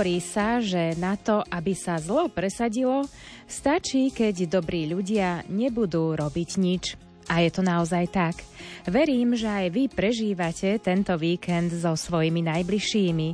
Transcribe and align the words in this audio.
Hovorí 0.00 0.24
sa, 0.24 0.64
že 0.64 0.96
na 0.96 1.12
to, 1.12 1.44
aby 1.52 1.76
sa 1.76 2.00
zlo 2.00 2.32
presadilo, 2.32 3.04
stačí, 3.44 4.08
keď 4.08 4.48
dobrí 4.48 4.88
ľudia 4.88 5.44
nebudú 5.52 6.16
robiť 6.16 6.50
nič. 6.56 6.96
A 7.28 7.44
je 7.44 7.52
to 7.52 7.60
naozaj 7.60 8.08
tak. 8.08 8.40
Verím, 8.88 9.36
že 9.36 9.44
aj 9.44 9.68
vy 9.68 9.92
prežívate 9.92 10.80
tento 10.80 11.12
víkend 11.20 11.76
so 11.76 11.92
svojimi 12.00 12.40
najbližšími. 12.40 13.28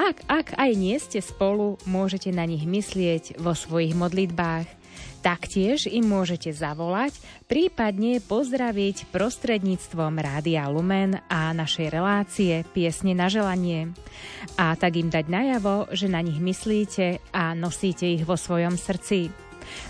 Ak, 0.00 0.24
ak 0.24 0.56
aj 0.56 0.70
nie 0.80 0.96
ste 0.96 1.20
spolu, 1.20 1.76
môžete 1.84 2.32
na 2.32 2.48
nich 2.48 2.64
myslieť 2.64 3.36
vo 3.44 3.52
svojich 3.52 3.92
modlitbách. 3.92 4.77
Taktiež 5.18 5.90
im 5.90 6.06
môžete 6.06 6.54
zavolať, 6.54 7.18
prípadne 7.50 8.22
pozdraviť 8.22 9.10
prostredníctvom 9.10 10.14
Rádia 10.14 10.70
Lumen 10.70 11.18
a 11.26 11.50
našej 11.50 11.90
relácie 11.90 12.62
Piesne 12.70 13.18
na 13.18 13.26
želanie. 13.26 13.90
A 14.54 14.78
tak 14.78 14.94
im 14.94 15.10
dať 15.10 15.26
najavo, 15.26 15.90
že 15.90 16.06
na 16.06 16.22
nich 16.22 16.38
myslíte 16.38 17.18
a 17.34 17.50
nosíte 17.58 18.06
ich 18.06 18.22
vo 18.22 18.38
svojom 18.38 18.78
srdci. 18.78 19.34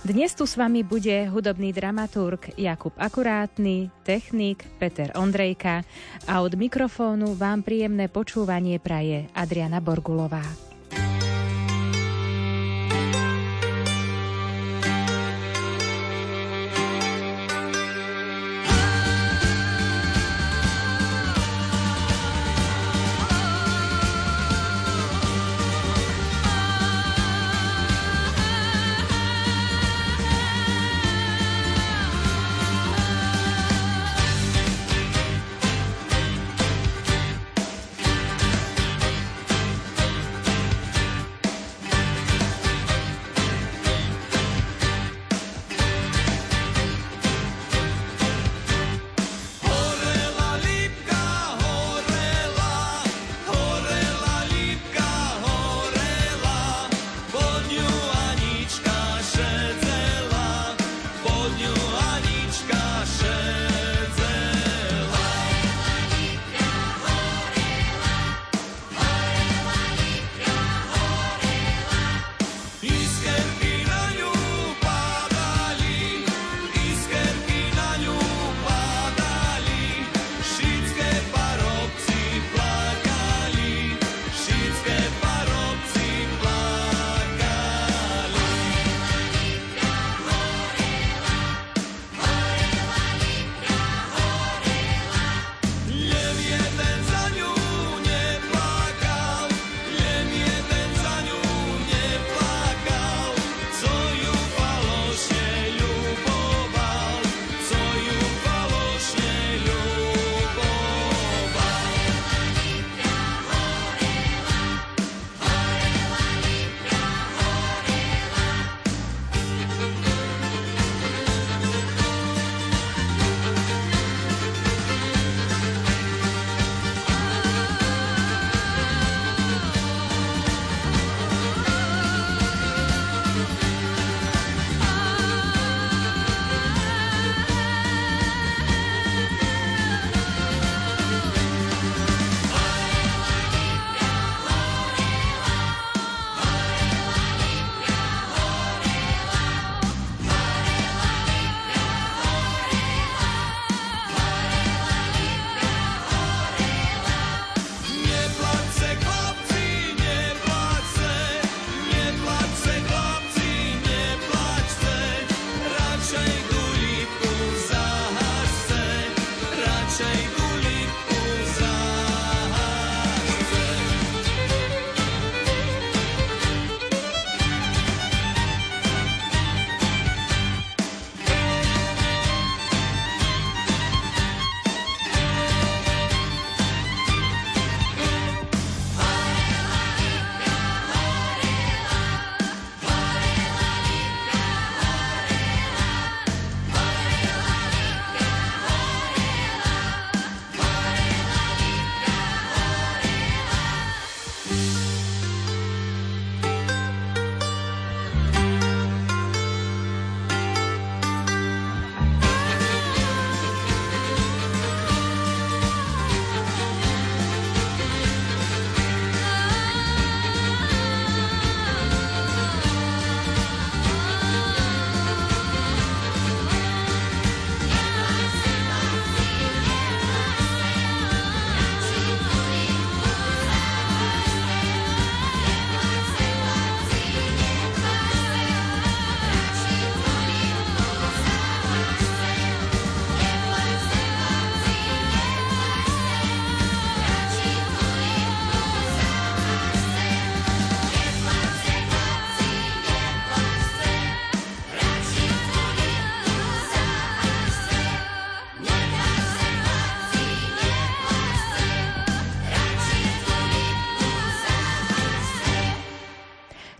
Dnes 0.02 0.34
tu 0.34 0.42
s 0.42 0.58
vami 0.58 0.82
bude 0.82 1.30
hudobný 1.30 1.70
dramaturg 1.70 2.58
Jakub 2.58 2.96
Akurátny, 2.98 3.94
technik 4.02 4.66
Peter 4.80 5.14
Ondrejka 5.14 5.86
a 6.26 6.42
od 6.42 6.58
mikrofónu 6.58 7.38
vám 7.38 7.62
príjemné 7.62 8.10
počúvanie 8.10 8.82
praje 8.82 9.30
Adriana 9.38 9.78
Borgulová. 9.78 10.67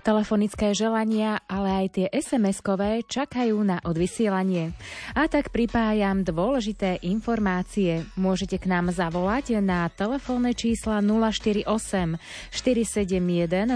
Telefonické 0.08 0.72
želania, 0.72 1.44
ale 1.44 1.84
aj 1.84 1.87
tie 1.93 2.06
SMS-kové 2.08 3.05
čakajú 3.05 3.60
na 3.60 3.76
odvysielanie. 3.84 4.72
A 5.12 5.28
tak 5.28 5.52
pripájam 5.52 6.25
dôležité 6.25 6.96
informácie. 7.05 8.08
Môžete 8.16 8.56
k 8.56 8.72
nám 8.72 8.88
zavolať 8.88 9.60
na 9.60 9.84
telefónne 9.93 10.56
čísla 10.56 11.05
048 11.05 12.16
471 12.56 13.69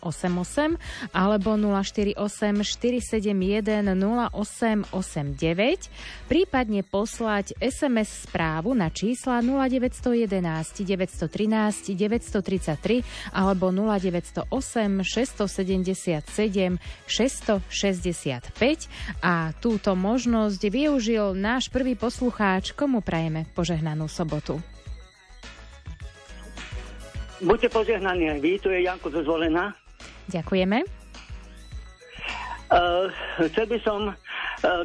0888 0.00 0.80
alebo 1.12 1.60
048 1.60 2.16
471 2.16 3.92
0889, 4.32 6.32
prípadne 6.32 6.80
poslať 6.80 7.60
SMS 7.60 8.24
správu 8.24 8.72
na 8.72 8.88
čísla 8.88 9.44
0911 9.44 10.32
913 10.80 11.92
933 11.92 13.04
alebo 13.36 13.68
0908 13.68 15.41
677 15.46 16.78
665 17.06 18.88
a 19.22 19.50
túto 19.58 19.90
možnosť 19.94 20.62
využil 20.68 21.34
náš 21.38 21.68
prvý 21.68 21.94
poslucháč, 21.94 22.74
komu 22.74 23.00
prajeme 23.00 23.46
požehnanú 23.52 24.06
sobotu. 24.10 24.60
Buďte 27.42 27.74
požehnaní 27.74 28.30
aj 28.30 28.38
vy, 28.38 28.52
tu 28.62 28.70
je 28.70 28.86
Janko 28.86 29.10
zo. 29.10 29.34
Ďakujeme. 30.30 30.86
Uh, 32.72 33.10
chcel 33.50 33.66
by 33.68 33.78
som 33.84 34.00
uh, 34.08 34.16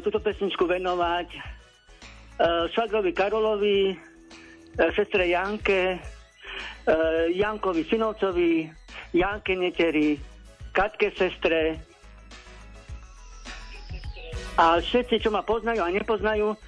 túto 0.04 0.18
pesničku 0.20 0.66
venovať 0.66 1.28
uh, 1.32 2.68
švagrovi 2.74 3.14
Karolovi, 3.14 3.94
uh, 3.94 4.90
sestre 4.92 5.30
Janke, 5.30 5.96
uh, 5.96 7.30
Jankovi 7.32 7.86
Synovcovi, 7.88 8.68
Janke 9.16 9.56
Neteri, 9.56 10.20
Katke 10.72 11.10
sestre 11.16 11.80
a 14.58 14.82
všetci, 14.82 15.22
čo 15.22 15.30
ma 15.30 15.46
poznajú 15.46 15.80
a 15.86 15.94
nepoznajú. 15.94 16.58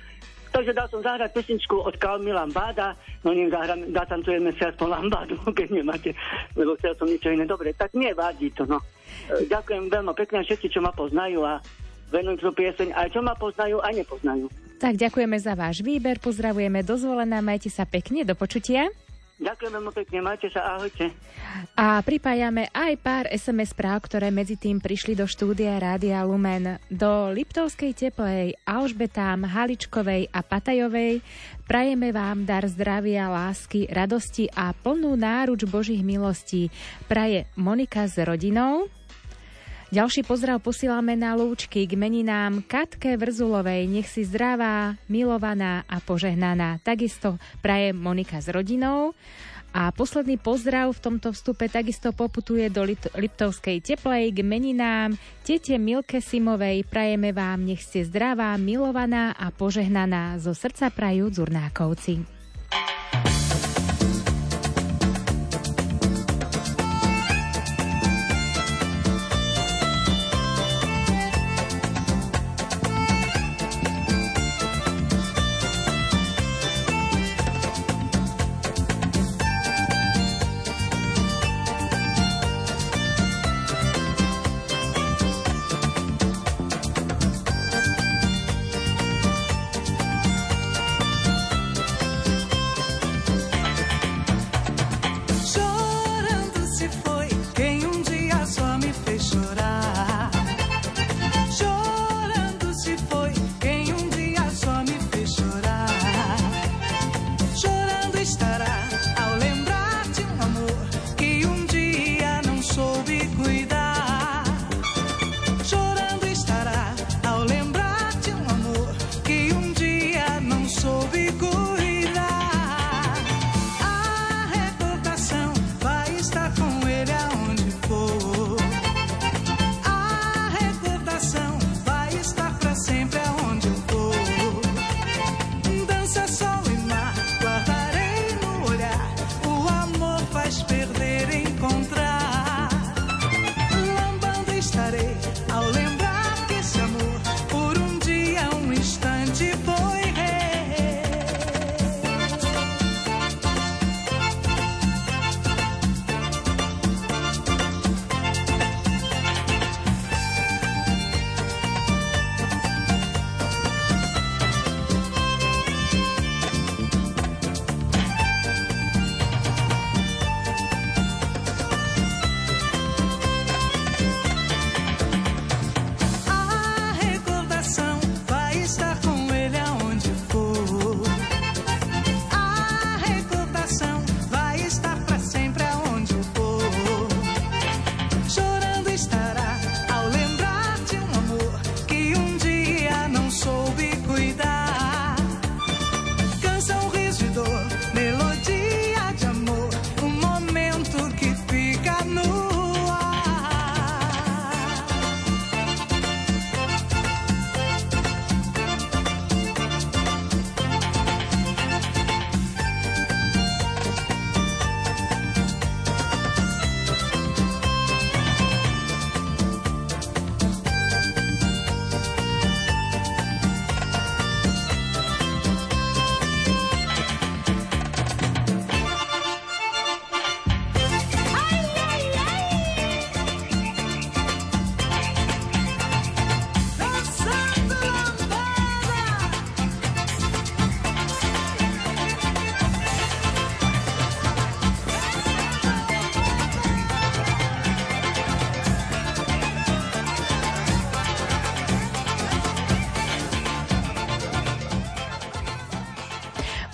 Takže 0.50 0.74
dal 0.74 0.90
som 0.90 0.98
zahrať 0.98 1.30
pesničku 1.30 1.78
od 1.78 1.94
Kalmila 1.98 2.42
Báda, 2.50 2.98
no 3.22 3.30
ním 3.30 3.54
zahrám, 3.54 3.86
zatancujeme 3.94 4.50
si 4.58 4.62
aspoň 4.66 4.86
Lambádu, 4.90 5.38
keď 5.58 5.68
nemáte, 5.70 6.10
lebo 6.58 6.74
chcel 6.78 6.94
som 6.98 7.06
niečo 7.06 7.30
iné. 7.30 7.46
Dobre, 7.46 7.70
tak 7.74 7.94
nevadí 7.94 8.50
to, 8.54 8.66
no. 8.66 8.82
E, 9.30 9.46
ďakujem 9.46 9.86
veľmi 9.86 10.10
pekne 10.18 10.42
všetci, 10.42 10.74
čo 10.74 10.82
ma 10.82 10.90
poznajú 10.90 11.46
a 11.46 11.62
venujem 12.10 12.42
tú 12.42 12.50
pieseň 12.50 12.90
aj 12.98 13.14
čo 13.14 13.22
ma 13.22 13.38
poznajú 13.38 13.78
a 13.78 13.94
nepoznajú. 13.94 14.50
Tak 14.82 14.98
ďakujeme 14.98 15.38
za 15.38 15.54
váš 15.54 15.86
výber, 15.86 16.18
pozdravujeme 16.18 16.82
dozvolená, 16.82 17.38
majte 17.38 17.70
sa 17.70 17.86
pekne, 17.86 18.26
do 18.26 18.34
počutia. 18.34 18.90
Ďakujem 19.40 19.72
veľmi 19.72 19.92
pekne, 19.96 20.18
majte 20.20 20.52
sa, 20.52 20.76
ahojte. 20.76 21.16
A 21.72 22.04
pripájame 22.04 22.68
aj 22.76 22.92
pár 23.00 23.24
SMS 23.32 23.72
správ, 23.72 24.04
ktoré 24.04 24.28
medzi 24.28 24.60
tým 24.60 24.84
prišli 24.84 25.16
do 25.16 25.24
štúdia 25.24 25.80
Rádia 25.80 26.20
Lumen. 26.28 26.76
Do 26.92 27.32
Liptovskej 27.32 27.96
teplej, 27.96 28.52
Alžbetám, 28.68 29.48
Haličkovej 29.48 30.28
a 30.28 30.44
Patajovej 30.44 31.24
prajeme 31.64 32.12
vám 32.12 32.44
dar 32.44 32.68
zdravia, 32.68 33.32
lásky, 33.32 33.88
radosti 33.88 34.44
a 34.52 34.76
plnú 34.76 35.16
náruč 35.16 35.64
Božích 35.64 36.04
milostí. 36.04 36.68
Praje 37.08 37.48
Monika 37.56 38.04
s 38.04 38.20
rodinou, 38.20 38.92
ďalší 39.90 40.22
pozdrav 40.22 40.62
posílame 40.62 41.18
na 41.18 41.34
lúčky 41.34 41.84
k 41.84 41.98
meninám 41.98 42.62
Katke 42.64 43.18
Vrzulovej. 43.18 43.90
Nech 43.90 44.06
si 44.06 44.22
zdravá, 44.22 44.96
milovaná 45.10 45.82
a 45.90 45.98
požehnaná. 45.98 46.78
Takisto 46.80 47.42
praje 47.58 47.90
Monika 47.90 48.38
s 48.38 48.48
rodinou. 48.48 49.12
A 49.70 49.94
posledný 49.94 50.34
pozdrav 50.34 50.90
v 50.90 51.02
tomto 51.02 51.30
vstupe 51.30 51.70
takisto 51.70 52.10
poputuje 52.10 52.66
do 52.74 52.82
Liptovskej 53.14 53.78
teplej 53.78 54.34
k 54.34 54.42
meninám. 54.42 55.14
Tete 55.46 55.78
Milke 55.78 56.18
Simovej 56.18 56.82
prajeme 56.90 57.30
vám, 57.30 57.62
nech 57.62 57.78
ste 57.86 58.02
zdravá, 58.02 58.58
milovaná 58.58 59.30
a 59.38 59.54
požehnaná. 59.54 60.42
Zo 60.42 60.58
srdca 60.58 60.90
prajú 60.90 61.30
Zurnákovci. 61.30 62.26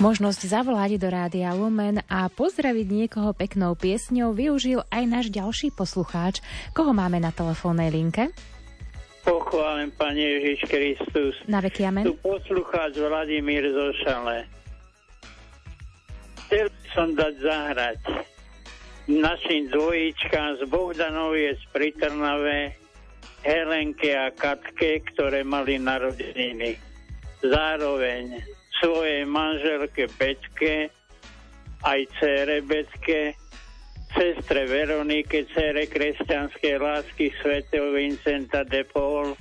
Možnosť 0.07 0.47
zavolať 0.47 1.03
do 1.03 1.11
Rádia 1.11 1.51
Lumen 1.51 1.99
a 2.07 2.31
pozdraviť 2.31 2.87
niekoho 2.87 3.35
peknou 3.35 3.75
piesňou 3.75 4.39
využil 4.39 4.87
aj 4.87 5.03
náš 5.03 5.27
ďalší 5.35 5.75
poslucháč. 5.75 6.39
Koho 6.71 6.95
máme 6.95 7.19
na 7.19 7.35
telefónnej 7.35 7.91
linke? 7.91 8.31
Pochválen 9.27 9.91
Pane 9.99 10.23
Ježiš 10.23 10.71
Kristus. 10.71 11.35
Na 11.51 11.59
veky 11.59 11.91
amen. 11.91 12.07
Tu 12.07 12.15
poslucháč 12.23 12.95
Vladimír 13.03 13.67
Zošale. 13.67 14.47
Chcel 16.47 16.71
som 16.95 17.11
dať 17.11 17.35
zahrať 17.43 17.99
našim 19.11 19.67
dvojičkám 19.75 20.63
z 20.63 20.71
Bohdanovie 20.71 21.59
z 21.59 21.63
Pritrnave, 21.75 22.79
Helenke 23.43 24.15
a 24.15 24.31
Katke, 24.31 25.03
ktoré 25.11 25.43
mali 25.43 25.83
narodeniny. 25.83 26.79
Zároveň 27.43 28.55
svojej 28.83 29.25
manželke 29.25 30.09
Beťke, 30.16 30.90
aj 31.85 32.00
cére 32.18 32.64
Beťke, 32.64 33.37
sestre 34.16 34.64
Veronike, 34.64 35.45
cére 35.52 35.85
kresťanskej 35.87 36.76
lásky 36.80 37.33
svätého 37.42 37.92
Vincenta 37.92 38.64
de 38.64 38.83
Paul, 38.88 39.37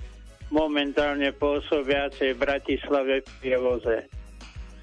momentálne 0.51 1.31
pôsobiacej 1.35 2.35
v 2.35 2.41
Bratislave 2.41 3.23
v 3.23 3.29
Pievoze. 3.41 3.97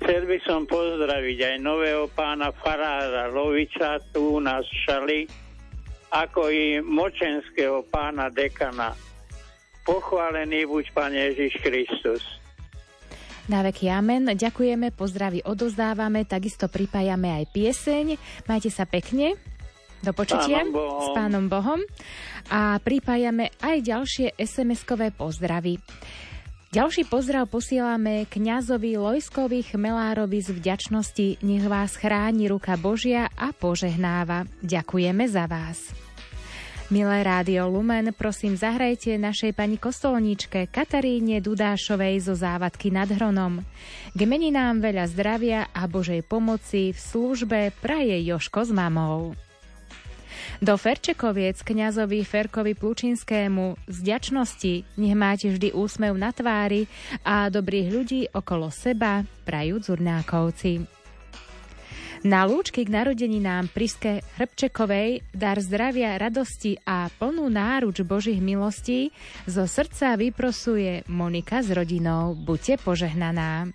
Chcel 0.03 0.27
by 0.27 0.39
som 0.43 0.67
pozdraviť 0.67 1.39
aj 1.39 1.57
nového 1.63 2.11
pána 2.11 2.51
Farára 2.51 3.31
Loviča 3.31 4.03
tu 4.11 4.35
u 4.35 4.41
nás 4.43 4.67
v 4.67 4.79
Šali, 4.83 5.21
ako 6.11 6.51
i 6.51 6.83
močenského 6.83 7.87
pána 7.87 8.27
dekana. 8.27 8.99
Pochválený 9.87 10.67
buď 10.67 10.85
Pán 10.91 11.15
Ježiš 11.15 11.55
Kristus. 11.63 12.42
Na 13.51 13.67
veky 13.67 13.91
amen. 13.91 14.31
Ďakujeme, 14.31 14.95
pozdravy 14.95 15.43
odozdávame, 15.43 16.23
takisto 16.23 16.71
pripájame 16.71 17.43
aj 17.43 17.45
pieseň. 17.51 18.07
Majte 18.47 18.71
sa 18.71 18.87
pekne. 18.87 19.35
Do 20.03 20.11
počutia 20.11 20.67
s 20.67 21.09
Pánom 21.15 21.47
Bohom. 21.47 21.79
A 22.51 22.79
pripájame 22.83 23.55
aj 23.63 23.87
ďalšie 23.87 24.27
SMS-kové 24.35 25.15
pozdravy. 25.15 25.79
Ďalší 26.73 27.07
pozdrav 27.07 27.53
posielame 27.53 28.25
kňazovi 28.27 28.97
Lojskovi 28.97 29.61
Chmelárovi 29.63 30.41
z 30.41 30.57
vďačnosti. 30.57 31.45
Nech 31.45 31.69
vás 31.69 32.01
chráni 32.01 32.49
ruka 32.49 32.81
Božia 32.81 33.29
a 33.37 33.53
požehnáva. 33.53 34.49
Ďakujeme 34.65 35.29
za 35.29 35.45
vás. 35.45 36.02
Milé 36.91 37.23
rádio 37.23 37.71
Lumen, 37.71 38.11
prosím 38.11 38.59
zahrajte 38.59 39.15
našej 39.15 39.55
pani 39.55 39.79
kostolníčke 39.79 40.67
Kataríne 40.67 41.39
Dudášovej 41.39 42.27
zo 42.27 42.35
závadky 42.35 42.91
nad 42.91 43.07
Hronom. 43.07 43.63
K 44.17 44.21
meninám 44.27 44.83
veľa 44.83 45.07
zdravia 45.07 45.61
a 45.71 45.87
Božej 45.87 46.27
pomoci 46.27 46.91
v 46.91 46.99
službe 46.99 47.61
praje 47.79 48.19
Joško 48.27 48.67
s 48.67 48.71
mamou. 48.75 49.39
Do 50.59 50.75
Ferčekoviec 50.75 51.63
kňazovi 51.63 52.27
Ferkovi 52.27 52.75
Plučinskému 52.75 53.79
z 53.87 53.99
ďačnosti 54.03 54.75
nech 54.99 55.15
máte 55.15 55.55
vždy 55.55 55.75
úsmev 55.77 56.19
na 56.19 56.35
tvári 56.35 56.91
a 57.23 57.47
dobrých 57.47 57.89
ľudí 57.93 58.21
okolo 58.35 58.71
seba 58.75 59.23
prajú 59.47 59.79
Zurnákovci. 59.79 61.02
Na 62.23 62.47
lúčky 62.47 62.87
k 62.87 62.95
narodeninám 62.95 63.67
Priske 63.75 64.23
Hrbčekovej 64.39 65.27
dar 65.35 65.59
zdravia, 65.59 66.15
radosti 66.15 66.79
a 66.87 67.11
plnú 67.11 67.51
náruč 67.51 68.07
Božích 68.07 68.39
milostí 68.39 69.11
zo 69.43 69.67
srdca 69.67 70.15
vyprosuje 70.15 71.03
Monika 71.11 71.67
s 71.67 71.75
rodinou. 71.75 72.39
Buďte 72.39 72.79
požehnaná. 72.79 73.75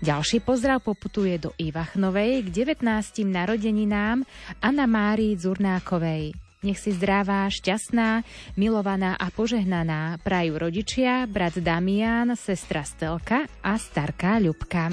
Ďalší 0.00 0.40
pozdrav 0.40 0.80
poputuje 0.80 1.36
do 1.36 1.52
Ivachnovej 1.60 2.48
k 2.48 2.80
19. 2.80 2.88
narodeninám 3.28 4.24
Anna 4.64 4.88
Márii 4.88 5.36
Zurnákovej. 5.36 6.32
Nech 6.64 6.80
si 6.80 6.96
zdravá, 6.96 7.44
šťastná, 7.52 8.24
milovaná 8.56 9.20
a 9.20 9.28
požehnaná 9.28 10.16
prajú 10.24 10.56
rodičia, 10.56 11.28
brat 11.28 11.60
Damian, 11.60 12.32
sestra 12.32 12.80
Stelka 12.80 13.44
a 13.60 13.76
starká 13.76 14.40
Ľubka. 14.40 14.88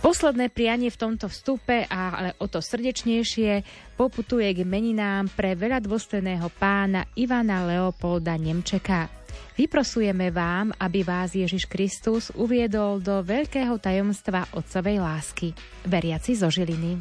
Posledné 0.00 0.48
prianie 0.48 0.88
v 0.88 0.96
tomto 0.96 1.28
vstupe, 1.28 1.84
ale 1.84 2.32
o 2.40 2.48
to 2.48 2.64
srdečnejšie, 2.64 3.60
poputuje 4.00 4.48
k 4.56 4.64
meninám 4.64 5.28
pre 5.28 5.52
veľa 5.52 5.84
dôstojného 5.84 6.48
pána 6.56 7.04
Ivana 7.20 7.68
Leopolda 7.68 8.40
Nemčeka. 8.40 9.12
Vyprosujeme 9.60 10.32
vám, 10.32 10.72
aby 10.80 11.04
vás 11.04 11.36
Ježiš 11.36 11.68
Kristus 11.68 12.32
uviedol 12.32 13.04
do 13.04 13.20
veľkého 13.20 13.76
tajomstva 13.76 14.48
Otcovej 14.56 15.04
lásky. 15.04 15.52
Veriaci 15.84 16.32
zo 16.32 16.48
Žiliny. 16.48 16.96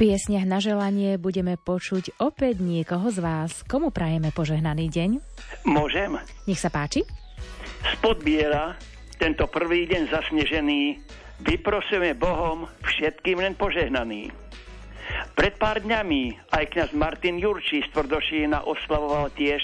Piesniach 0.00 0.48
na 0.48 0.64
želanie 0.64 1.20
budeme 1.20 1.60
počuť 1.60 2.16
opäť 2.24 2.64
niekoho 2.64 3.12
z 3.12 3.20
vás. 3.20 3.60
Komu 3.68 3.92
prajeme 3.92 4.32
požehnaný 4.32 4.88
deň? 4.88 5.10
Môžem? 5.68 6.16
Nech 6.48 6.56
sa 6.56 6.72
páči. 6.72 7.04
Spod 7.92 8.24
biela, 8.24 8.80
tento 9.20 9.44
prvý 9.44 9.84
deň 9.84 10.08
zasnežený, 10.08 10.96
vyprosujeme 11.44 12.16
Bohom 12.16 12.64
všetkým 12.80 13.44
len 13.44 13.52
požehnaný. 13.60 14.32
Pred 15.36 15.60
pár 15.60 15.84
dňami 15.84 16.48
aj 16.48 16.64
kňaz 16.72 16.90
Martin 16.96 17.36
Jurčí 17.36 17.84
z 17.84 17.92
Tvrdošína 17.92 18.64
oslavoval 18.64 19.28
tiež. 19.36 19.60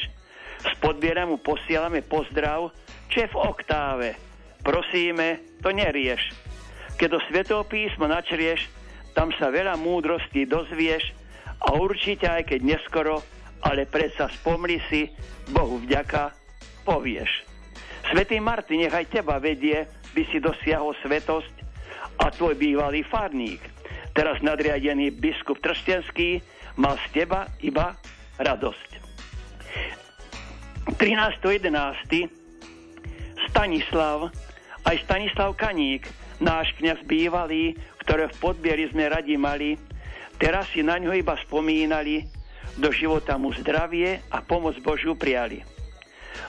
Spod 0.77 1.01
biela 1.01 1.25
mu 1.25 1.41
posielame 1.41 2.05
pozdrav, 2.05 2.77
čo 3.09 3.25
v 3.25 3.41
oktáve. 3.41 4.13
Prosíme, 4.61 5.57
to 5.65 5.73
nerieš. 5.73 6.29
Keď 7.01 7.09
do 7.09 7.21
Svetého 7.25 7.65
písma 7.65 8.05
načrieš, 8.05 8.76
tam 9.17 9.33
sa 9.41 9.49
veľa 9.49 9.81
múdrosti 9.81 10.45
dozvieš 10.45 11.17
a 11.65 11.73
určite 11.81 12.29
aj 12.29 12.53
keď 12.53 12.61
neskoro, 12.77 13.25
ale 13.65 13.89
predsa 13.89 14.29
spomli 14.29 14.77
si, 14.93 15.09
Bohu 15.49 15.81
vďaka, 15.81 16.37
povieš. 16.85 17.49
Svetý 18.13 18.37
Martin, 18.39 18.85
nechaj 18.85 19.09
teba 19.09 19.41
vedie, 19.41 19.89
by 20.13 20.23
si 20.29 20.37
dosiahol 20.37 20.93
svetosť 21.01 21.55
a 22.21 22.29
tvoj 22.29 22.61
bývalý 22.61 23.01
farník, 23.09 23.65
teraz 24.13 24.37
nadriadený 24.45 25.17
biskup 25.17 25.65
Trstenský, 25.65 26.45
mal 26.77 27.01
z 27.09 27.25
teba 27.25 27.49
iba 27.65 27.97
radosť. 28.37 28.91
13.11. 31.01 32.29
Stanislav, 33.49 34.29
aj 34.85 34.97
Stanislav 35.09 35.57
Kaník, 35.57 36.07
náš 36.39 36.71
kňaz 36.79 37.01
bývalý, 37.09 37.75
ktoré 38.07 38.31
v 38.31 38.39
podbieri 38.39 38.87
sme 38.95 39.11
radi 39.11 39.35
mali, 39.35 39.75
teraz 40.39 40.71
si 40.71 40.87
na 40.87 40.95
ňo 40.95 41.11
iba 41.11 41.35
spomínali, 41.43 42.23
do 42.79 42.95
života 42.95 43.35
mu 43.35 43.51
zdravie 43.51 44.23
a 44.31 44.39
pomoc 44.47 44.79
Božiu 44.79 45.19
prijali. 45.19 45.67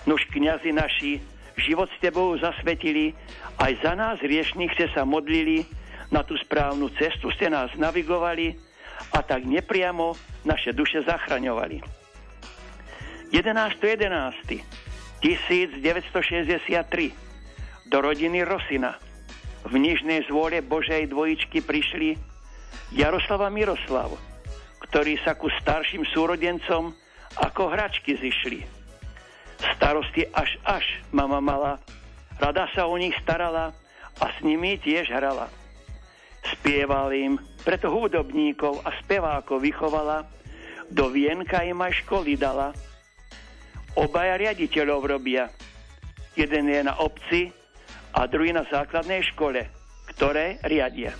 Nož 0.05 0.21
kniazy 0.29 0.69
naši, 0.69 1.17
život 1.57 1.89
s 1.89 1.97
tebou 1.97 2.37
zasvetili, 2.37 3.17
aj 3.57 3.73
za 3.81 3.97
nás 3.97 4.21
riešných 4.21 4.69
ste 4.77 4.85
sa 4.93 5.01
modlili, 5.01 5.65
na 6.13 6.21
tú 6.21 6.37
správnu 6.37 6.93
cestu 6.95 7.33
ste 7.33 7.49
nás 7.49 7.73
navigovali 7.73 8.53
a 9.17 9.25
tak 9.25 9.41
nepriamo 9.43 10.13
naše 10.45 10.77
duše 10.77 11.01
zachraňovali. 11.03 11.81
11.11. 13.33 14.61
1963 15.17 17.89
do 17.89 17.97
rodiny 17.97 18.45
Rosina– 18.45 18.93
v 19.67 19.75
nižnej 19.83 20.23
zvole 20.31 20.63
Božej 20.63 21.11
dvojičky 21.11 21.59
prišli 21.59 22.15
Jaroslava 22.95 23.51
Miroslav, 23.51 24.15
ktorí 24.87 25.19
sa 25.21 25.35
ku 25.35 25.51
starším 25.51 26.07
súrodencom 26.07 26.95
ako 27.35 27.63
hračky 27.75 28.15
zišli. 28.15 28.63
Starosti 29.75 30.23
až 30.31 30.55
až 30.63 30.85
mama 31.11 31.43
mala, 31.43 31.83
rada 32.39 32.71
sa 32.71 32.87
o 32.87 32.95
nich 32.95 33.13
starala 33.19 33.75
a 34.23 34.25
s 34.31 34.37
nimi 34.39 34.79
tiež 34.79 35.11
hrala. 35.11 35.51
Spieval 36.47 37.11
im, 37.11 37.35
preto 37.67 37.91
hudobníkov 37.91 38.79
a 38.87 38.95
spevákov 39.03 39.59
vychovala, 39.59 40.23
do 40.87 41.11
vienka 41.11 41.59
im 41.67 41.83
aj 41.83 42.07
školy 42.07 42.39
dala. 42.39 42.71
Obaja 43.99 44.39
riaditeľov 44.39 45.01
robia. 45.03 45.51
Jeden 46.37 46.69
je 46.69 46.81
na 46.85 46.95
obci, 47.01 47.51
a 48.17 48.25
druhý 48.25 48.49
na 48.49 48.65
základnej 48.65 49.21
škole, 49.29 49.69
ktoré 50.09 50.57
riadia. 50.65 51.13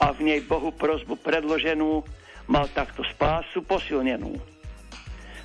a 0.00 0.10
v 0.16 0.20
nej 0.24 0.40
Bohu 0.42 0.72
prozbu 0.72 1.20
predloženú 1.20 2.00
mal 2.50 2.70
takto 2.72 3.06
spásu 3.06 3.62
posilnenú. 3.62 4.34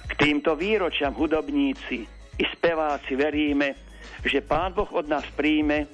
K 0.07 0.13
týmto 0.15 0.55
výročiam 0.55 1.13
hudobníci 1.13 2.07
i 2.38 2.43
speváci 2.55 3.13
veríme, 3.13 3.75
že 4.23 4.41
Pán 4.41 4.73
Boh 4.73 4.89
od 4.93 5.05
nás 5.05 5.25
príjme 5.36 5.86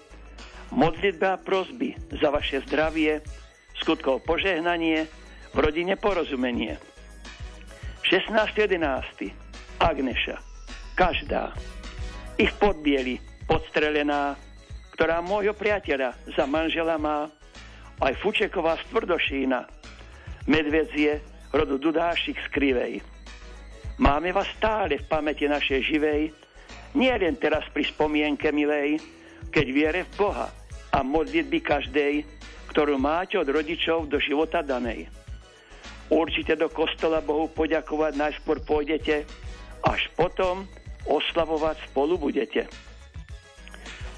modlitba 0.73 1.37
a 1.37 1.41
prozby 1.41 1.93
za 2.17 2.29
vaše 2.33 2.61
zdravie, 2.65 3.21
skutkov 3.77 4.25
požehnanie, 4.25 5.05
v 5.53 5.57
rodine 5.61 5.93
porozumenie. 5.93 6.81
16.11. 8.09 9.29
Agneša, 9.77 10.37
každá, 10.97 11.53
ich 12.41 12.49
podbieli, 12.57 13.21
podstrelená, 13.45 14.33
ktorá 14.97 15.21
môjho 15.21 15.53
priateľa 15.53 16.17
za 16.33 16.45
manžela 16.49 16.97
má, 16.97 17.29
aj 18.01 18.13
Fučeková 18.19 18.81
z 18.81 18.85
medvedzie 20.47 21.19
rodu 21.53 21.77
Dudášik 21.77 22.39
z 22.39 22.47
Krivej. 22.51 22.93
Máme 24.01 24.34
vás 24.34 24.49
stále 24.58 24.97
v 24.97 25.06
pamäti 25.06 25.45
našej 25.45 25.82
živej, 25.86 26.34
nie 26.97 27.13
len 27.13 27.38
teraz 27.38 27.63
pri 27.69 27.86
spomienke 27.86 28.49
milej, 28.49 28.99
keď 29.53 29.65
viere 29.69 30.01
v 30.10 30.12
Boha 30.17 30.49
a 30.93 30.99
modlitby 31.06 31.62
každej, 31.62 32.25
ktorú 32.73 32.97
máte 32.97 33.38
od 33.38 33.49
rodičov 33.49 34.10
do 34.10 34.17
života 34.17 34.65
danej. 34.65 35.10
Určite 36.10 36.58
do 36.58 36.69
kostola 36.69 37.21
Bohu 37.21 37.49
poďakovať 37.49 38.13
najskôr 38.17 38.62
pôjdete, 38.65 39.25
až 39.86 40.01
potom 40.17 40.65
oslavovať 41.06 41.77
spolu 41.89 42.17
budete. 42.17 42.65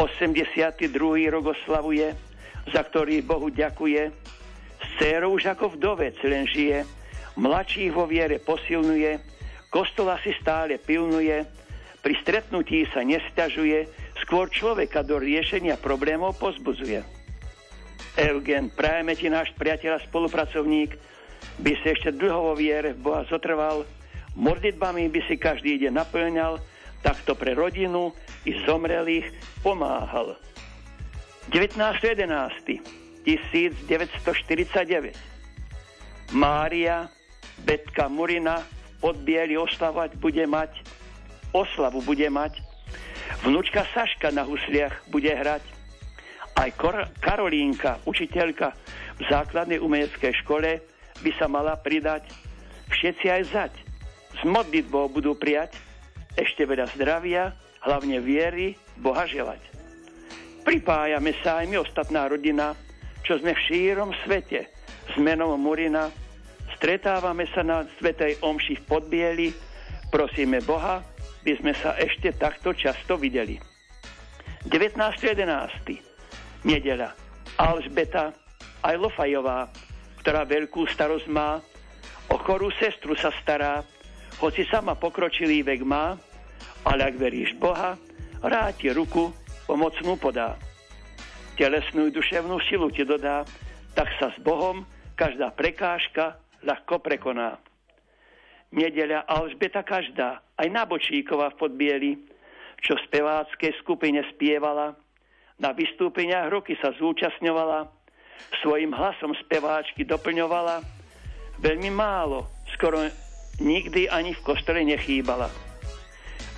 82. 0.00 0.88
rok 1.28 1.52
oslavuje, 1.52 2.16
za 2.72 2.80
ktorý 2.80 3.20
Bohu 3.20 3.52
ďakuje. 3.52 4.02
Z 4.80 4.88
Céro 4.96 5.28
už 5.36 5.52
ako 5.52 5.76
vdovec 5.76 6.16
len 6.24 6.48
žije, 6.48 6.88
mladších 7.36 7.92
vo 7.92 8.08
viere 8.08 8.40
posilňuje, 8.40 9.20
kostola 9.68 10.16
si 10.24 10.32
stále 10.40 10.80
pilnuje, 10.80 11.44
pri 12.00 12.14
stretnutí 12.24 12.88
sa 12.88 13.04
nestiažuje, 13.04 13.84
skôr 14.24 14.48
človeka 14.48 15.04
do 15.04 15.20
riešenia 15.20 15.76
problémov 15.76 16.40
pozbudzuje. 16.40 17.04
Eugen, 18.16 18.72
prajeme 18.72 19.12
ti 19.12 19.28
náš 19.28 19.52
priateľ 19.60 20.00
a 20.00 20.04
spolupracovník, 20.08 20.96
by 21.60 21.72
si 21.84 21.86
ešte 21.92 22.16
dlho 22.16 22.52
vo 22.52 22.54
viere 22.56 22.96
v 22.96 23.04
Boha 23.04 23.22
zotrval, 23.28 23.84
modlitbami 24.32 25.12
by 25.12 25.20
si 25.28 25.36
každý 25.36 25.76
deň 25.76 25.92
naplňal, 25.92 26.56
takto 27.00 27.34
pre 27.34 27.56
rodinu 27.56 28.12
i 28.44 28.52
zomrelých 28.64 29.28
pomáhal. 29.64 30.36
19.11. 31.50 33.00
1949 33.20 35.12
Mária 36.32 37.12
Betka 37.60 38.08
Murina 38.08 38.64
v 38.64 38.68
Podbieli 39.00 39.56
oslavať 39.56 40.16
bude 40.16 40.44
mať, 40.48 40.72
oslavu 41.52 42.00
bude 42.00 42.28
mať, 42.32 42.60
vnúčka 43.44 43.84
Saška 43.92 44.32
na 44.32 44.44
husliach 44.44 45.04
bude 45.12 45.28
hrať, 45.28 45.60
aj 46.56 46.68
Kor- 46.76 47.08
Karolínka, 47.20 48.00
učiteľka 48.08 48.72
v 49.20 49.22
základnej 49.28 49.80
umeleckej 49.80 50.32
škole 50.44 50.80
by 51.20 51.30
sa 51.36 51.48
mala 51.48 51.76
pridať, 51.76 52.28
všetci 52.92 53.26
aj 53.28 53.42
zať, 53.52 53.72
s 54.40 54.42
modlitbou 54.44 55.12
budú 55.12 55.36
prijať, 55.36 55.76
ešte 56.38 56.66
veľa 56.66 56.86
zdravia, 56.94 57.54
hlavne 57.82 58.20
viery, 58.20 58.76
Boha 59.00 59.26
želať. 59.26 59.58
Pripájame 60.62 61.32
sa 61.40 61.64
aj 61.64 61.66
my, 61.72 61.76
ostatná 61.80 62.28
rodina, 62.28 62.76
čo 63.24 63.40
sme 63.40 63.56
v 63.56 63.64
šírom 63.66 64.12
svete, 64.22 64.68
s 65.10 65.14
menom 65.16 65.56
Murina, 65.56 66.12
stretávame 66.76 67.48
sa 67.50 67.64
na 67.64 67.88
Svetej 67.98 68.38
Omši 68.44 68.78
v 68.78 68.86
Podbieli, 68.86 69.48
prosíme 70.12 70.60
Boha, 70.62 71.02
by 71.40 71.52
sme 71.56 71.72
sa 71.72 71.96
ešte 71.96 72.36
takto 72.36 72.76
často 72.76 73.16
videli. 73.16 73.56
19.11. 74.68 76.68
Nedela. 76.68 77.16
Alžbeta 77.56 78.36
Ajlofajová, 78.84 79.72
ktorá 80.20 80.44
veľkú 80.44 80.84
starosť 80.84 81.26
má, 81.32 81.56
o 82.28 82.36
chorú 82.44 82.68
sestru 82.76 83.16
sa 83.16 83.32
stará, 83.40 83.80
hoci 84.40 84.64
sama 84.72 84.96
pokročilý 84.96 85.60
vek 85.60 85.84
má, 85.84 86.16
ale 86.88 87.12
ak 87.12 87.20
veríš 87.20 87.52
Boha, 87.60 88.00
rád 88.40 88.72
ti 88.80 88.88
ruku 88.88 89.28
pomocnú 89.68 90.16
podá. 90.16 90.56
Telesnú 91.60 92.08
i 92.08 92.14
duševnú 92.16 92.56
silu 92.64 92.88
ti 92.88 93.04
dodá, 93.04 93.44
tak 93.92 94.08
sa 94.16 94.32
s 94.32 94.38
Bohom 94.40 94.88
každá 95.12 95.52
prekážka 95.52 96.40
ľahko 96.64 97.04
prekoná. 97.04 97.60
Nedeľa 98.72 99.28
Alžbeta 99.28 99.84
každá, 99.84 100.40
aj 100.56 100.68
Nabočíková 100.72 101.52
v 101.52 101.58
Podbieli, 101.60 102.12
čo 102.80 102.96
v 102.96 103.04
speváckej 103.12 103.76
skupine 103.84 104.24
spievala, 104.32 104.96
na 105.60 105.76
vystúpeniach 105.76 106.48
roky 106.48 106.80
sa 106.80 106.96
zúčastňovala, 106.96 107.92
svojim 108.64 108.96
hlasom 108.96 109.36
speváčky 109.36 110.08
doplňovala, 110.08 110.80
veľmi 111.60 111.92
málo, 111.92 112.48
skoro 112.72 113.04
nikdy 113.60 114.08
ani 114.08 114.32
v 114.34 114.44
kostole 114.44 114.80
nechýbala. 114.82 115.52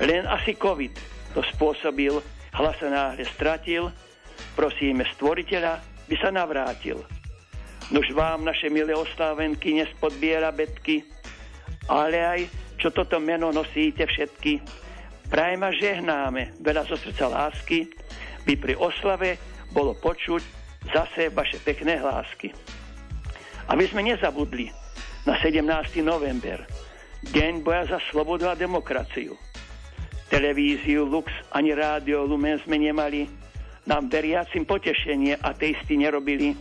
Len 0.00 0.24
asi 0.24 0.56
COVID 0.56 0.94
to 1.36 1.44
spôsobil, 1.54 2.16
hlas 2.54 2.76
sa 2.78 2.88
náhle 2.88 3.24
stratil, 3.28 3.92
prosíme 4.54 5.04
stvoriteľa, 5.18 5.82
by 6.08 6.16
sa 6.16 6.30
navrátil. 6.32 7.02
Nož 7.92 8.08
vám 8.16 8.46
naše 8.46 8.72
milé 8.72 8.96
oslávenky 8.96 9.76
nespodbiera 9.76 10.48
betky, 10.54 11.04
ale 11.90 12.18
aj 12.24 12.40
čo 12.80 12.88
toto 12.94 13.20
meno 13.20 13.52
nosíte 13.52 14.06
všetky. 14.08 14.62
Prajma 15.28 15.72
žehnáme 15.76 16.56
veľa 16.60 16.88
zo 16.88 16.96
srdca 17.00 17.28
lásky, 17.28 17.88
by 18.44 18.54
pri 18.58 18.74
oslave 18.76 19.38
bolo 19.72 19.96
počuť 19.96 20.42
zase 20.92 21.30
vaše 21.32 21.62
pekné 21.62 21.96
hlásky. 22.00 22.52
Aby 23.70 23.86
sme 23.88 24.02
nezabudli 24.04 24.68
na 25.24 25.38
17. 25.38 26.02
november, 26.02 26.66
deň 27.30 27.62
boja 27.62 27.86
za 27.86 27.98
slobodu 28.10 28.50
a 28.50 28.58
demokraciu. 28.58 29.38
Televíziu 30.26 31.06
Lux 31.06 31.30
ani 31.54 31.70
rádio 31.70 32.26
Lumen 32.26 32.58
sme 32.66 32.80
nemali, 32.82 33.30
nám 33.86 34.10
veriacim 34.10 34.66
potešenie 34.66 35.38
ateisti 35.38 35.94
nerobili, 35.94 36.56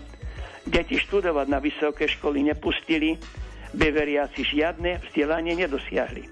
deti 0.67 1.02
študovať 1.02 1.47
na 1.50 1.58
vysoké 1.58 2.06
školy 2.06 2.45
nepustili, 2.45 3.17
veriaci 3.74 4.41
žiadne 4.43 5.02
vzdelanie 5.10 5.56
nedosiahli. 5.56 6.24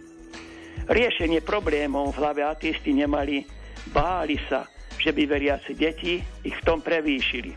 Riešenie 0.89 1.41
problémov 1.45 2.13
v 2.13 2.19
hlave 2.19 2.41
ateisti 2.43 2.91
nemali, 2.93 3.45
báli 3.89 4.37
sa, 4.49 4.67
že 4.99 5.15
by 5.15 5.23
veriaci 5.25 5.71
deti 5.73 6.19
ich 6.43 6.55
v 6.59 6.65
tom 6.65 6.83
prevýšili. 6.83 7.55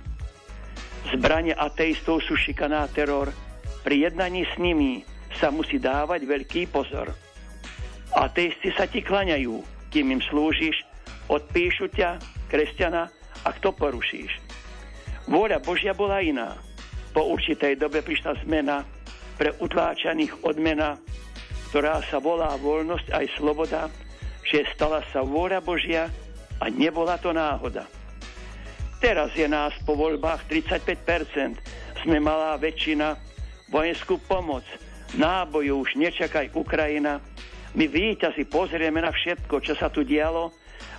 Zbranie 1.11 1.53
ateistov 1.53 2.23
sú 2.23 2.39
šikaná 2.39 2.87
teror. 2.95 3.35
Pri 3.83 4.07
jednaní 4.07 4.47
s 4.47 4.55
nimi 4.63 5.03
sa 5.39 5.49
musí 5.53 5.81
dávať 5.81 6.25
veľký 6.27 6.69
pozor. 6.69 7.13
Ateisti 8.13 8.73
sa 8.77 8.85
ti 8.85 9.01
klaňajú, 9.01 9.65
kým 9.89 10.13
im 10.13 10.23
slúžiš, 10.25 10.85
odpíšu 11.33 11.89
ťa, 11.93 12.21
kresťana, 12.53 13.09
ak 13.49 13.57
to 13.65 13.73
porušíš. 13.73 14.33
Vôľa 15.31 15.63
Božia 15.65 15.97
bola 15.97 16.21
iná. 16.21 16.59
Po 17.17 17.25
určitej 17.33 17.77
dobe 17.81 18.05
prišla 18.05 18.41
zmena, 18.45 18.85
pre 19.41 19.57
utláčaných 19.59 20.45
odmena, 20.45 21.01
ktorá 21.73 22.05
sa 22.05 22.21
volá 22.21 22.53
voľnosť 22.61 23.09
aj 23.17 23.27
sloboda, 23.41 23.89
že 24.45 24.69
stala 24.77 25.01
sa 25.09 25.25
vôľa 25.25 25.65
Božia 25.65 26.13
a 26.61 26.69
nebola 26.69 27.17
to 27.17 27.33
náhoda. 27.33 27.89
Teraz 29.01 29.35
je 29.35 29.49
nás 29.49 29.75
po 29.83 29.99
voľbách 29.99 30.47
35%, 30.47 32.05
sme 32.05 32.23
malá 32.23 32.55
väčšina, 32.61 33.19
vojenskú 33.73 34.21
pomoc, 34.29 34.63
náboju 35.17 35.83
už 35.83 35.97
nečakaj 35.97 36.53
Ukrajina, 36.57 37.21
my 37.73 37.89
víťazi 37.89 38.45
pozrieme 38.49 39.01
na 39.01 39.09
všetko, 39.09 39.65
čo 39.65 39.73
sa 39.77 39.89
tu 39.89 40.05
dialo, 40.05 40.53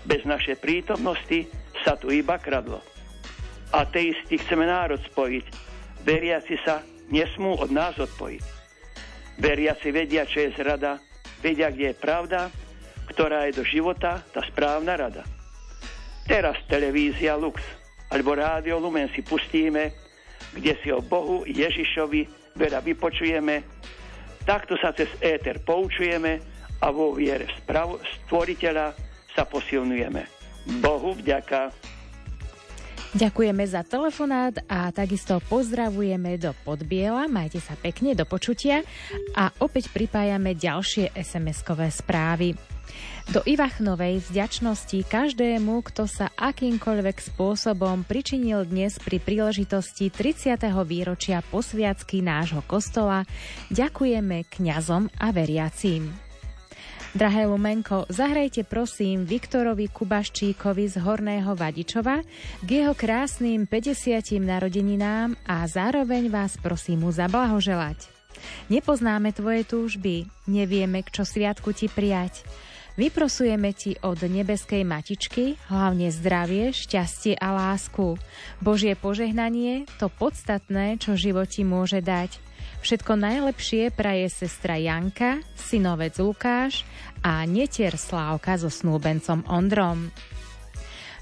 bez 0.04 0.26
našej 0.26 0.58
prítomnosti 0.58 1.46
sa 1.86 1.94
tu 1.94 2.10
iba 2.10 2.42
kradlo. 2.42 2.82
Ateisti 3.74 4.38
chceme 4.42 4.66
národ 4.66 5.02
spojiť, 5.02 5.46
veriaci 6.06 6.56
sa 6.62 6.82
nesmú 7.10 7.58
od 7.58 7.70
nás 7.70 7.98
odpojiť. 7.98 8.46
Veriaci 9.38 9.90
vedia, 9.90 10.30
čo 10.30 10.46
je 10.46 10.54
zrada, 10.54 11.02
vedia, 11.42 11.74
kde 11.74 11.94
je 11.94 11.98
pravda, 11.98 12.50
ktorá 13.10 13.50
je 13.50 13.58
do 13.58 13.66
života 13.66 14.22
tá 14.34 14.42
správna 14.46 14.98
rada. 14.98 15.26
Teraz 16.30 16.56
televízia 16.70 17.36
Lux 17.36 17.60
alebo 18.14 18.38
rádio 18.38 18.78
Lumen 18.78 19.10
si 19.12 19.26
pustíme, 19.26 19.92
kde 20.54 20.78
si 20.86 20.94
o 20.94 21.02
Bohu 21.02 21.44
Ježišovi 21.50 22.54
veľa 22.54 22.86
vypočujeme, 22.86 23.56
takto 24.44 24.78
sa 24.80 24.96
cez 24.96 25.10
éter 25.20 25.60
poučujeme 25.64 26.40
a 26.84 26.88
vo 26.92 27.16
viere 27.16 27.48
stvoriteľa 27.64 28.94
sa 29.34 29.44
posilňujeme. 29.48 30.22
Bohu 30.80 31.16
vďaka. 31.16 31.72
Ďakujeme 33.14 33.62
za 33.70 33.86
telefonát 33.86 34.58
a 34.66 34.90
takisto 34.90 35.38
pozdravujeme 35.46 36.42
do 36.42 36.50
Podbiela. 36.66 37.30
Majte 37.30 37.62
sa 37.62 37.78
pekne, 37.78 38.18
do 38.18 38.26
počutia 38.26 38.82
a 39.38 39.54
opäť 39.62 39.94
pripájame 39.94 40.58
ďalšie 40.58 41.14
SMS-kové 41.14 41.94
správy. 41.94 42.73
Do 43.32 43.40
Ivachnovej 43.48 44.20
vďačnosti 44.30 45.08
každému, 45.08 45.80
kto 45.88 46.06
sa 46.06 46.28
akýmkoľvek 46.36 47.18
spôsobom 47.34 48.04
pričinil 48.04 48.68
dnes 48.68 49.00
pri 49.00 49.18
príležitosti 49.24 50.12
30. 50.12 50.60
výročia 50.84 51.40
posviacky 51.48 52.20
nášho 52.20 52.60
kostola, 52.68 53.24
ďakujeme 53.72 54.44
kňazom 54.52 55.08
a 55.18 55.32
veriacím. 55.32 56.12
Drahé 57.14 57.46
Lumenko, 57.46 58.10
zahrajte 58.10 58.66
prosím 58.66 59.30
Viktorovi 59.30 59.86
Kubaščíkovi 59.86 60.86
z 60.90 60.98
Horného 60.98 61.54
Vadičova 61.54 62.26
k 62.66 62.70
jeho 62.70 62.98
krásnym 62.98 63.70
50. 63.70 64.42
narodeninám 64.42 65.38
a 65.46 65.62
zároveň 65.70 66.34
vás 66.34 66.58
prosím 66.58 67.06
mu 67.06 67.14
zablahoželať. 67.14 68.10
Nepoznáme 68.74 69.30
tvoje 69.30 69.62
túžby, 69.62 70.26
nevieme, 70.50 71.06
k 71.06 71.22
čo 71.22 71.24
sviatku 71.24 71.70
ti 71.78 71.86
prijať. 71.86 72.42
Vyprosujeme 72.94 73.74
ti 73.74 73.98
od 74.06 74.22
nebeskej 74.22 74.86
matičky 74.86 75.58
hlavne 75.66 76.14
zdravie, 76.14 76.70
šťastie 76.70 77.34
a 77.42 77.50
lásku. 77.50 78.22
Božie 78.62 78.94
požehnanie, 78.94 79.90
to 79.98 80.14
podstatné, 80.14 81.02
čo 81.02 81.18
životi 81.18 81.66
môže 81.66 82.06
dať. 82.06 82.38
Všetko 82.86 83.18
najlepšie 83.18 83.90
praje 83.90 84.30
sestra 84.30 84.78
Janka, 84.78 85.42
synovec 85.58 86.14
Lukáš 86.22 86.86
a 87.26 87.42
netier 87.50 87.98
Slávka 87.98 88.62
so 88.62 88.70
snúbencom 88.70 89.42
Ondrom. 89.50 90.14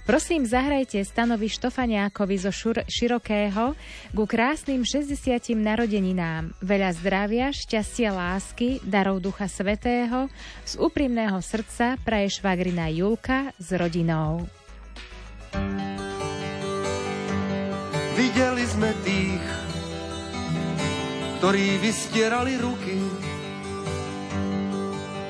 Prosím, 0.01 0.49
zahrajte 0.49 0.97
stanovi 1.05 1.45
Štofaniákovi 1.45 2.35
zo 2.41 2.49
šur- 2.49 2.83
Širokého 2.89 3.77
ku 4.17 4.23
krásnym 4.25 4.81
60 4.81 5.53
narodeninám. 5.53 6.57
Veľa 6.57 6.89
zdravia, 6.97 7.53
šťastia, 7.53 8.09
lásky, 8.09 8.81
darov 8.81 9.21
Ducha 9.21 9.45
Svetého, 9.45 10.25
z 10.65 10.73
úprimného 10.81 11.37
srdca 11.39 12.01
praje 12.01 12.33
švagrina 12.33 12.89
Julka 12.89 13.53
s 13.61 13.69
rodinou. 13.77 14.49
Videli 18.17 18.65
sme 18.65 18.89
tých, 19.05 19.45
ktorí 21.37 21.77
vystierali 21.77 22.57
ruky, 22.57 22.97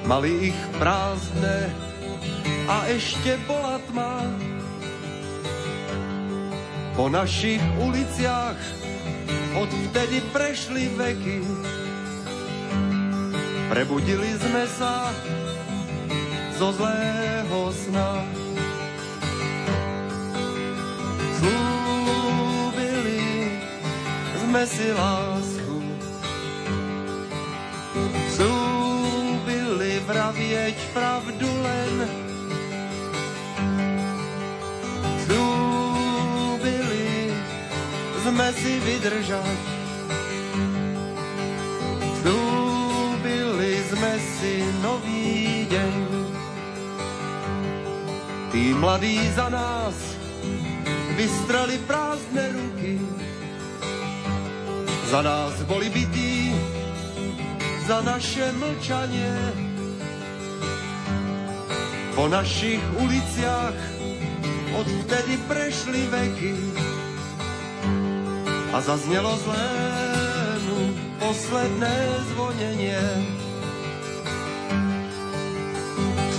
mali 0.07 0.47
ich 0.49 0.60
prázdne 0.79 1.69
a 2.71 2.88
ešte 2.88 3.36
bola 3.45 3.77
tma. 3.91 4.51
Po 6.91 7.08
našich 7.08 7.63
uliciach 7.80 8.60
odvtedy 9.56 10.19
prešli 10.36 10.91
veky. 10.91 11.39
Prebudili 13.71 14.36
sme 14.36 14.67
sa 14.67 15.08
zo 16.60 16.75
zlého 16.75 17.71
sna. 17.71 18.27
Slúbili 21.39 23.23
sme 24.36 24.63
si 24.67 24.88
lásku. 24.91 25.77
Slúbili 28.36 30.04
vravieť 30.04 30.75
pravdu 30.91 31.47
len 31.47 32.21
sme 38.32 38.48
si 38.56 38.74
vydržať. 38.80 39.60
Slúbili 42.24 43.74
sme 43.91 44.13
si 44.39 44.56
nový 44.80 45.67
deň. 45.67 45.96
Tí 48.56 48.72
mladí 48.80 49.20
za 49.36 49.52
nás 49.52 49.96
vystrali 51.20 51.76
prázdne 51.84 52.56
ruky. 52.56 53.04
Za 55.12 55.20
nás 55.28 55.52
boli 55.67 55.91
bytí, 55.91 56.56
za 57.84 58.00
naše 58.00 58.48
mlčanie. 58.56 59.36
Po 62.15 62.32
našich 62.32 62.80
uliciach 62.96 63.76
odvtedy 64.72 65.36
prešli 65.52 66.08
veky 66.08 66.56
a 68.71 68.79
zaznelo 68.79 69.36
zlému 69.43 70.79
posledné 71.19 71.95
zvonenie. 72.31 73.03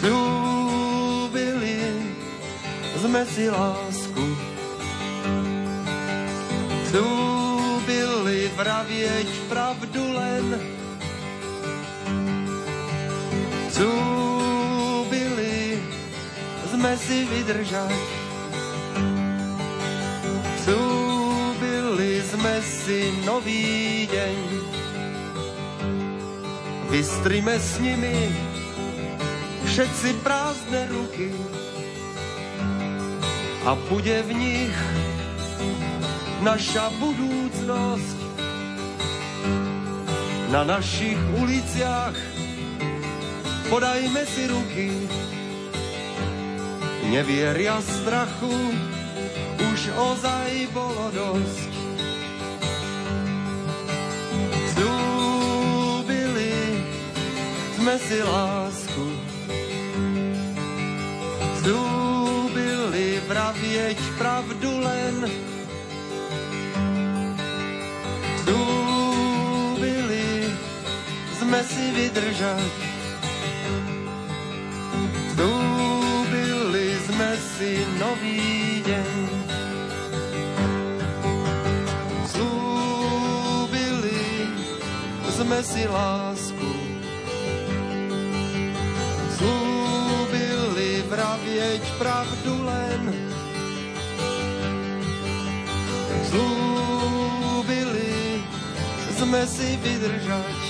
Sľúbili 0.01 1.81
sme 2.97 3.23
si 3.29 3.53
lásku, 3.53 4.25
Sľúbili 6.89 8.49
vravieť 8.57 9.29
pravdu 9.53 10.01
len, 10.01 10.47
Sľúbili 13.77 15.77
sme 16.73 16.93
si 16.97 17.29
vydržať. 17.29 18.23
Sme 20.63 21.02
si 22.63 23.11
nový 23.27 24.07
deň. 24.07 24.39
Vystrime 26.93 27.57
s 27.59 27.81
nimi 27.83 28.31
všetci 29.67 30.21
prázdne 30.21 30.87
ruky 30.93 31.33
a 33.65 33.79
bude 33.89 34.19
v 34.27 34.31
nich 34.35 34.77
naša 36.43 36.91
budúcnosť. 36.99 38.19
Na 40.53 40.69
našich 40.69 41.17
uliciach 41.41 42.13
podajme 43.73 44.23
si 44.29 44.43
ruky, 44.53 44.91
nevieria 47.09 47.81
strachu, 47.81 48.53
už 49.73 49.81
ozaj 49.97 50.51
bolo 50.77 51.09
dosť. 51.17 51.72
Sme 57.83 57.99
si 57.99 58.19
lásku. 58.23 59.07
Slúbili 61.59 63.19
vravieť 63.27 63.99
pravdu 64.23 64.71
len. 64.87 65.27
Slúbili 68.47 70.47
sme 71.43 71.61
si 71.67 71.85
vydržať. 71.91 72.71
Slúbili 75.35 76.87
sme 77.11 77.31
si 77.35 77.83
nový 77.99 78.79
deň. 78.87 79.27
Slúbili 82.31 84.23
sme 85.35 85.59
si 85.67 85.83
lásku. 85.91 86.32
Pravdu 91.99 92.53
len. 92.65 93.01
Slúbili 96.33 98.15
sme 99.19 99.43
si 99.45 99.77
vydržať. 99.81 100.61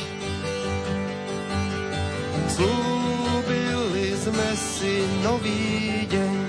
Slúbili 2.51 4.17
sme 4.19 4.49
si 4.59 5.07
nový 5.23 6.07
deň. 6.11 6.42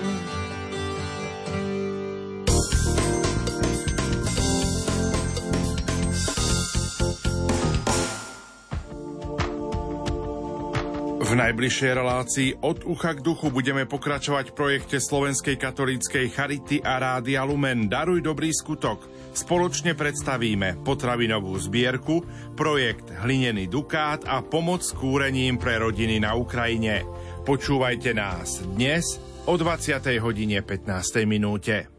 Najbližšej 11.43 11.91
relácii 11.91 12.49
od 12.63 12.87
ucha 12.87 13.11
k 13.11 13.19
duchu 13.19 13.51
budeme 13.51 13.83
pokračovať 13.83 14.55
v 14.55 14.55
projekte 14.55 14.97
Slovenskej 15.03 15.59
katolíckej 15.59 16.31
Charity 16.31 16.79
a 16.79 16.95
Rádia 16.95 17.43
Lumen 17.43 17.91
Daruj 17.91 18.23
dobrý 18.23 18.47
skutok. 18.55 19.03
Spoločne 19.35 19.91
predstavíme 19.91 20.79
potravinovú 20.87 21.51
zbierku, 21.59 22.23
projekt 22.55 23.11
Hlinený 23.11 23.67
dukát 23.67 24.23
a 24.23 24.39
pomoc 24.39 24.87
s 24.87 24.95
kúrením 24.95 25.59
pre 25.59 25.83
rodiny 25.83 26.23
na 26.23 26.31
Ukrajine. 26.31 27.03
Počúvajte 27.43 28.15
nás 28.15 28.63
dnes 28.63 29.19
o 29.43 29.59
20. 29.59 29.99
hodine 30.23 30.63
15. 30.63 31.27
minúte. 31.27 31.91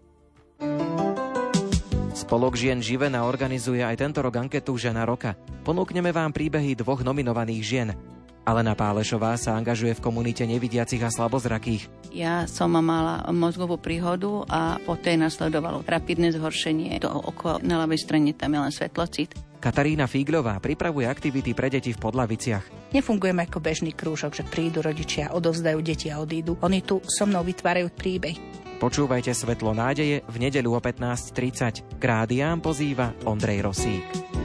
Spolok 2.16 2.56
žien 2.56 2.80
Živena 2.80 3.28
organizuje 3.28 3.84
aj 3.84 4.00
tento 4.00 4.24
rok 4.24 4.40
anketu 4.40 4.72
Žena 4.80 5.04
roka. 5.04 5.36
Ponúkneme 5.68 6.16
vám 6.16 6.32
príbehy 6.32 6.80
dvoch 6.80 7.04
nominovaných 7.04 7.60
žien. 7.60 7.92
Alena 8.44 8.76
Pálešová 8.76 9.40
sa 9.40 9.56
angažuje 9.56 9.96
v 9.96 10.04
komunite 10.04 10.44
nevidiacich 10.44 11.00
a 11.00 11.08
slabozrakých. 11.08 11.88
Ja 12.12 12.44
som 12.44 12.76
mala 12.76 13.24
mozgovú 13.32 13.80
príhodu 13.80 14.44
a 14.52 14.76
poté 14.84 15.16
nasledovalo 15.16 15.80
rapidné 15.88 16.30
zhoršenie. 16.36 17.00
Do 17.00 17.08
oko 17.10 17.58
na 17.64 17.80
ľavej 17.80 18.04
strane 18.04 18.36
tam 18.36 18.52
je 18.52 18.60
len 18.60 18.72
svetlocit. 18.72 19.32
Katarína 19.64 20.04
Fígľová 20.04 20.60
pripravuje 20.60 21.08
aktivity 21.08 21.56
pre 21.56 21.72
deti 21.72 21.96
v 21.96 21.98
Podlaviciach. 21.98 22.92
Nefungujeme 22.92 23.48
ako 23.48 23.64
bežný 23.64 23.96
krúžok, 23.96 24.36
že 24.36 24.44
prídu 24.44 24.84
rodičia, 24.84 25.32
odovzdajú 25.32 25.80
deti 25.80 26.12
a 26.12 26.20
odídu. 26.20 26.60
Oni 26.60 26.84
tu 26.84 27.00
so 27.08 27.24
mnou 27.24 27.40
vytvárajú 27.40 27.88
príbeh. 27.96 28.36
Počúvajte 28.76 29.32
Svetlo 29.32 29.72
nádeje 29.72 30.20
v 30.28 30.36
nedeľu 30.36 30.76
o 30.76 30.80
15.30. 30.84 31.96
K 31.96 32.02
rádiám 32.04 32.60
pozýva 32.60 33.16
Ondrej 33.24 33.64
Rosík. 33.64 34.43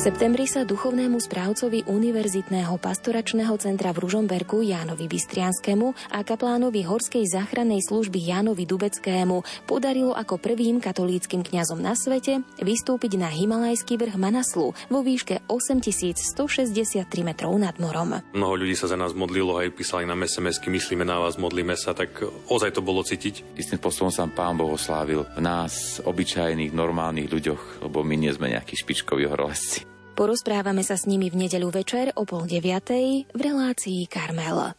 Septembri 0.00 0.48
sa 0.48 0.64
duchovnému 0.64 1.20
správcovi 1.20 1.84
Univerzitného 1.84 2.80
pastoračného 2.80 3.52
centra 3.60 3.92
v 3.92 4.08
Ružomberku 4.08 4.64
Jánovi 4.64 5.04
Bystrianskému 5.04 5.92
a 6.16 6.24
kaplánovi 6.24 6.88
Horskej 6.88 7.28
záchrannej 7.28 7.84
služby 7.84 8.16
Jánovi 8.16 8.64
Dubeckému 8.64 9.44
podarilo 9.68 10.16
ako 10.16 10.40
prvým 10.40 10.80
katolíckým 10.80 11.44
kňazom 11.44 11.84
na 11.84 11.92
svete 11.92 12.40
vystúpiť 12.64 13.20
na 13.20 13.28
Himalajský 13.28 14.00
vrch 14.00 14.16
Manaslu 14.16 14.72
vo 14.72 15.00
výške 15.04 15.44
8163 15.44 17.04
metrov 17.20 17.52
nad 17.60 17.76
morom. 17.76 18.24
Mnoho 18.32 18.56
ľudí 18.56 18.80
sa 18.80 18.88
za 18.88 18.96
nás 18.96 19.12
modlilo, 19.12 19.60
aj 19.60 19.68
písali 19.76 20.08
na 20.08 20.16
sms 20.16 20.64
myslíme 20.64 21.04
na 21.04 21.20
vás, 21.20 21.36
modlíme 21.36 21.76
sa, 21.76 21.92
tak 21.92 22.24
ozaj 22.48 22.72
to 22.72 22.80
bolo 22.80 23.04
cítiť. 23.04 23.52
Istým 23.52 23.76
spôsobom 23.76 24.08
sa 24.08 24.24
Pán 24.32 24.56
Boh 24.56 24.72
oslávil 24.72 25.28
v 25.36 25.40
nás, 25.44 26.00
obyčajných, 26.00 26.72
normálnych 26.72 27.28
ľuďoch, 27.28 27.84
lebo 27.84 28.00
my 28.00 28.16
nie 28.16 28.32
sme 28.32 28.56
nejakí 28.56 28.80
špičkoví 28.80 29.28
horolezci. 29.28 29.89
Porozprávame 30.20 30.84
sa 30.84 31.00
s 31.00 31.08
nimi 31.08 31.32
v 31.32 31.48
nedeľu 31.48 31.80
večer 31.80 32.12
o 32.12 32.28
pol 32.28 32.44
deviatej 32.44 33.24
v 33.32 33.40
relácii 33.40 34.04
Karmel. 34.04 34.76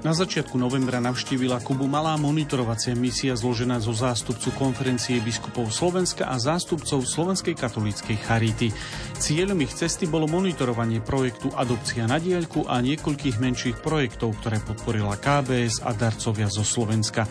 Na 0.00 0.16
začiatku 0.16 0.56
novembra 0.56 0.96
navštívila 0.96 1.60
Kubu 1.60 1.84
malá 1.84 2.16
monitorovacia 2.16 2.96
misia 2.96 3.36
zložená 3.36 3.84
zo 3.84 3.92
zástupcu 3.92 4.48
konferencie 4.56 5.20
biskupov 5.20 5.68
Slovenska 5.68 6.24
a 6.24 6.40
zástupcov 6.40 7.04
Slovenskej 7.04 7.52
katolíckej 7.52 8.16
charity. 8.24 8.72
Cieľom 9.20 9.60
ich 9.60 9.76
cesty 9.76 10.08
bolo 10.08 10.24
monitorovanie 10.24 11.04
projektu 11.04 11.52
Adopcia 11.52 12.08
na 12.08 12.16
diaľku 12.16 12.64
a 12.64 12.80
niekoľkých 12.80 13.44
menších 13.44 13.76
projektov, 13.84 14.40
ktoré 14.40 14.64
podporila 14.64 15.20
KBS 15.20 15.84
a 15.84 15.92
darcovia 15.92 16.48
zo 16.48 16.64
Slovenska. 16.64 17.28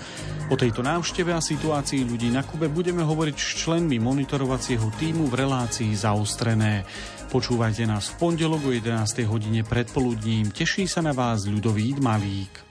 O 0.53 0.55
tejto 0.57 0.85
návšteve 0.85 1.33
a 1.33 1.41
situácii 1.41 2.05
ľudí 2.05 2.29
na 2.29 2.45
Kube 2.45 2.69
budeme 2.69 3.01
hovoriť 3.01 3.33
s 3.33 3.65
členmi 3.65 3.97
monitorovacieho 3.97 4.93
týmu 4.93 5.25
v 5.25 5.41
relácii 5.41 5.89
zaostrené. 5.97 6.85
Počúvajte 7.29 7.85
nás 7.85 8.09
v 8.09 8.25
pondelok 8.25 8.61
o 8.65 8.71
11. 8.73 9.29
hodine 9.29 9.61
predpoludním. 9.61 10.49
Teší 10.49 10.89
sa 10.89 11.05
na 11.05 11.13
vás 11.13 11.45
ľudový 11.45 11.93
Malík. 12.01 12.68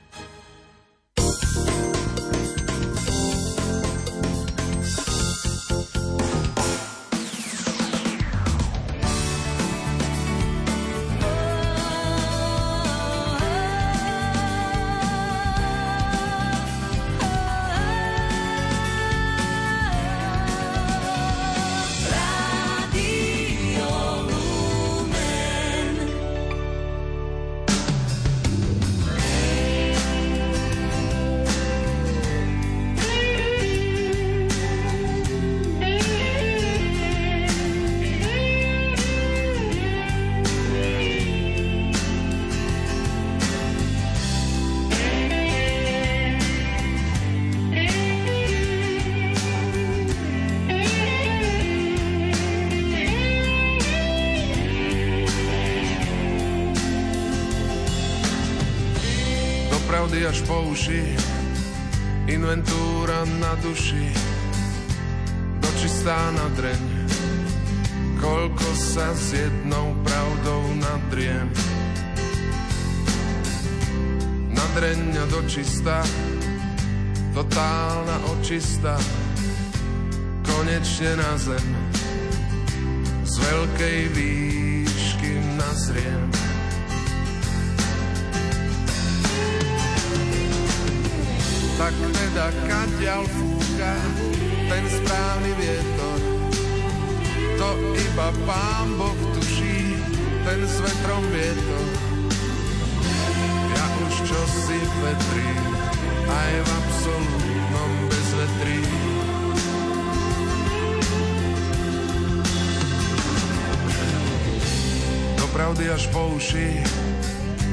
Až 115.98 116.14
po 116.14 116.38
uši, 116.38 116.78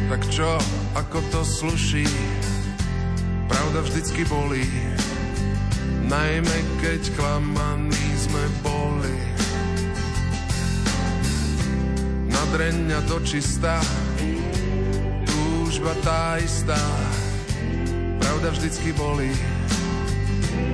tak 0.09 0.25
čo, 0.33 0.57
ako 0.97 1.21
to 1.29 1.45
sluší? 1.45 2.09
pravda 3.45 3.85
vždycky 3.85 4.25
bolí, 4.25 4.65
najmä 6.09 6.57
keď 6.81 7.05
klamaní 7.13 8.07
sme 8.17 8.41
boli. 8.65 9.13
Nadreň 12.33 12.97
a 12.97 13.01
dočistá, 13.05 13.77
túžba 15.29 15.93
tá 16.01 16.41
istá, 16.41 16.81
pravda 18.17 18.57
vždycky 18.57 18.89
bolí, 18.97 19.29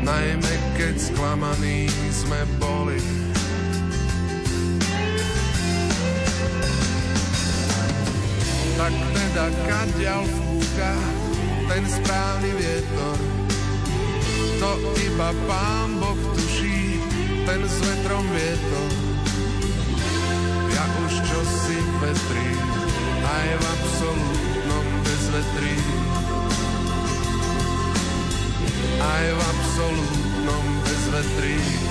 najmä 0.08 0.54
keď 0.80 0.96
sklamaní 1.04 1.92
sme 2.16 2.48
boli. 2.64 3.31
Teda 9.32 9.48
kadiaľ 9.64 10.28
fúka, 10.28 10.92
ten 11.72 11.84
správny 11.88 12.52
vietor. 12.52 13.18
To 14.60 14.76
iba 15.08 15.32
pán 15.48 15.96
Boh 16.04 16.20
tuší, 16.36 17.00
ten 17.48 17.64
s 17.64 17.78
vetrom 17.80 18.28
vietor. 18.28 18.92
Ja 20.76 20.84
už 21.08 21.14
čo 21.32 21.40
si 21.48 21.80
vetrí, 22.04 22.50
aj 23.24 23.48
v 23.56 23.64
absolútnom 23.72 24.86
bezvetrí. 25.00 25.76
Aj 29.00 29.26
v 29.32 29.40
absolútnom 29.48 30.66
bezvetrí. 30.84 31.91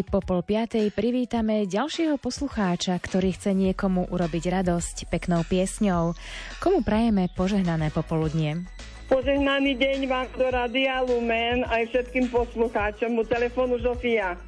Aj 0.00 0.08
po 0.08 0.24
pol 0.24 0.40
piatej 0.40 0.96
privítame 0.96 1.68
ďalšieho 1.68 2.16
poslucháča, 2.16 2.96
ktorý 2.96 3.36
chce 3.36 3.52
niekomu 3.52 4.08
urobiť 4.08 4.48
radosť 4.48 5.12
peknou 5.12 5.44
piesňou. 5.44 6.16
Komu 6.56 6.80
prajeme 6.80 7.28
požehnané 7.36 7.92
popoludnie? 7.92 8.64
Požehnaný 9.12 9.76
deň 9.76 10.08
vám 10.08 10.24
do 10.40 10.48
Radia 10.48 11.04
Lumen 11.04 11.68
aj 11.68 11.92
všetkým 11.92 12.32
poslucháčom 12.32 13.12
u 13.12 13.28
telefónu 13.28 13.76
Zofia. 13.84 14.40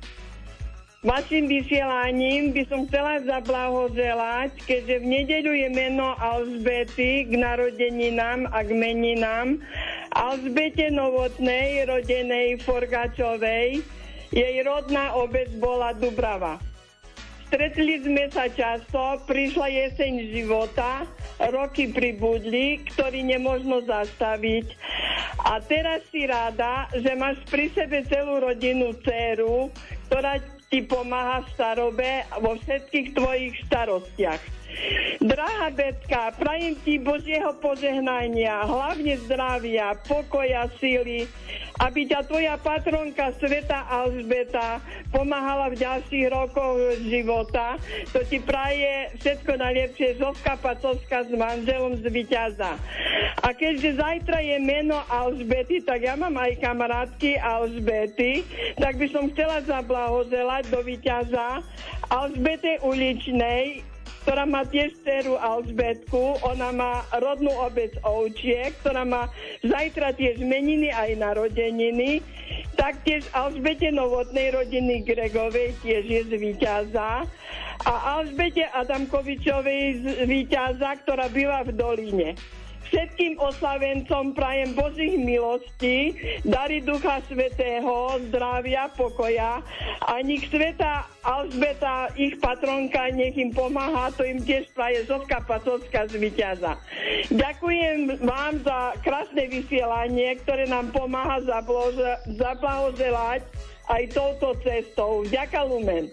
Vašim 1.04 1.44
vysielaním 1.44 2.56
by 2.56 2.62
som 2.72 2.88
chcela 2.88 3.20
zablahoželať, 3.20 4.56
keďže 4.56 5.04
v 5.04 5.06
nedeľu 5.20 5.52
je 5.52 5.68
meno 5.68 6.16
Alžbety 6.16 7.28
k 7.28 7.32
narodeninám 7.36 8.48
a 8.48 8.64
k 8.64 8.72
meninám. 8.72 9.60
Alžbete 10.16 10.88
Novotnej, 10.88 11.84
rodenej 11.84 12.56
Forgačovej, 12.64 14.00
jej 14.32 14.56
rodná 14.64 15.12
obec 15.14 15.52
bola 15.60 15.92
Dubrava. 15.92 16.56
Stretli 17.52 18.00
sme 18.00 18.32
sa 18.32 18.48
často, 18.48 19.20
prišla 19.28 19.68
jeseň 19.68 20.32
života, 20.32 21.04
roky 21.52 21.92
pribudli, 21.92 22.80
ktorý 22.88 23.20
nemožno 23.28 23.84
zastaviť. 23.84 24.72
A 25.44 25.60
teraz 25.60 26.00
si 26.08 26.24
rada, 26.24 26.88
že 26.96 27.12
máš 27.12 27.36
pri 27.52 27.68
sebe 27.76 28.08
celú 28.08 28.40
rodinu 28.40 28.96
dceru, 29.04 29.68
ktorá 30.08 30.40
ti 30.72 30.80
pomáha 30.80 31.44
v 31.44 31.52
starobe 31.52 32.10
vo 32.40 32.56
všetkých 32.56 33.08
tvojich 33.12 33.54
starostiach. 33.68 34.61
Drahá 35.22 35.70
Betka, 35.70 36.34
prajem 36.34 36.74
ti 36.82 36.98
Božieho 36.98 37.54
požehnania, 37.62 38.66
hlavne 38.66 39.14
zdravia, 39.22 39.94
pokoja, 40.02 40.66
síly, 40.82 41.30
aby 41.78 42.10
ťa 42.10 42.26
tvoja 42.26 42.54
patronka 42.58 43.30
Sveta 43.38 43.86
Alžbeta 43.86 44.82
pomáhala 45.14 45.70
v 45.70 45.78
ďalších 45.78 46.26
rokoch 46.30 46.78
života. 47.06 47.78
To 48.12 48.20
ti 48.26 48.42
praje 48.42 49.14
všetko 49.22 49.52
najlepšie 49.56 50.18
Zovka 50.18 50.58
Pacovská 50.58 51.22
s 51.22 51.32
manželom 51.32 52.02
z 52.02 52.04
Vyťaza. 52.10 52.74
A 53.42 53.48
keďže 53.54 53.98
zajtra 54.02 54.42
je 54.42 54.56
meno 54.58 54.98
Alžbety, 55.06 55.86
tak 55.86 56.02
ja 56.02 56.18
mám 56.18 56.34
aj 56.34 56.58
kamarátky 56.58 57.38
Alžbety, 57.38 58.42
tak 58.78 58.98
by 58.98 59.06
som 59.10 59.30
chcela 59.30 59.62
zablahoželať 59.62 60.66
do 60.66 60.82
Vyťaza 60.82 61.62
Alžbete 62.10 62.82
Uličnej, 62.84 63.91
ktorá 64.22 64.46
má 64.46 64.62
tiež 64.62 64.94
dceru 65.02 65.34
Alžbetku. 65.36 66.38
Ona 66.46 66.70
má 66.70 67.02
rodnú 67.18 67.50
obec 67.58 67.90
Ovčie, 68.06 68.70
ktorá 68.80 69.02
má 69.02 69.28
zajtra 69.66 70.14
tiež 70.14 70.38
meniny 70.38 70.94
aj 70.94 71.18
narodeniny. 71.18 72.22
Taktiež 72.78 73.26
Alžbete 73.34 73.90
Novotnej 73.90 74.54
rodiny 74.54 75.02
Gregovej 75.02 75.74
tiež 75.82 76.04
je 76.06 76.22
z. 76.30 77.26
A 77.82 77.92
Alžbete 78.18 78.62
Adamkovičovej 78.70 79.82
z 79.98 80.04
víťaza, 80.30 81.02
ktorá 81.02 81.26
býva 81.26 81.66
v 81.66 81.74
Doline. 81.74 82.38
Všetkým 82.88 83.38
oslavencom 83.38 84.34
prajem 84.34 84.74
Božích 84.74 85.16
milostí, 85.20 86.18
dary 86.42 86.82
Ducha 86.82 87.22
Svetého, 87.30 88.18
zdravia, 88.28 88.90
pokoja 88.94 89.62
a 90.02 90.12
nech 90.24 90.46
Sveta 90.50 91.06
Alžbeta, 91.22 92.10
ich 92.18 92.36
patronka, 92.42 93.06
nech 93.14 93.38
im 93.38 93.54
pomáha, 93.54 94.10
to 94.12 94.26
im 94.26 94.42
tiež 94.42 94.66
praje 94.74 95.06
Zovka 95.06 95.38
Pacovská 95.46 96.10
z 96.10 96.18
Vyťaza. 96.18 96.74
Ďakujem 97.30 98.26
vám 98.26 98.58
za 98.66 98.98
krásne 99.06 99.46
vysielanie, 99.46 100.34
ktoré 100.42 100.66
nám 100.66 100.90
pomáha 100.90 101.38
zablahoželať 102.26 103.46
aj 103.88 104.02
touto 104.14 104.54
cestou. 104.62 105.26
Ďakujem 105.26 105.66
Lumen. 105.66 106.04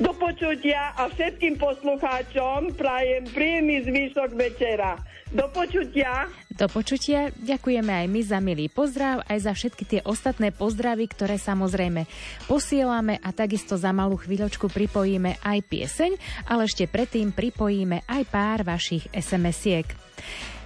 Do 0.00 0.12
počutia 0.16 0.96
a 0.96 1.08
všetkým 1.12 1.60
poslucháčom 1.60 2.72
prajem 2.80 3.28
príjemný 3.28 3.84
zvyšok 3.84 4.30
večera. 4.32 4.96
Do 5.34 5.50
počutia. 5.52 6.32
Do 6.48 6.64
počutia. 6.70 7.28
Ďakujeme 7.34 7.92
aj 7.92 8.06
my 8.08 8.20
za 8.24 8.38
milý 8.40 8.72
pozdrav, 8.72 9.26
aj 9.28 9.38
za 9.42 9.52
všetky 9.52 9.84
tie 9.84 10.00
ostatné 10.06 10.54
pozdravy, 10.54 11.10
ktoré 11.10 11.36
samozrejme 11.36 12.08
posielame 12.48 13.20
a 13.20 13.34
takisto 13.34 13.76
za 13.76 13.92
malú 13.92 14.16
chvíľočku 14.16 14.72
pripojíme 14.72 15.42
aj 15.44 15.58
pieseň, 15.66 16.12
ale 16.48 16.64
ešte 16.64 16.88
predtým 16.88 17.34
pripojíme 17.36 18.06
aj 18.08 18.22
pár 18.32 18.64
vašich 18.64 19.12
SMS-iek. 19.12 19.90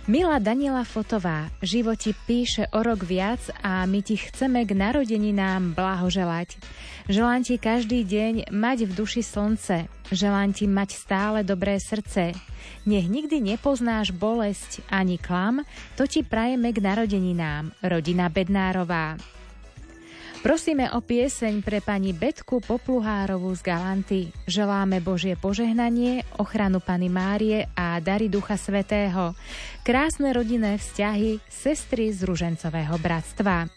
Milá 0.09 0.41
Daniela 0.41 0.81
Fotová, 0.81 1.53
životi 1.61 2.17
píše 2.25 2.65
o 2.73 2.81
rok 2.81 3.05
viac 3.05 3.53
a 3.61 3.85
my 3.85 4.01
ti 4.01 4.17
chceme 4.17 4.65
k 4.65 4.73
narodeninám 4.73 5.77
blahoželať. 5.77 6.57
Želám 7.13 7.45
ti 7.45 7.61
každý 7.61 8.09
deň 8.09 8.49
mať 8.49 8.89
v 8.89 8.97
duši 8.97 9.21
slnce, 9.21 9.93
želám 10.09 10.57
ti 10.57 10.65
mať 10.65 10.97
stále 10.97 11.39
dobré 11.45 11.77
srdce. 11.77 12.33
Nech 12.89 13.07
nikdy 13.13 13.45
nepoznáš 13.45 14.09
bolesť 14.17 14.81
ani 14.89 15.21
klam, 15.21 15.69
to 16.01 16.09
ti 16.09 16.25
prajeme 16.25 16.73
k 16.73 16.81
narodeninám, 16.81 17.77
rodina 17.85 18.33
Bednárová. 18.33 19.21
Prosíme 20.41 20.89
o 20.97 21.05
pieseň 21.05 21.61
pre 21.61 21.85
pani 21.85 22.17
Betku 22.17 22.65
Popluhárovú 22.65 23.53
z 23.53 23.61
Galanty. 23.61 24.21
Želáme 24.49 25.05
Božie 25.05 25.37
požehnanie, 25.37 26.25
ochranu 26.41 26.81
Pany 26.81 27.13
Márie 27.13 27.69
a 27.77 28.01
dary 28.01 28.33
Ducha 28.33 28.57
Svetého. 28.57 29.37
Krásne 29.85 30.33
rodinné 30.33 30.81
vzťahy, 30.81 31.45
sestry 31.45 32.09
z 32.17 32.25
Ružencového 32.25 32.97
bratstva. 32.97 33.69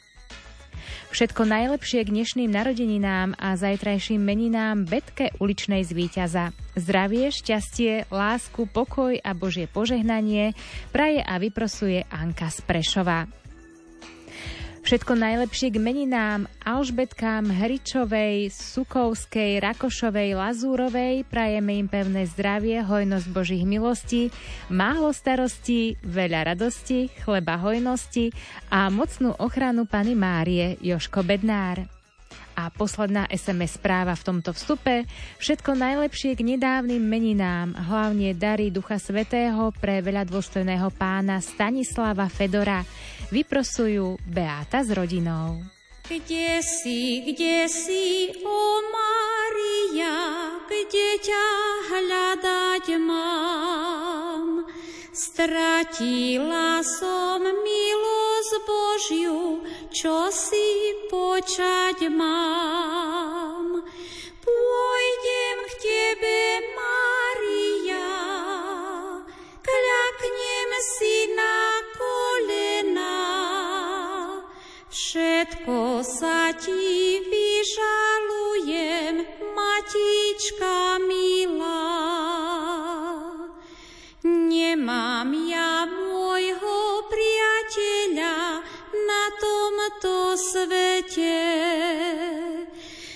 Všetko 1.11 1.43
najlepšie 1.43 2.07
k 2.07 2.14
dnešným 2.16 2.55
narodeninám 2.55 3.36
a 3.36 3.59
zajtrajším 3.59 4.24
meninám 4.24 4.88
Betke 4.88 5.36
uličnej 5.43 5.84
zvíťaza. 5.84 6.55
Zdravie, 6.80 7.28
šťastie, 7.28 8.07
lásku, 8.07 8.72
pokoj 8.72 9.20
a 9.20 9.36
Božie 9.36 9.68
požehnanie 9.68 10.55
praje 10.95 11.28
a 11.28 11.36
vyprosuje 11.43 12.07
Anka 12.07 12.47
z 12.47 12.64
Prešova. 12.64 13.28
Všetko 14.84 15.16
najlepšie 15.16 15.72
k 15.72 15.80
meninám 15.80 16.44
Alžbetkám 16.68 17.48
Hričovej, 17.48 18.52
Sukovskej, 18.52 19.64
Rakošovej, 19.64 20.36
Lazúrovej. 20.36 21.24
Prajeme 21.24 21.80
im 21.80 21.88
pevné 21.88 22.28
zdravie, 22.28 22.84
hojnosť 22.84 23.28
Božích 23.32 23.64
milostí, 23.64 24.28
málo 24.68 25.16
starostí, 25.16 25.96
veľa 26.04 26.52
radosti, 26.52 27.08
chleba 27.24 27.56
hojnosti 27.64 28.36
a 28.76 28.92
mocnú 28.92 29.32
ochranu 29.40 29.88
Pany 29.88 30.20
Márie 30.20 30.76
Joško 30.84 31.24
Bednár. 31.24 32.03
A 32.54 32.70
posledná 32.70 33.26
SMS 33.34 33.82
správa 33.82 34.14
v 34.14 34.26
tomto 34.26 34.54
vstupe. 34.54 35.10
Všetko 35.41 35.74
najlepšie 35.74 36.38
k 36.38 36.45
nedávnym 36.56 37.01
meninám, 37.01 37.74
hlavne 37.74 38.38
dary 38.38 38.70
Ducha 38.70 39.01
Svetého 39.01 39.74
pre 39.74 40.06
veľa 40.06 40.26
dôstojného 40.30 40.93
pána 40.93 41.41
Stanislava 41.41 42.30
Fedora 42.30 42.86
vyprosujú 43.34 44.22
Beáta 44.22 44.86
s 44.86 44.93
rodinou. 44.93 45.66
Kde 46.04 46.60
si, 46.62 47.24
kde 47.24 47.66
si, 47.72 48.36
o 48.43 48.62
Maria, 48.91 50.16
kde 50.68 51.10
ťa 51.24 51.47
hľadať 51.89 52.86
mám? 52.99 54.68
Stratila 55.14 56.82
som 56.82 57.45
milosť 57.45 58.53
Božiu, 58.66 59.61
čo 59.93 60.34
si 60.34 60.89
počať 61.05 62.09
mám. 62.09 63.86
Pôjdem 64.41 65.57
k 65.70 65.72
Tebe, 65.86 66.41
Maria, 66.74 68.09
kľaknem 69.61 70.70
si 70.82 71.30
na 71.38 71.64
Všetko 75.14 76.01
sa 76.01 76.57
ti 76.57 77.22
vyžalujem, 77.30 79.22
matička 79.53 80.97
milá. 81.05 82.33
Nemám 84.74 85.30
ja 85.53 85.86
môjho 85.86 87.05
priateľa 87.05 88.65
na 89.05 89.24
tomto 89.38 90.34
svete, 90.34 91.45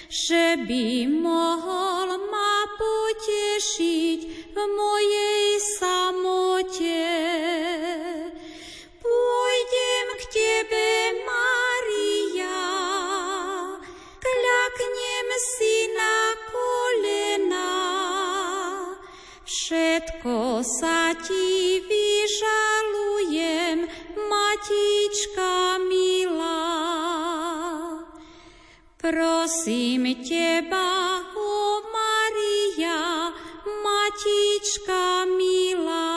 že 0.05 0.61
by 0.69 1.09
mohol 1.09 2.29
ma 2.29 2.61
potešiť 2.77 4.53
v 4.53 4.57
mojej 4.69 5.45
samote. 5.81 7.09
Pôjdem 9.01 10.07
k 10.13 10.23
tebe, 10.29 10.85
Maria, 11.25 12.69
kľaknem 14.21 15.27
si 15.41 15.89
na 15.97 16.37
všetko 19.67 20.63
sa 20.63 21.11
ti 21.19 21.83
vyžalujem, 21.83 23.83
Matička 24.15 25.75
milá. 25.83 26.71
Prosím 28.95 30.23
teba, 30.23 31.19
o 31.35 31.83
Maria, 31.83 33.35
Matička 33.67 35.27
milá. 35.35 36.15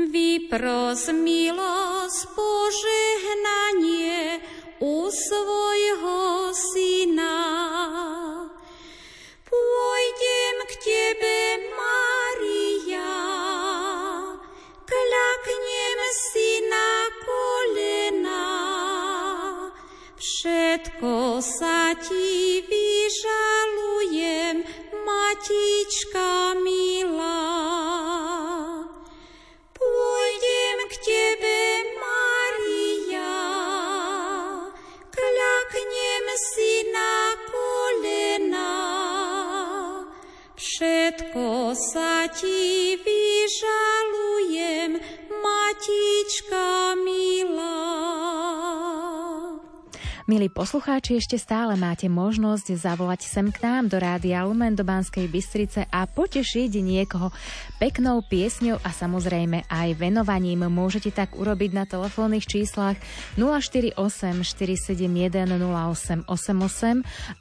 Vypros 0.00 1.12
milosť 1.12 2.20
požehnanie 2.32 4.40
u 4.80 5.12
svojho 5.12 6.56
syna. 6.56 7.36
Pôjdem 9.44 10.09
Všetko 20.40 21.36
sa 21.44 21.92
ti 22.00 22.64
vyžalujem, 22.64 24.64
Matička 25.04 26.56
milá. 26.56 27.60
Všetko 40.80 41.76
sa 41.76 42.24
ti 42.32 42.96
vyžalujem, 42.96 44.96
Matička 45.28 46.96
milá. 46.96 48.19
Milí 50.30 50.46
poslucháči, 50.46 51.18
ešte 51.18 51.42
stále 51.42 51.74
máte 51.74 52.06
možnosť 52.06 52.78
zavolať 52.78 53.26
sem 53.26 53.50
k 53.50 53.66
nám 53.66 53.90
do 53.90 53.98
Rádia 53.98 54.46
Lumen 54.46 54.78
do 54.78 54.86
Banskej 54.86 55.26
Bystrice 55.26 55.90
a 55.90 56.06
potešiť 56.06 56.70
niekoho 56.78 57.34
peknou 57.82 58.22
piesňou 58.22 58.78
a 58.78 58.94
samozrejme 58.94 59.66
aj 59.66 59.98
venovaním. 59.98 60.70
Môžete 60.70 61.10
tak 61.10 61.34
urobiť 61.34 61.74
na 61.74 61.82
telefónnych 61.82 62.46
číslach 62.46 62.94
048 63.34 63.98
471 64.46 65.50
0888 65.50 66.22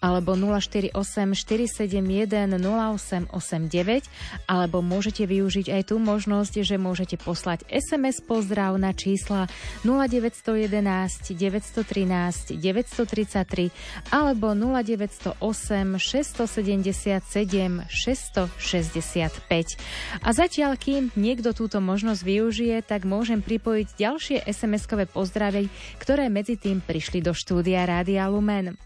alebo 0.02 0.34
048 0.34 0.90
471 0.90 2.58
0889 2.58 4.50
alebo 4.50 4.82
môžete 4.82 5.30
využiť 5.30 5.78
aj 5.78 5.94
tú 5.94 6.02
možnosť, 6.02 6.66
že 6.66 6.82
môžete 6.82 7.22
poslať 7.22 7.70
SMS 7.70 8.18
pozdrav 8.26 8.82
na 8.82 8.98
čísla 8.98 9.46
0911 9.86 11.38
913 11.38 12.79
933 12.80 13.72
alebo 14.12 14.56
0908 14.56 16.00
677 16.00 17.84
665. 17.90 19.76
A 20.24 20.30
zatiaľ, 20.32 20.80
kým 20.80 21.12
niekto 21.20 21.52
túto 21.52 21.84
možnosť 21.84 22.24
využije, 22.24 22.80
tak 22.88 23.04
môžem 23.04 23.44
pripojiť 23.44 23.88
ďalšie 24.00 24.38
SMS-kové 24.48 25.04
pozdravy, 25.10 25.68
ktoré 26.00 26.32
medzi 26.32 26.56
tým 26.56 26.80
prišli 26.80 27.20
do 27.20 27.36
štúdia 27.36 27.84
Rádia 27.84 28.32
Lumen. 28.32 28.80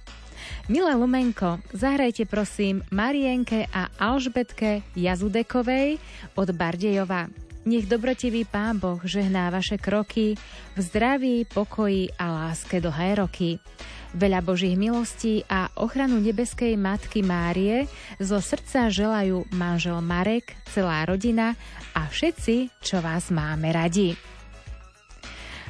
Milé 0.67 0.95
Lumenko, 0.95 1.59
zahrajte 1.75 2.25
prosím 2.27 2.83
Marienke 2.91 3.67
a 3.71 3.87
Alžbetke 3.99 4.83
Jazudekovej 4.95 5.99
od 6.39 6.49
Bardejova. 6.55 7.42
Nech 7.63 7.87
dobrotivý 7.87 8.43
Pán 8.43 8.75
Boh 8.75 8.99
žehná 9.07 9.47
vaše 9.47 9.79
kroky 9.79 10.35
v 10.75 10.79
zdraví, 10.83 11.47
pokoji 11.47 12.11
a 12.19 12.51
láske 12.51 12.83
dlhé 12.83 13.23
roky. 13.23 13.55
Veľa 14.13 14.43
Božích 14.43 14.75
milostí 14.75 15.47
a 15.47 15.71
ochranu 15.79 16.19
nebeskej 16.19 16.75
Matky 16.75 17.23
Márie 17.23 17.87
zo 18.19 18.43
srdca 18.43 18.91
želajú 18.91 19.47
manžel 19.55 19.95
Marek, 20.03 20.59
celá 20.75 21.07
rodina 21.07 21.55
a 21.95 22.03
všetci, 22.03 22.83
čo 22.83 22.99
vás 22.99 23.31
máme 23.31 23.71
radi. 23.71 24.19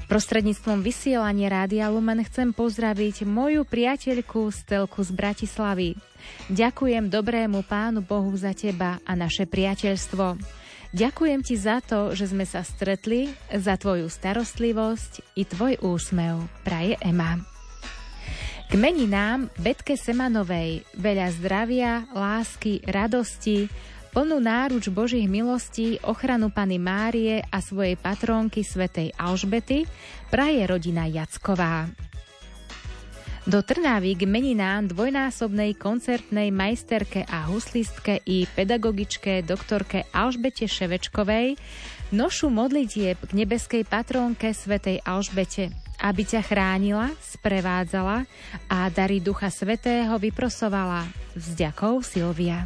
Prostredníctvom 0.10 0.82
vysielania 0.82 1.48
Rádia 1.62 1.88
Lumen 1.94 2.26
chcem 2.26 2.52
pozdraviť 2.52 3.24
moju 3.24 3.64
priateľku 3.70 4.50
Stelku 4.50 5.06
z 5.06 5.14
Bratislavy. 5.14 5.94
Ďakujem 6.50 7.08
dobrému 7.08 7.64
Pánu 7.64 8.02
Bohu 8.02 8.34
za 8.34 8.52
teba 8.52 8.98
a 9.06 9.14
naše 9.14 9.46
priateľstvo. 9.46 10.63
Ďakujem 10.94 11.42
ti 11.42 11.58
za 11.58 11.82
to, 11.82 12.14
že 12.14 12.30
sme 12.30 12.46
sa 12.46 12.62
stretli, 12.62 13.34
za 13.50 13.82
tvoju 13.82 14.06
starostlivosť 14.14 15.34
i 15.34 15.42
tvoj 15.42 15.82
úsmev, 15.82 16.46
praje 16.62 17.02
Ema. 17.02 17.42
K 18.70 18.78
meninám 18.78 19.50
Betke 19.58 19.98
Semanovej 19.98 20.86
veľa 20.94 21.34
zdravia, 21.34 22.06
lásky, 22.14 22.86
radosti, 22.86 23.74
plnú 24.14 24.38
náruč 24.38 24.94
Božích 24.94 25.26
milostí, 25.26 25.98
ochranu 26.06 26.54
Pany 26.54 26.78
Márie 26.78 27.42
a 27.42 27.58
svojej 27.58 27.98
patrónky 27.98 28.62
svätej 28.62 29.18
Alžbety 29.18 29.90
praje 30.30 30.62
rodina 30.70 31.10
Jacková. 31.10 31.90
Do 33.44 33.60
Trnavy 33.60 34.16
k 34.16 34.24
meninám 34.24 34.88
dvojnásobnej 34.88 35.76
koncertnej 35.76 36.48
majsterke 36.48 37.28
a 37.28 37.52
huslistke 37.52 38.24
i 38.24 38.48
pedagogičke 38.48 39.44
doktorke 39.44 40.08
Alžbete 40.16 40.64
Ševečkovej 40.64 41.60
nošu 42.16 42.48
modlitieb 42.48 43.20
k 43.20 43.32
nebeskej 43.36 43.84
patrónke 43.84 44.56
svätej 44.56 45.04
Alžbete, 45.04 45.76
aby 46.00 46.24
ťa 46.24 46.40
chránila, 46.40 47.12
sprevádzala 47.20 48.24
a 48.72 48.88
dary 48.88 49.20
Ducha 49.20 49.52
Svetého 49.52 50.16
vyprosovala. 50.16 51.04
Vzďakov 51.36 52.00
Silvia. 52.08 52.64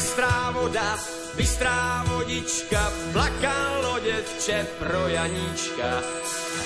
Bystrá 0.00 0.50
voda, 0.56 0.96
bystrá 1.36 2.04
vodička, 2.08 2.92
plakalo 3.12 4.00
devče 4.00 4.66
pro 4.78 5.08
Janíčka. 5.08 6.00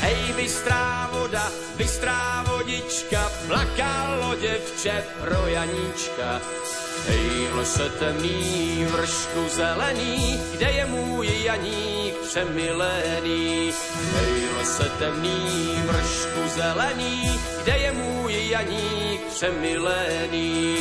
Hej, 0.00 0.38
bystrá 0.38 1.10
voda, 1.12 1.42
bystrá 1.76 2.46
vodička, 2.46 3.32
plakalo 3.50 4.38
devče 4.38 5.04
pro 5.18 5.46
Janíčka. 5.50 6.40
Hej, 7.10 7.50
v 7.50 7.54
lese 7.58 7.90
temný, 7.98 8.86
vršku 8.94 9.42
zelený, 9.50 10.38
kde 10.54 10.70
je 10.70 10.84
můj 10.86 11.28
Janík 11.42 12.14
přemilený. 12.22 13.74
Hej, 14.14 14.34
v 14.46 14.56
lese 14.58 14.88
temný, 14.98 15.42
vršku 15.90 16.42
zelený, 16.54 17.40
kde 17.62 17.78
je 17.78 17.92
můj 17.92 18.48
Janík 18.48 19.20
přemilený. 19.26 20.78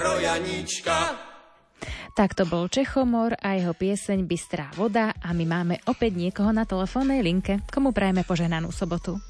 Janíčka. 0.00 0.96
Tak 2.16 2.32
to 2.32 2.48
bol 2.48 2.66
Čechomor 2.66 3.36
a 3.36 3.56
jeho 3.56 3.76
pieseň 3.76 4.24
Bystrá 4.24 4.72
voda 4.72 5.12
a 5.20 5.30
my 5.36 5.44
máme 5.44 5.76
opäť 5.86 6.16
niekoho 6.16 6.50
na 6.50 6.64
telefónnej 6.64 7.20
linke. 7.20 7.60
Komu 7.68 7.92
prajeme 7.92 8.24
poženanú 8.24 8.72
sobotu? 8.72 9.20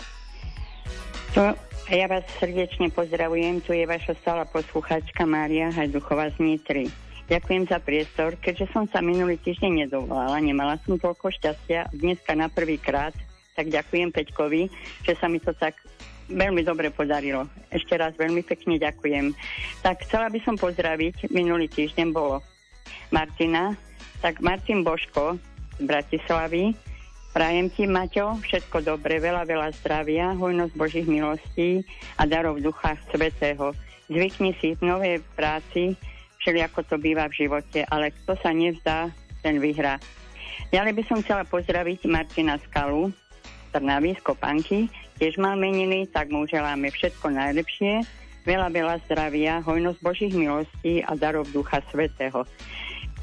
To, 1.34 1.54
ja 1.90 2.06
vás 2.10 2.26
srdečne 2.38 2.90
pozdravujem, 2.90 3.62
tu 3.62 3.70
je 3.74 3.86
vaša 3.86 4.14
stála 4.22 4.46
posluchačka 4.46 5.26
Mária 5.26 5.70
Hajduchová 5.70 6.30
z 6.34 6.38
Nitry. 6.42 6.86
Ďakujem 7.30 7.70
za 7.70 7.78
priestor, 7.78 8.34
keďže 8.42 8.74
som 8.74 8.90
sa 8.90 8.98
minulý 8.98 9.38
týždeň 9.38 9.86
nedovolala, 9.86 10.42
nemala 10.42 10.74
som 10.82 10.98
toľko 10.98 11.30
šťastia, 11.30 11.94
dneska 11.94 12.34
na 12.34 12.50
prvý 12.50 12.74
krát, 12.74 13.14
tak 13.54 13.70
ďakujem 13.70 14.10
Peťkovi, 14.10 14.66
že 15.06 15.14
sa 15.14 15.30
mi 15.30 15.38
to 15.38 15.54
tak 15.54 15.78
veľmi 16.30 16.62
dobre 16.62 16.94
podarilo. 16.94 17.50
Ešte 17.68 17.98
raz 17.98 18.14
veľmi 18.14 18.46
pekne 18.46 18.78
ďakujem. 18.78 19.34
Tak 19.82 20.06
chcela 20.06 20.30
by 20.30 20.40
som 20.46 20.54
pozdraviť, 20.54 21.28
minulý 21.34 21.66
týždeň 21.66 22.08
bolo 22.14 22.40
Martina, 23.10 23.74
tak 24.22 24.38
Martin 24.40 24.86
Boško 24.86 25.36
z 25.76 25.82
Bratislavy, 25.82 26.72
Prajem 27.30 27.70
ti, 27.70 27.86
Maťo, 27.86 28.42
všetko 28.42 28.82
dobre, 28.82 29.22
veľa, 29.22 29.46
veľa 29.46 29.70
zdravia, 29.78 30.34
hojnosť 30.34 30.74
Božích 30.74 31.06
milostí 31.06 31.86
a 32.18 32.26
darov 32.26 32.58
Ducha 32.58 32.98
Svetého. 33.06 33.70
Zvykni 34.10 34.50
si 34.58 34.74
v 34.74 34.82
novej 34.82 35.22
práci, 35.38 35.94
všeli 36.42 36.66
to 36.66 36.98
býva 36.98 37.30
v 37.30 37.46
živote, 37.46 37.86
ale 37.86 38.10
kto 38.10 38.34
sa 38.42 38.50
nevzdá, 38.50 39.14
ten 39.46 39.62
vyhrá. 39.62 40.02
Ďalej 40.74 40.92
by 40.98 41.02
som 41.06 41.22
chcela 41.22 41.46
pozdraviť 41.46 42.10
Martina 42.10 42.58
Skalu, 42.66 43.14
Trnavy 43.70 44.18
z 44.18 44.20
Kopanky, 44.26 44.90
tiež 45.20 45.36
mal 45.36 45.52
meniny, 45.60 46.08
tak 46.08 46.32
mu 46.32 46.48
želáme 46.48 46.88
všetko 46.88 47.28
najlepšie, 47.28 48.08
veľa, 48.48 48.72
veľa 48.72 48.96
zdravia, 49.04 49.60
hojnosť 49.60 50.00
Božích 50.00 50.32
milostí 50.32 51.04
a 51.04 51.12
darov 51.12 51.44
Ducha 51.52 51.84
Svetého. 51.92 52.48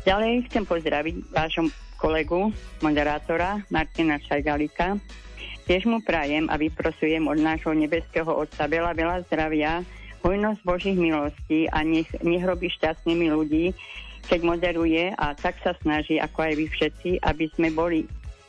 Ďalej 0.06 0.46
chcem 0.48 0.64
pozdraviť 0.64 1.34
vášom 1.34 1.74
kolegu, 1.98 2.54
moderátora 2.86 3.66
Martina 3.74 4.22
Šajgalika. 4.22 5.02
Tiež 5.66 5.90
mu 5.90 6.00
prajem 6.06 6.46
a 6.48 6.56
vyprosujem 6.56 7.26
od 7.26 7.42
nášho 7.42 7.74
nebeského 7.74 8.30
Otca 8.30 8.70
veľa, 8.70 8.94
veľa 8.94 9.18
zdravia, 9.28 9.82
hojnosť 10.22 10.62
Božích 10.64 10.96
milostí 10.96 11.66
a 11.74 11.82
nech, 11.82 12.08
nech 12.22 12.46
robí 12.46 12.70
šťastnými 12.72 13.34
ľudí, 13.34 13.74
keď 14.30 14.40
moderuje 14.46 15.04
a 15.18 15.34
tak 15.34 15.58
sa 15.66 15.74
snaží, 15.82 16.22
ako 16.22 16.46
aj 16.46 16.54
vy 16.56 16.66
všetci, 16.70 17.10
aby 17.26 17.46
sme 17.58 17.74
boli 17.74 18.06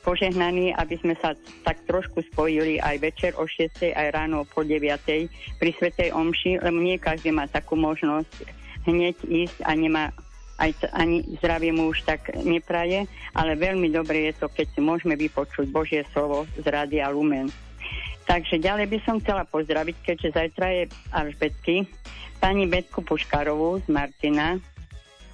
požehnaní, 0.09 0.73
aby 0.73 0.97
sme 1.05 1.13
sa 1.21 1.37
tak 1.69 1.85
trošku 1.85 2.25
spojili 2.33 2.81
aj 2.81 2.97
večer 2.97 3.37
o 3.37 3.45
6. 3.45 3.93
aj 3.93 4.09
ráno 4.17 4.49
po 4.49 4.65
9. 4.65 4.81
pri 5.61 5.71
Svetej 5.77 6.17
Omši, 6.17 6.65
lebo 6.65 6.81
nie 6.81 6.97
každý 6.97 7.29
má 7.29 7.45
takú 7.45 7.77
možnosť 7.77 8.49
hneď 8.89 9.21
ísť 9.29 9.69
a 9.69 9.77
nemá 9.77 10.09
aj 10.57 10.89
ani 10.97 11.23
zdravie 11.39 11.77
mu 11.77 11.93
už 11.93 12.09
tak 12.09 12.33
nepraje, 12.41 13.05
ale 13.37 13.53
veľmi 13.53 13.93
dobre 13.93 14.33
je 14.33 14.41
to, 14.41 14.49
keď 14.49 14.67
si 14.73 14.81
môžeme 14.81 15.13
vypočuť 15.13 15.69
Božie 15.69 16.03
slovo 16.11 16.49
z 16.57 16.65
Rádia 16.65 17.13
Lumen. 17.13 17.53
Takže 18.25 18.59
ďalej 18.65 18.89
by 18.89 18.99
som 19.05 19.21
chcela 19.21 19.45
pozdraviť, 19.45 19.97
keďže 20.03 20.35
zajtra 20.35 20.67
je 20.73 20.83
Alžbetky, 21.13 21.85
pani 22.41 22.65
Betku 22.65 23.05
Puškarovú 23.05 23.85
z 23.85 23.87
Martina, 23.93 24.57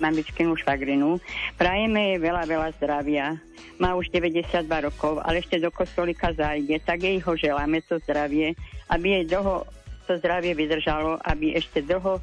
mamičkinu 0.04 0.52
švagrinu. 0.60 1.16
Prajeme 1.56 2.12
jej 2.12 2.18
veľa, 2.20 2.44
veľa 2.44 2.68
zdravia. 2.76 3.40
Má 3.80 3.96
už 3.96 4.12
92 4.12 4.68
rokov, 4.68 5.24
ale 5.24 5.40
ešte 5.40 5.56
do 5.56 5.72
kostolika 5.72 6.36
zájde, 6.36 6.76
tak 6.84 7.00
jej 7.00 7.16
ho 7.16 7.32
želáme 7.32 7.80
to 7.88 7.96
zdravie, 8.04 8.52
aby 8.92 9.20
jej 9.20 9.24
dlho 9.32 9.64
to 10.04 10.20
zdravie 10.20 10.52
vydržalo, 10.52 11.16
aby 11.24 11.56
ešte 11.56 11.80
dlho 11.80 12.20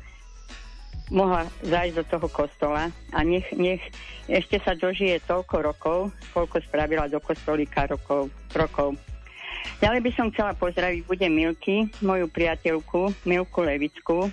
mohla 1.12 1.44
zájsť 1.66 1.96
do 1.98 2.04
toho 2.08 2.28
kostola 2.32 2.88
a 3.12 3.20
nech, 3.26 3.44
nech 3.52 3.84
ešte 4.32 4.64
sa 4.64 4.78
dožije 4.78 5.20
toľko 5.28 5.56
rokov, 5.60 6.00
koľko 6.32 6.64
spravila 6.64 7.12
do 7.12 7.20
kostolíka 7.20 7.90
rokov. 7.90 8.32
rokov. 8.56 8.96
Ďalej 9.84 10.02
by 10.08 10.12
som 10.16 10.32
chcela 10.32 10.56
pozdraviť, 10.56 11.04
bude 11.04 11.28
Milky, 11.28 11.90
moju 12.00 12.32
priateľku, 12.32 13.12
Milku 13.28 13.60
Levicku. 13.66 14.32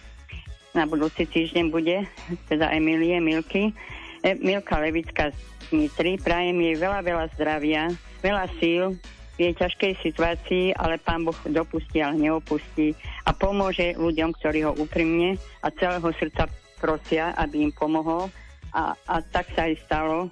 Na 0.77 0.85
budúci 0.85 1.25
týždeň 1.25 1.73
bude, 1.73 2.05
teda 2.51 2.69
Emilie 2.77 3.17
Milky. 3.25 3.73
E, 4.21 4.37
Milka 4.37 4.77
Levická 4.77 5.33
z 5.33 5.39
Nitry. 5.73 6.21
Prajem 6.21 6.61
jej 6.61 6.77
veľa, 6.77 7.01
veľa 7.01 7.27
zdravia, 7.37 7.89
veľa 8.21 8.45
síl 8.61 8.97
v 9.39 9.49
jej 9.49 9.55
ťažkej 9.55 9.93
situácii, 10.03 10.75
ale 10.75 10.99
pán 10.99 11.23
Boh 11.23 11.37
dopustí, 11.47 12.03
ale 12.03 12.19
neopustí 12.19 12.93
a 13.23 13.31
pomôže 13.31 13.95
ľuďom, 13.95 14.35
ktorí 14.35 14.67
ho 14.67 14.75
úprimne 14.75 15.39
a 15.63 15.71
celého 15.71 16.11
srdca 16.19 16.51
prosia, 16.83 17.31
aby 17.39 17.71
im 17.71 17.73
pomohol 17.73 18.27
a, 18.75 18.99
a 19.07 19.23
tak 19.23 19.47
sa 19.55 19.71
aj 19.71 19.75
stalo, 19.87 20.29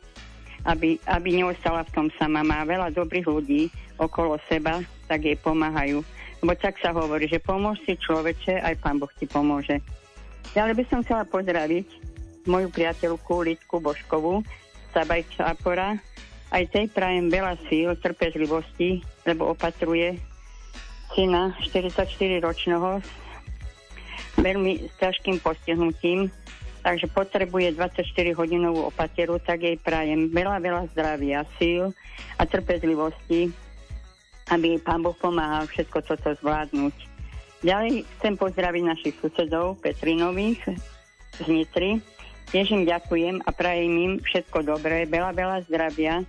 aby, 0.66 0.98
aby 1.06 1.28
neostala 1.38 1.86
v 1.86 1.94
tom 1.94 2.06
sama. 2.18 2.42
Má 2.42 2.66
veľa 2.66 2.90
dobrých 2.90 3.30
ľudí 3.30 3.70
okolo 3.96 4.42
seba, 4.50 4.82
tak 5.06 5.22
jej 5.22 5.38
pomáhajú. 5.38 6.02
Lebo 6.42 6.52
tak 6.58 6.76
sa 6.82 6.90
hovorí, 6.90 7.30
že 7.30 7.40
pomôž 7.40 7.80
si 7.86 7.94
človeče, 7.94 8.60
aj 8.60 8.74
pán 8.82 8.98
Boh 8.98 9.10
ti 9.14 9.24
pomôže. 9.24 9.78
Ďalej 10.52 10.74
by 10.78 10.84
som 10.86 11.00
chcela 11.02 11.24
pozdraviť 11.26 11.88
moju 12.46 12.68
priateľku 12.70 13.42
Lidku 13.42 13.82
Božkovú, 13.82 14.44
Sabaj 14.94 15.26
Čapora. 15.34 15.98
Aj 16.46 16.62
tej 16.70 16.86
prajem 16.92 17.26
veľa 17.26 17.58
síl, 17.66 17.90
trpezlivosti, 17.98 19.02
lebo 19.26 19.50
opatruje 19.50 20.14
syna 21.10 21.50
44-ročného 21.66 23.02
veľmi 24.36 24.86
s 24.86 24.94
ťažkým 25.00 25.40
postihnutím, 25.40 26.28
takže 26.84 27.08
potrebuje 27.10 27.74
24-hodinovú 27.74 28.86
opateru, 28.86 29.40
tak 29.40 29.64
jej 29.64 29.76
prajem 29.80 30.28
veľa, 30.30 30.60
veľa 30.60 30.82
zdravia, 30.94 31.42
síl 31.58 31.90
a 32.38 32.42
trpezlivosti, 32.44 33.50
aby 34.52 34.76
jej 34.76 34.80
Pán 34.84 35.02
Boh 35.02 35.16
pomáhal 35.16 35.66
všetko 35.66 35.98
toto 36.04 36.30
zvládnuť. 36.38 37.15
Ďalej 37.66 38.06
chcem 38.22 38.38
pozdraviť 38.38 38.82
našich 38.86 39.14
susedov 39.18 39.82
Petrinových 39.82 40.62
z 41.34 41.46
Nitry. 41.50 41.98
Tiež 42.54 42.70
im 42.70 42.86
ďakujem 42.86 43.42
a 43.42 43.50
prajem 43.50 43.90
im 43.90 44.12
všetko 44.22 44.62
dobré, 44.62 45.02
veľa, 45.02 45.34
veľa 45.34 45.58
zdravia 45.66 46.22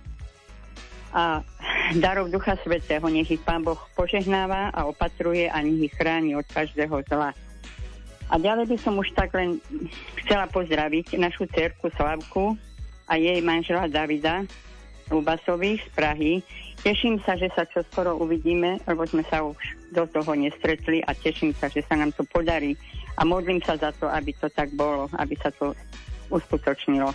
a 1.14 1.46
darov 1.94 2.26
Ducha 2.34 2.58
Svetého. 2.66 3.06
Nech 3.06 3.30
ich 3.30 3.38
Pán 3.46 3.62
Boh 3.62 3.78
požehnáva 3.94 4.74
a 4.74 4.90
opatruje 4.90 5.46
a 5.46 5.62
nech 5.62 5.78
ich 5.78 5.94
chráni 5.94 6.34
od 6.34 6.42
každého 6.42 7.06
zla. 7.06 7.30
A 8.28 8.34
ďalej 8.34 8.74
by 8.74 8.76
som 8.82 8.98
už 8.98 9.14
tak 9.14 9.30
len 9.38 9.62
chcela 10.26 10.50
pozdraviť 10.50 11.22
našu 11.22 11.46
cerku 11.54 11.86
Slavku 11.94 12.58
a 13.06 13.14
jej 13.14 13.38
manžela 13.46 13.86
Davida 13.86 14.42
Lubasových 15.06 15.86
z 15.86 15.90
Prahy. 15.94 16.32
Teším 16.78 17.18
sa, 17.26 17.34
že 17.34 17.50
sa 17.52 17.66
čoskoro 17.66 18.14
uvidíme, 18.22 18.78
lebo 18.86 19.02
sme 19.02 19.26
sa 19.26 19.42
už 19.42 19.58
do 19.90 20.06
toho 20.06 20.32
nestretli 20.38 21.02
a 21.02 21.10
teším 21.10 21.50
sa, 21.58 21.66
že 21.66 21.82
sa 21.82 21.98
nám 21.98 22.14
to 22.14 22.22
podarí. 22.22 22.78
A 23.18 23.26
modlím 23.26 23.58
sa 23.58 23.74
za 23.74 23.90
to, 23.98 24.06
aby 24.06 24.30
to 24.38 24.46
tak 24.46 24.70
bolo, 24.78 25.10
aby 25.18 25.34
sa 25.42 25.50
to 25.50 25.74
uskutočnilo. 26.30 27.10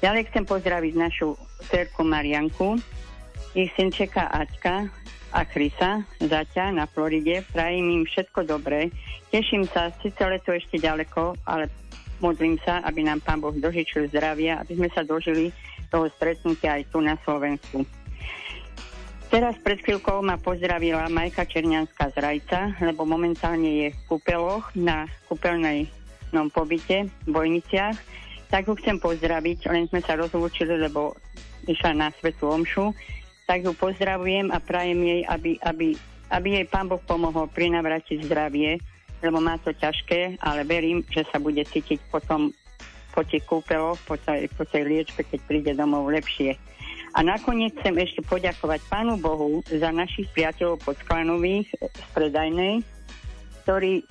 Ďalej 0.00 0.32
chcem 0.32 0.44
pozdraviť 0.48 0.92
našu 0.96 1.36
cerku 1.68 2.00
Marianku, 2.04 2.80
ich 3.52 3.70
synčeka 3.76 4.28
Aťka 4.32 4.88
a 5.34 5.40
Krisa, 5.44 6.02
Zaťa 6.22 6.72
na 6.72 6.88
Floride. 6.88 7.44
Prajem 7.52 7.90
im 7.90 8.04
všetko 8.06 8.46
dobré. 8.46 8.88
Teším 9.28 9.66
sa, 9.68 9.92
síce 10.00 10.22
leto 10.22 10.54
ešte 10.54 10.78
ďaleko, 10.78 11.38
ale 11.44 11.68
modlím 12.22 12.56
sa, 12.62 12.80
aby 12.86 13.04
nám 13.04 13.20
Pán 13.20 13.42
Boh 13.42 13.54
dožičil 13.54 14.08
zdravia, 14.10 14.62
aby 14.62 14.78
sme 14.78 14.88
sa 14.94 15.02
dožili 15.02 15.50
toho 15.90 16.08
stretnutia 16.14 16.80
aj 16.80 16.88
tu 16.88 16.98
na 17.02 17.18
Slovensku. 17.22 17.82
Teraz 19.32 19.56
pred 19.60 19.80
chvíľkou 19.80 20.20
ma 20.20 20.36
pozdravila 20.36 21.10
Majka 21.10 21.48
Černianská 21.48 22.12
z 22.12 22.16
Rajca, 22.20 22.60
lebo 22.84 23.08
momentálne 23.08 23.86
je 23.86 23.88
v 23.90 24.00
kúpeloch 24.06 24.70
na 24.76 25.08
kúpeľnej 25.26 25.88
pobyte 26.50 27.06
v 27.06 27.28
Bojniciach. 27.30 27.94
Tak 28.50 28.66
ju 28.66 28.74
chcem 28.82 28.98
pozdraviť, 28.98 29.70
len 29.70 29.86
sme 29.86 30.02
sa 30.02 30.18
rozlúčili, 30.18 30.74
lebo 30.74 31.14
išla 31.70 31.94
na 31.94 32.08
Svetu 32.18 32.50
Omšu. 32.50 32.90
Tak 33.46 33.62
ju 33.62 33.72
pozdravujem 33.76 34.50
a 34.50 34.58
prajem 34.58 35.00
jej, 35.04 35.22
aby, 35.28 35.60
aby, 35.62 35.88
aby 36.32 36.48
jej 36.60 36.66
Pán 36.66 36.90
Boh 36.90 37.00
pomohol 37.02 37.46
prinavratiť 37.52 38.26
zdravie, 38.26 38.80
lebo 39.22 39.38
má 39.38 39.60
to 39.62 39.70
ťažké, 39.70 40.40
ale 40.42 40.66
verím, 40.66 41.04
že 41.12 41.22
sa 41.28 41.38
bude 41.38 41.62
cítiť 41.62 42.02
potom 42.10 42.50
po 43.14 43.22
tých 43.22 43.46
kúpeloch, 43.46 44.00
po 44.04 44.18
tej, 44.18 44.50
po 44.58 44.66
tej 44.66 44.90
liečbe, 44.90 45.22
keď 45.22 45.40
príde 45.46 45.72
domov 45.78 46.10
lepšie. 46.10 46.58
A 47.14 47.22
nakoniec 47.22 47.78
chcem 47.78 47.94
ešte 47.94 48.26
poďakovať 48.26 48.82
Pánu 48.90 49.14
Bohu 49.22 49.62
za 49.70 49.94
našich 49.94 50.26
priateľov 50.34 50.82
pod 50.82 50.98
Sklanových 50.98 51.70
z 51.78 52.02
predajnej, 52.10 52.82
ktorý 53.62 54.02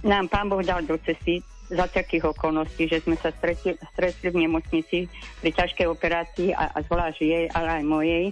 nám 0.00 0.32
Pán 0.32 0.48
Boh 0.48 0.64
dal 0.64 0.80
do 0.88 0.96
cesty 1.04 1.44
za 1.68 1.84
takých 1.84 2.32
okolností, 2.32 2.88
že 2.88 3.04
sme 3.04 3.20
sa 3.20 3.28
stretli, 3.36 3.76
stretli 3.92 4.32
v 4.32 4.48
nemocnici 4.48 5.04
pri 5.44 5.50
ťažkej 5.52 5.86
operácii 5.86 6.48
a, 6.56 6.72
a 6.72 6.78
zvlášť 6.80 7.20
jej, 7.20 7.44
ale 7.52 7.68
aj 7.80 7.84
mojej. 7.84 8.24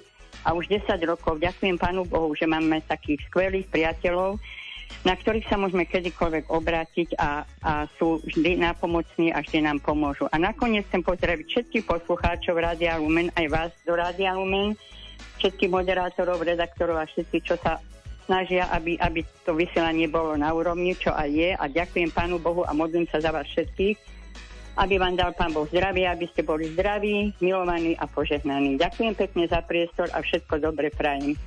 A 0.48 0.56
už 0.56 0.72
10 0.72 0.88
rokov 1.04 1.36
ďakujem 1.44 1.76
Pánu 1.76 2.08
Bohu, 2.08 2.32
že 2.32 2.48
máme 2.48 2.80
takých 2.88 3.20
skvelých 3.28 3.68
priateľov, 3.68 4.40
na 5.06 5.14
ktorých 5.14 5.46
sa 5.46 5.56
môžeme 5.56 5.86
kedykoľvek 5.86 6.50
obrátiť 6.50 7.08
a, 7.16 7.46
a 7.62 7.86
sú 7.96 8.18
vždy 8.24 8.58
nápomocní 8.58 9.30
a 9.30 9.40
vždy 9.40 9.62
nám 9.62 9.78
pomôžu. 9.78 10.26
A 10.32 10.36
nakoniec 10.36 10.84
chcem 10.90 11.06
pozdraviť 11.06 11.46
všetkých 11.46 11.84
poslucháčov 11.86 12.58
Rádia 12.58 12.98
Lumen, 12.98 13.30
aj 13.38 13.46
vás 13.46 13.70
do 13.86 13.94
Rádia 13.94 14.34
Lumen, 14.34 14.74
všetkých 15.38 15.70
moderátorov, 15.70 16.42
redaktorov 16.42 16.98
a 16.98 17.06
všetci, 17.06 17.36
čo 17.46 17.54
sa 17.62 17.78
snažia, 18.28 18.68
aby, 18.74 19.00
aby 19.00 19.24
to 19.46 19.56
vysielanie 19.56 20.04
bolo 20.10 20.36
na 20.36 20.52
úrovni, 20.52 20.92
čo 20.92 21.14
aj 21.14 21.28
je. 21.32 21.50
A 21.56 21.64
ďakujem 21.64 22.12
Pánu 22.12 22.36
Bohu 22.36 22.66
a 22.66 22.76
modlím 22.76 23.08
sa 23.08 23.24
za 23.24 23.32
vás 23.32 23.48
všetkých, 23.48 23.96
aby 24.76 24.94
vám 25.00 25.16
dal 25.16 25.32
Pán 25.32 25.56
Boh 25.56 25.64
zdravie, 25.64 26.04
aby 26.04 26.28
ste 26.28 26.44
boli 26.44 26.68
zdraví, 26.76 27.32
milovaní 27.40 27.96
a 27.96 28.04
požehnaní. 28.04 28.76
Ďakujem 28.76 29.14
pekne 29.16 29.48
za 29.48 29.64
priestor 29.64 30.12
a 30.12 30.20
všetko 30.20 30.60
dobre 30.60 30.92
prajem. 30.92 31.38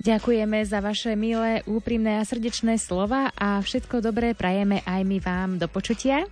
Ďakujeme 0.00 0.64
za 0.64 0.80
vaše 0.80 1.12
milé, 1.12 1.60
úprimné 1.68 2.22
a 2.22 2.24
srdečné 2.24 2.80
slova 2.80 3.28
a 3.36 3.60
všetko 3.60 4.00
dobré 4.00 4.32
prajeme 4.32 4.80
aj 4.86 5.00
my 5.04 5.18
vám 5.20 5.50
do 5.60 5.68
počutia. 5.68 6.24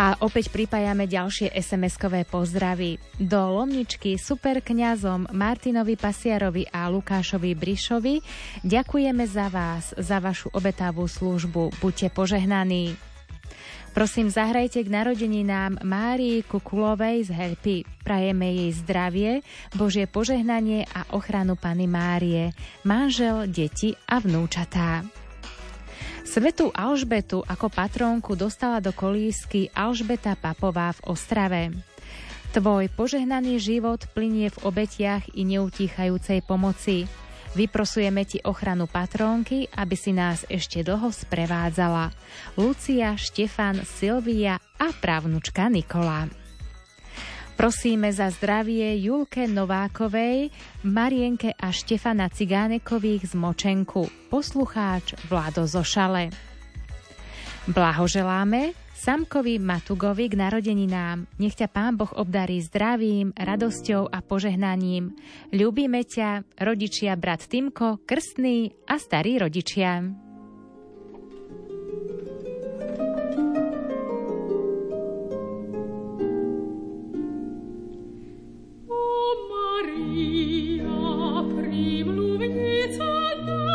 A 0.00 0.16
opäť 0.24 0.48
pripájame 0.48 1.04
ďalšie 1.04 1.52
SMS-kové 1.52 2.24
pozdravy. 2.24 2.96
Do 3.20 3.36
Lomničky 3.36 4.16
super 4.16 4.64
kňazom 4.64 5.28
Martinovi 5.28 6.00
Pasiarovi 6.00 6.72
a 6.72 6.88
Lukášovi 6.88 7.52
Brišovi 7.52 8.24
ďakujeme 8.64 9.24
za 9.28 9.52
vás, 9.52 9.92
za 10.00 10.16
vašu 10.16 10.48
obetavú 10.56 11.04
službu. 11.04 11.84
Buďte 11.84 12.08
požehnaní. 12.16 13.09
Prosím, 13.90 14.30
zahrajte 14.30 14.86
k 14.86 14.88
narodeninám 14.88 15.82
Márii 15.82 16.46
Kukulovej 16.46 17.26
z 17.26 17.30
Helpy. 17.34 17.76
Prajeme 18.06 18.46
jej 18.54 18.70
zdravie, 18.78 19.30
Božie 19.74 20.06
požehnanie 20.06 20.86
a 20.94 21.10
ochranu 21.10 21.58
Pany 21.58 21.90
Márie, 21.90 22.54
manžel, 22.86 23.50
deti 23.50 23.98
a 24.06 24.22
vnúčatá. 24.22 25.02
Svetu 26.22 26.70
Alžbetu 26.70 27.42
ako 27.42 27.66
patrónku 27.66 28.38
dostala 28.38 28.78
do 28.78 28.94
kolísky 28.94 29.66
Alžbeta 29.74 30.38
Papová 30.38 30.94
v 30.94 31.10
Ostrave. 31.10 31.62
Tvoj 32.54 32.86
požehnaný 32.94 33.58
život 33.58 34.06
plinie 34.14 34.54
v 34.54 34.70
obetiach 34.70 35.26
i 35.34 35.42
neutíchajúcej 35.42 36.46
pomoci. 36.46 37.10
Vyprosujeme 37.50 38.22
ti 38.22 38.38
ochranu 38.46 38.86
patrónky, 38.86 39.66
aby 39.74 39.98
si 39.98 40.14
nás 40.14 40.46
ešte 40.46 40.86
dlho 40.86 41.10
sprevádzala. 41.10 42.14
Lucia, 42.54 43.18
Štefan, 43.18 43.82
Silvia 43.82 44.54
a 44.78 44.86
právnučka 44.94 45.66
Nikola. 45.66 46.30
Prosíme 47.58 48.08
za 48.08 48.32
zdravie 48.32 48.96
Julke 49.04 49.44
Novákovej, 49.44 50.48
Marienke 50.88 51.52
a 51.58 51.68
Štefana 51.68 52.32
Cigánekových 52.32 53.30
z 53.30 53.32
Močenku, 53.36 54.08
poslucháč 54.32 55.12
Vlado 55.28 55.68
Zošale. 55.68 56.32
Blahoželáme 57.68 58.72
Samkovi 59.00 59.56
Matugovi 59.56 60.28
k 60.28 60.36
narodeninám. 60.36 61.24
Nech 61.40 61.56
ťa 61.56 61.72
Pán 61.72 61.96
Boh 61.96 62.12
obdarí 62.12 62.60
zdravím, 62.60 63.32
radosťou 63.32 64.12
a 64.12 64.20
požehnaním. 64.20 65.16
Ľúbime 65.56 66.04
ťa, 66.04 66.44
rodičia, 66.60 67.16
brat 67.16 67.48
Timko, 67.48 68.04
krstný 68.04 68.76
a 68.84 69.00
starí 69.00 69.40
rodičia. 69.40 70.04
Počneš 82.20 82.36
me 82.36 82.48
si 82.52 83.69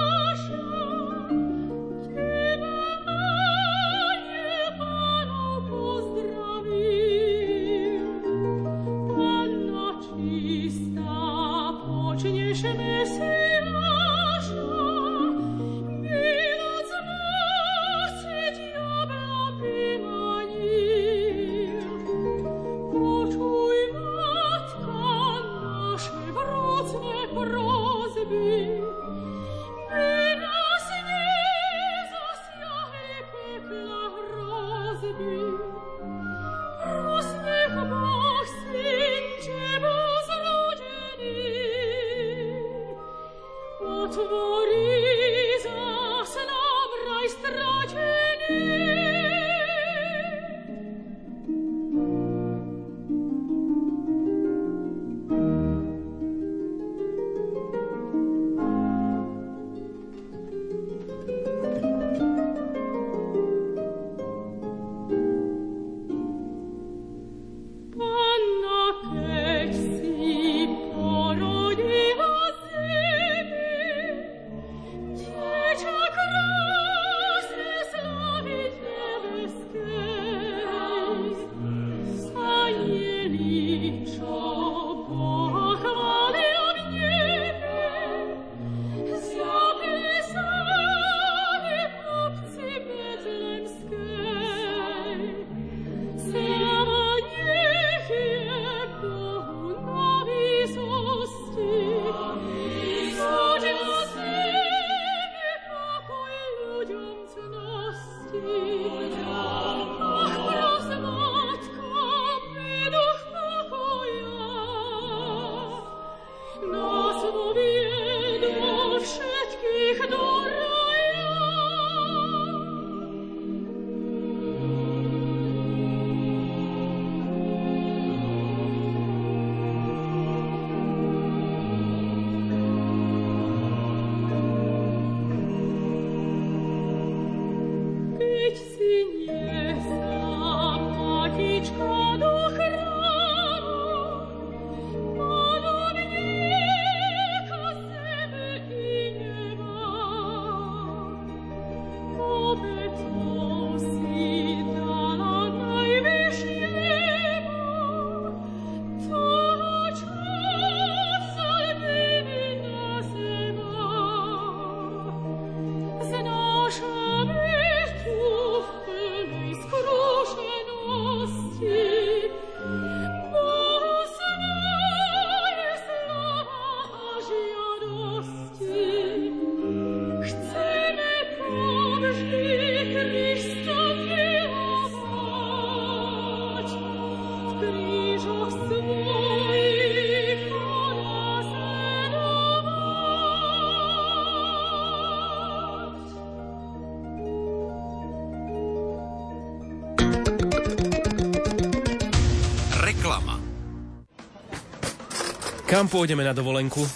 Kam 205.75 205.91
pôjdeme 205.91 206.23
na 206.23 206.31
dovolenku? 206.31 206.87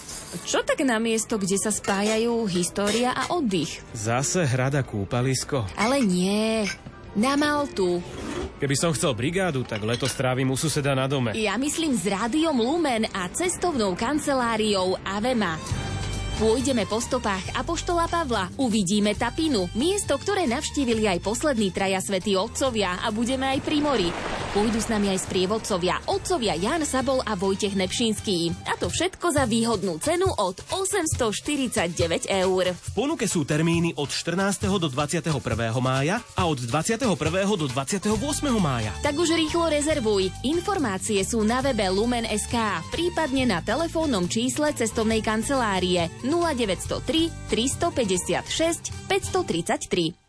Čo 0.48 0.64
tak 0.64 0.80
na 0.88 1.04
miesto, 1.04 1.36
kde 1.36 1.60
sa 1.60 1.68
spájajú 1.68 2.48
história 2.48 3.12
a 3.12 3.28
oddych? 3.36 3.84
Zase 3.92 4.48
hrada 4.48 4.88
kúpalisko. 4.88 5.68
Ale 5.76 6.00
nie, 6.00 6.64
na 7.12 7.36
Maltu. 7.36 8.00
Keby 8.56 8.76
som 8.80 8.96
chcel 8.96 9.12
brigádu, 9.20 9.68
tak 9.68 9.84
leto 9.84 10.08
strávim 10.08 10.48
u 10.48 10.56
suseda 10.56 10.96
na 10.96 11.12
dome. 11.12 11.36
Ja 11.36 11.60
myslím 11.60 11.92
s 11.92 12.08
rádiom 12.08 12.56
Lumen 12.56 13.04
a 13.12 13.28
cestovnou 13.36 14.00
kanceláriou 14.00 14.96
Avema. 15.04 15.60
Pôjdeme 16.40 16.88
po 16.88 17.04
stopách 17.04 17.60
Apoštola 17.60 18.08
Pavla, 18.08 18.48
uvidíme 18.56 19.12
Tapinu, 19.12 19.68
miesto, 19.76 20.16
ktoré 20.16 20.48
navštívili 20.48 21.04
aj 21.04 21.20
poslední 21.20 21.76
traja 21.76 22.00
svätí 22.00 22.40
otcovia 22.40 22.96
a 23.04 23.12
budeme 23.12 23.44
aj 23.44 23.60
pri 23.60 23.84
mori. 23.84 24.08
Pôjdu 24.50 24.82
s 24.82 24.90
nami 24.90 25.14
aj 25.14 25.30
sprievodcovia, 25.30 26.02
otcovia 26.10 26.58
Jan 26.58 26.82
Sabol 26.82 27.22
a 27.22 27.38
Vojtech 27.38 27.78
Nepšinský. 27.78 28.50
A 28.66 28.74
to 28.82 28.90
všetko 28.90 29.30
za 29.30 29.46
výhodnú 29.46 30.02
cenu 30.02 30.26
od 30.26 30.58
849 30.74 32.26
eur. 32.26 32.74
V 32.74 32.90
ponuke 32.98 33.30
sú 33.30 33.46
termíny 33.46 33.94
od 34.02 34.10
14. 34.10 34.66
do 34.82 34.90
21. 34.90 35.30
mája 35.78 36.18
a 36.34 36.50
od 36.50 36.66
21. 36.66 36.98
do 37.46 37.68
28. 37.70 38.10
mája. 38.58 38.90
Tak 39.06 39.22
už 39.22 39.38
rýchlo 39.38 39.70
rezervuj. 39.70 40.34
Informácie 40.42 41.22
sú 41.22 41.46
na 41.46 41.62
webe 41.62 41.86
Lumen.sk, 41.86 42.58
prípadne 42.90 43.46
na 43.46 43.62
telefónnom 43.62 44.26
čísle 44.26 44.74
cestovnej 44.74 45.22
kancelárie 45.22 46.10
0903 46.26 47.54
356 47.54 48.98
533. 49.06 50.29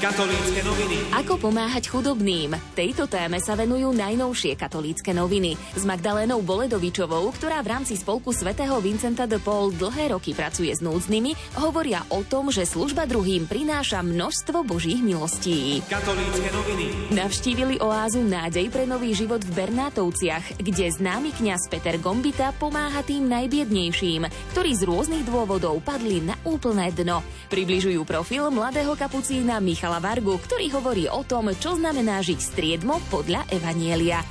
Katolícke 0.00 0.64
noviny. 0.64 1.12
Ako 1.12 1.36
pomáhať 1.36 1.92
chudobným? 1.92 2.56
Tejto 2.72 3.04
téme 3.04 3.36
sa 3.36 3.52
venujú 3.52 3.92
najnovšie 3.92 4.56
katolícke 4.56 5.12
noviny. 5.12 5.60
S 5.76 5.84
Magdalénou 5.84 6.40
Boledovičovou, 6.40 7.28
ktorá 7.36 7.60
v 7.60 7.76
rámci 7.76 8.00
spolku 8.00 8.32
svätého 8.32 8.80
Vincenta 8.80 9.28
de 9.28 9.36
Paul 9.36 9.76
dlhé 9.76 10.16
roky 10.16 10.32
pracuje 10.32 10.72
s 10.72 10.80
núdznymi, 10.80 11.60
hovoria 11.60 12.00
o 12.16 12.24
tom, 12.24 12.48
že 12.48 12.64
služba 12.64 13.04
druhým 13.04 13.44
prináša 13.44 14.00
množstvo 14.00 14.64
božích 14.64 15.04
milostí. 15.04 15.84
Katolícke 15.84 16.48
noviny. 16.48 17.12
Navštívili 17.12 17.76
oázu 17.84 18.24
nádej 18.24 18.72
pre 18.72 18.88
nový 18.88 19.12
život 19.12 19.44
v 19.44 19.52
Bernátovciach, 19.52 20.64
kde 20.64 20.96
známy 20.96 21.36
kňaz 21.36 21.68
Peter 21.68 22.00
Gombita 22.00 22.56
pomáha 22.56 23.04
tým 23.04 23.28
najbiednejším, 23.28 24.24
ktorí 24.56 24.70
z 24.80 24.82
rôznych 24.88 25.28
dôvodov 25.28 25.84
padli 25.84 26.24
na 26.24 26.40
úplné 26.48 26.88
dno. 26.88 27.20
Približujú 27.52 28.00
profil 28.08 28.48
mladého 28.48 28.96
kapucína 28.96 29.60
Michala 29.60 29.89
Michala 29.90 30.06
Vargu, 30.14 30.38
ktorý 30.38 30.66
hovorí 30.78 31.04
o 31.10 31.26
tom, 31.26 31.50
čo 31.50 31.74
znamená 31.74 32.22
žiť 32.22 32.38
striedmo 32.38 33.02
podľa 33.10 33.42
Evanielia. 33.50 34.22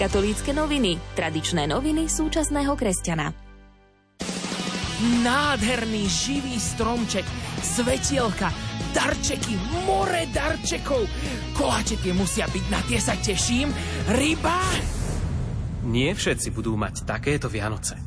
Katolícke 0.00 0.56
noviny, 0.56 0.96
tradičné 1.12 1.68
noviny 1.68 2.08
súčasného 2.08 2.72
kresťana. 2.72 3.28
Nádherný 5.20 6.08
živý 6.08 6.56
stromček, 6.56 7.28
svetielka, 7.60 8.48
darčeky, 8.96 9.60
more 9.84 10.24
darčekov. 10.32 11.04
Koláče 11.52 12.00
tie 12.00 12.16
musia 12.16 12.48
byť, 12.48 12.64
na 12.72 12.80
tie 12.88 12.96
sa 12.96 13.12
teším. 13.20 13.68
Ryba! 14.08 14.56
Nie 15.84 16.16
všetci 16.16 16.48
budú 16.56 16.80
mať 16.80 17.04
takéto 17.04 17.52
Vianoce. 17.52 18.00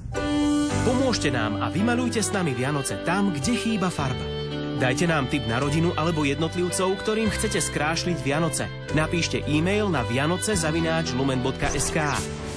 Pomôžte 0.82 1.30
nám 1.30 1.62
a 1.62 1.70
vymalujte 1.70 2.26
s 2.26 2.34
nami 2.34 2.58
Vianoce 2.58 2.98
tam, 3.06 3.30
kde 3.30 3.54
chýba 3.54 3.94
farba. 3.94 4.41
Dajte 4.82 5.06
nám 5.06 5.30
tip 5.30 5.46
na 5.46 5.62
rodinu 5.62 5.94
alebo 5.94 6.26
jednotlivcov, 6.26 7.06
ktorým 7.06 7.30
chcete 7.30 7.62
skrášliť 7.62 8.18
Vianoce. 8.26 8.66
Napíšte 8.98 9.46
e-mail 9.46 9.94
na 9.94 10.02
vianoce.lumen.sk 10.02 11.98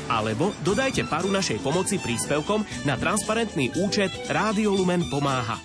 alebo 0.08 0.56
dodajte 0.64 1.04
paru 1.04 1.28
našej 1.28 1.60
pomoci 1.60 2.00
príspevkom 2.00 2.64
na 2.88 2.96
transparentný 2.96 3.76
účet 3.76 4.08
Rádio 4.32 4.72
Lumen 4.72 5.04
pomáha. 5.12 5.60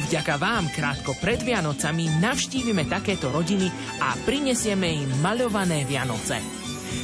Vďaka 0.00 0.40
vám 0.40 0.72
krátko 0.72 1.12
pred 1.20 1.44
Vianocami 1.44 2.08
navštívime 2.16 2.88
takéto 2.88 3.28
rodiny 3.28 3.68
a 4.00 4.16
prinesieme 4.24 5.04
im 5.04 5.10
maľované 5.20 5.84
Vianoce. 5.84 6.40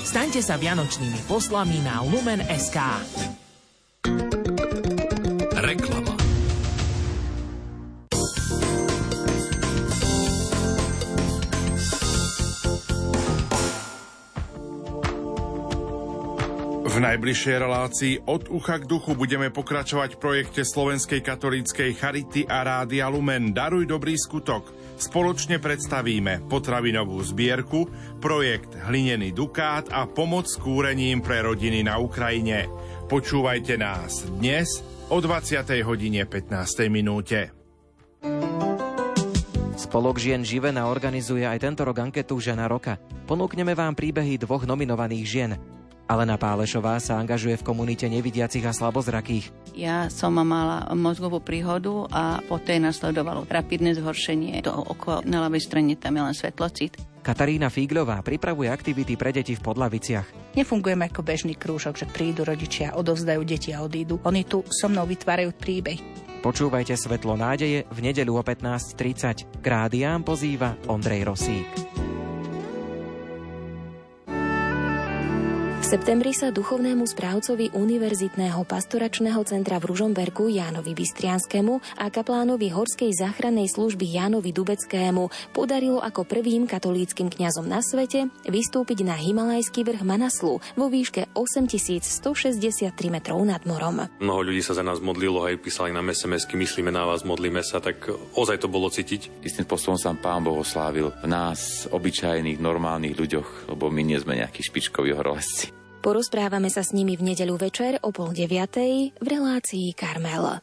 Staňte 0.08 0.40
sa 0.40 0.56
vianočnými 0.56 1.28
poslami 1.28 1.84
na 1.84 2.00
Lumen.sk. 2.00 2.78
najbližšej 17.06 17.56
relácii 17.62 18.14
od 18.26 18.50
ucha 18.50 18.82
k 18.82 18.88
duchu 18.90 19.14
budeme 19.14 19.54
pokračovať 19.54 20.18
v 20.18 20.22
projekte 20.22 20.62
Slovenskej 20.66 21.22
katolíckej 21.22 21.94
Charity 21.94 22.50
a 22.50 22.66
Rádia 22.66 23.06
Lumen 23.06 23.54
Daruj 23.54 23.86
dobrý 23.86 24.18
skutok. 24.18 24.74
Spoločne 24.98 25.62
predstavíme 25.62 26.50
potravinovú 26.50 27.22
zbierku, 27.22 27.86
projekt 28.18 28.74
Hlinený 28.74 29.30
dukát 29.30 29.86
a 29.94 30.10
pomoc 30.10 30.50
s 30.50 30.58
kúrením 30.58 31.22
pre 31.22 31.46
rodiny 31.46 31.86
na 31.86 32.02
Ukrajine. 32.02 32.66
Počúvajte 33.06 33.78
nás 33.78 34.26
dnes 34.42 34.66
o 35.06 35.22
20. 35.22 35.62
hodine 35.86 36.26
15. 36.26 36.90
minúte. 36.90 37.54
Spolok 39.78 40.18
žien 40.18 40.42
Živena 40.42 40.90
organizuje 40.90 41.46
aj 41.46 41.62
tento 41.62 41.86
rok 41.86 42.02
anketu 42.02 42.34
Žena 42.42 42.66
roka. 42.66 42.98
Ponúkneme 43.30 43.78
vám 43.78 43.94
príbehy 43.94 44.42
dvoch 44.42 44.66
nominovaných 44.66 45.26
žien. 45.28 45.52
Alena 46.06 46.38
Pálešová 46.38 47.02
sa 47.02 47.18
angažuje 47.18 47.58
v 47.58 47.66
komunite 47.66 48.06
nevidiacich 48.06 48.62
a 48.62 48.70
slabozrakých. 48.70 49.50
Ja 49.74 50.06
som 50.06 50.38
mala 50.38 50.86
mozgovú 50.94 51.42
príhodu 51.42 52.06
a 52.14 52.38
poté 52.46 52.78
nasledovalo 52.78 53.42
rapidné 53.50 53.98
zhoršenie. 53.98 54.62
To 54.62 54.72
oko 54.86 55.26
na 55.26 55.42
ľavej 55.42 55.66
strane 55.66 55.98
tam 55.98 56.14
je 56.14 56.22
len 56.22 56.36
svetlocit. 56.38 56.94
Katarína 57.26 57.66
Fígľová 57.74 58.22
pripravuje 58.22 58.70
aktivity 58.70 59.18
pre 59.18 59.34
deti 59.34 59.58
v 59.58 59.64
Podlaviciach. 59.66 60.54
Nefungujeme 60.54 61.10
ako 61.10 61.26
bežný 61.26 61.58
krúžok, 61.58 61.98
že 61.98 62.06
prídu 62.06 62.46
rodičia, 62.46 62.94
odovzdajú 62.94 63.42
deti 63.42 63.74
a 63.74 63.82
odídu. 63.82 64.22
Oni 64.22 64.46
tu 64.46 64.62
so 64.70 64.86
mnou 64.86 65.10
vytvárajú 65.10 65.50
príbeh. 65.58 65.98
Počúvajte 66.46 66.94
Svetlo 66.94 67.34
nádeje 67.34 67.82
v 67.90 67.98
nedeľu 67.98 68.38
o 68.38 68.42
15.30. 68.46 69.58
K 69.58 69.66
rádiám 69.66 70.22
pozýva 70.22 70.78
Ondrej 70.86 71.26
Rosík. 71.26 72.05
Septembri 75.86 76.34
sa 76.34 76.50
duchovnému 76.50 77.06
správcovi 77.06 77.70
Univerzitného 77.70 78.66
pastoračného 78.66 79.38
centra 79.46 79.78
v 79.78 79.94
Ružomberku 79.94 80.50
Jánovi 80.50 80.98
Bystrianskému 80.98 81.78
a 82.02 82.10
kaplánovi 82.10 82.74
Horskej 82.74 83.14
záchrannej 83.14 83.70
služby 83.70 84.02
Jánovi 84.02 84.50
Dubeckému 84.50 85.54
podarilo 85.54 86.02
ako 86.02 86.26
prvým 86.26 86.66
katolíckým 86.66 87.30
kňazom 87.30 87.70
na 87.70 87.86
svete 87.86 88.26
vystúpiť 88.50 89.06
na 89.06 89.14
Himalajský 89.14 89.86
vrch 89.86 90.02
Manaslu 90.02 90.58
vo 90.58 90.86
výške 90.90 91.30
8163 91.38 92.90
metrov 93.06 93.38
nad 93.46 93.62
morom. 93.62 94.10
Mnoho 94.18 94.42
ľudí 94.42 94.66
sa 94.66 94.74
za 94.74 94.82
nás 94.82 94.98
modlilo, 94.98 95.46
aj 95.46 95.62
písali 95.62 95.94
nám 95.94 96.10
sms 96.10 96.50
myslíme 96.50 96.90
na 96.90 97.06
vás, 97.06 97.22
modlíme 97.22 97.62
sa, 97.62 97.78
tak 97.78 98.10
ozaj 98.34 98.58
to 98.58 98.66
bolo 98.66 98.90
cítiť. 98.90 99.38
Istým 99.38 99.70
spôsobom 99.70 99.94
sa 99.94 100.10
Pán 100.18 100.42
Boh 100.42 100.58
oslávil 100.58 101.14
v 101.14 101.26
nás, 101.30 101.86
obyčajných, 101.94 102.58
normálnych 102.58 103.14
ľuďoch, 103.14 103.70
lebo 103.70 103.86
my 103.86 104.02
nie 104.02 104.18
sme 104.18 104.42
nejakí 104.42 104.66
špičkoví 104.66 105.14
horolezci. 105.14 105.75
Porozprávame 106.06 106.70
sa 106.70 106.86
s 106.86 106.94
nimi 106.94 107.18
v 107.18 107.34
nedeľu 107.34 107.58
večer 107.58 107.98
o 108.06 108.14
pol 108.14 108.30
deviatej 108.30 109.10
v 109.18 109.26
relácii 109.26 109.90
Karmel. 109.90 110.62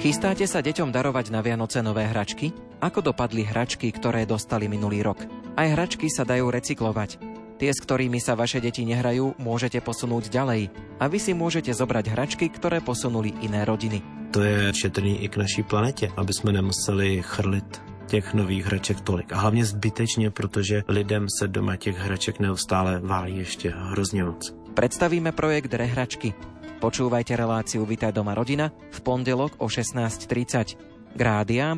Chystáte 0.00 0.48
sa 0.48 0.64
deťom 0.64 0.88
darovať 0.88 1.28
na 1.28 1.44
Vianoce 1.44 1.84
nové 1.84 2.08
hračky? 2.08 2.48
Ako 2.80 3.04
dopadli 3.04 3.44
hračky, 3.44 3.92
ktoré 3.92 4.24
dostali 4.24 4.72
minulý 4.72 5.04
rok? 5.04 5.20
Aj 5.60 5.68
hračky 5.68 6.08
sa 6.08 6.24
dajú 6.24 6.48
recyklovať. 6.48 7.20
Tie, 7.60 7.68
s 7.68 7.84
ktorými 7.84 8.24
sa 8.24 8.32
vaše 8.32 8.56
deti 8.64 8.88
nehrajú, 8.88 9.36
môžete 9.36 9.84
posunúť 9.84 10.32
ďalej. 10.32 10.72
A 10.96 11.12
vy 11.12 11.18
si 11.20 11.36
môžete 11.36 11.76
zobrať 11.76 12.16
hračky, 12.16 12.48
ktoré 12.48 12.80
posunuli 12.80 13.36
iné 13.44 13.68
rodiny. 13.68 14.00
To 14.32 14.40
je 14.40 14.72
šetrný 14.72 15.20
i 15.20 15.28
k 15.28 15.44
naší 15.44 15.60
planetě, 15.60 16.08
aby 16.16 16.32
jsme 16.32 16.56
nemuseli 16.56 17.20
chrlit 17.20 17.84
těch 18.08 18.34
nových 18.34 18.66
hraček 18.66 19.00
tolik. 19.00 19.32
A 19.32 19.36
hlavně 19.36 19.64
zbytečně, 19.64 20.30
protože 20.30 20.82
lidem 20.88 21.26
se 21.38 21.48
doma 21.48 21.76
těch 21.76 21.98
hraček 21.98 22.40
neustále 22.40 23.00
válí 23.00 23.36
ještě 23.38 23.70
hrozně 23.76 24.24
moc. 24.24 24.59
Predstavíme 24.70 25.34
projekt 25.34 25.74
Rehračky. 25.74 26.30
Počúvajte 26.78 27.36
reláciu 27.36 27.82
Vitaj 27.84 28.14
doma 28.14 28.32
rodina 28.32 28.70
v 28.70 28.98
pondelok 29.02 29.60
o 29.60 29.66
16.30. 29.68 31.14
K 31.18 31.20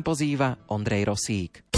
pozýva 0.05 0.55
Ondrej 0.69 1.09
Rosík. 1.09 1.73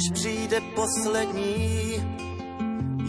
Než 0.00 0.10
přijde 0.12 0.60
poslední, 0.60 1.94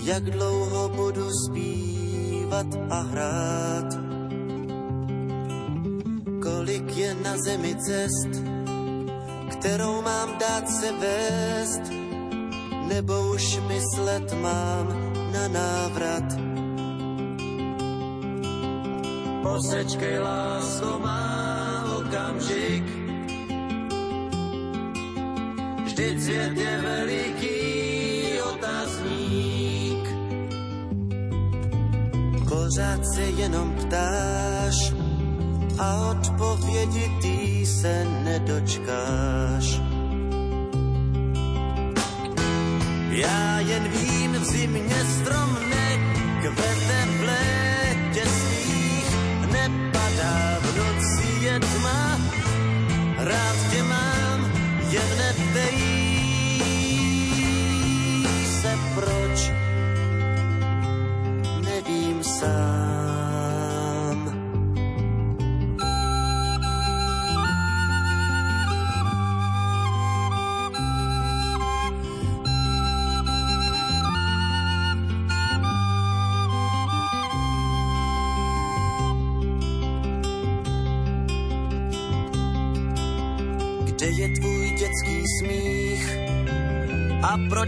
jak 0.03 0.23
dlouho 0.23 0.89
budu 0.89 1.29
zpívat 1.45 2.65
a 2.89 3.01
hrát. 3.01 3.85
Kolik 6.43 6.97
je 6.97 7.15
na 7.15 7.37
zemi 7.37 7.75
cest, 7.75 8.43
kterou 9.51 10.01
mám 10.01 10.37
dát 10.37 10.69
se 10.69 10.91
vést, 10.91 11.81
nebo 12.87 13.33
už 13.33 13.59
myslet 13.67 14.41
mám 14.41 14.87
na 15.31 15.47
návrat. 15.47 16.23
Posečkej, 19.43 20.19
lásko, 20.19 20.99
má 20.99 21.85
okamžik, 21.97 23.00
svět 26.01 26.57
je 26.57 26.81
veliký 26.81 27.51
otazník. 28.41 30.05
Pořád 32.49 33.05
se 33.15 33.21
jenom 33.21 33.75
ptáš 33.75 34.93
a 35.79 36.09
odpovědi 36.11 37.11
ty 37.21 37.65
se 37.65 38.05
nedočkáš. 38.23 39.81
Já 43.09 43.59
jen 43.59 43.83
vím, 43.83 44.31
v 44.31 44.43
zimě 44.43 45.05
strom 45.05 45.57
nekvete 45.69 47.00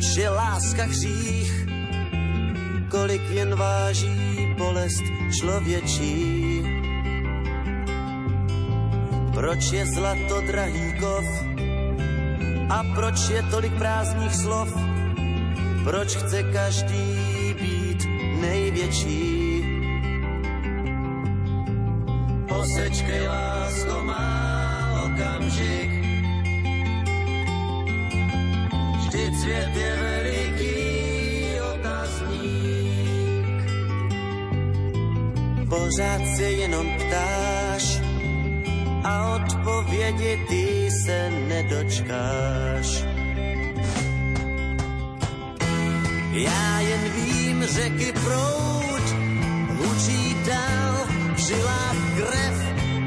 A 0.03 0.05
proč 0.05 0.17
je 0.17 0.29
láska 0.29 0.83
hřích? 0.83 1.67
Kolik 2.91 3.21
jen 3.29 3.55
váží 3.55 4.55
bolest 4.57 5.03
člověčí? 5.39 6.63
Proč 9.33 9.71
je 9.71 9.85
zlato 9.85 10.41
drahý 10.47 10.99
kov? 10.99 11.25
A 12.69 12.83
proč 12.95 13.29
je 13.29 13.43
tolik 13.43 13.73
prázdných 13.79 14.35
slov? 14.35 14.69
Proč 15.83 16.15
chce 16.15 16.43
každý 16.43 17.55
být 17.61 18.03
největší? 18.41 19.63
Posečkej, 22.47 23.27
lásko, 23.27 24.03
má 24.03 24.27
okamžik, 25.05 26.02
svět 29.41 29.75
je 29.75 29.95
veliký 29.95 30.73
otazník. 31.73 33.57
Pořád 35.69 36.21
se 36.35 36.43
jenom 36.43 36.87
ptáš 36.99 38.01
a 39.03 39.35
odpovědi 39.35 40.39
ty 40.49 40.89
se 41.05 41.29
nedočkáš. 41.29 43.03
Já 46.33 46.79
jen 46.79 47.01
vím, 47.15 47.63
řeky 47.63 48.13
proud 48.13 49.03
hučí 49.77 50.35
dál, 50.47 50.95
v 51.35 51.37
žilách 51.37 51.95
krev 52.17 52.57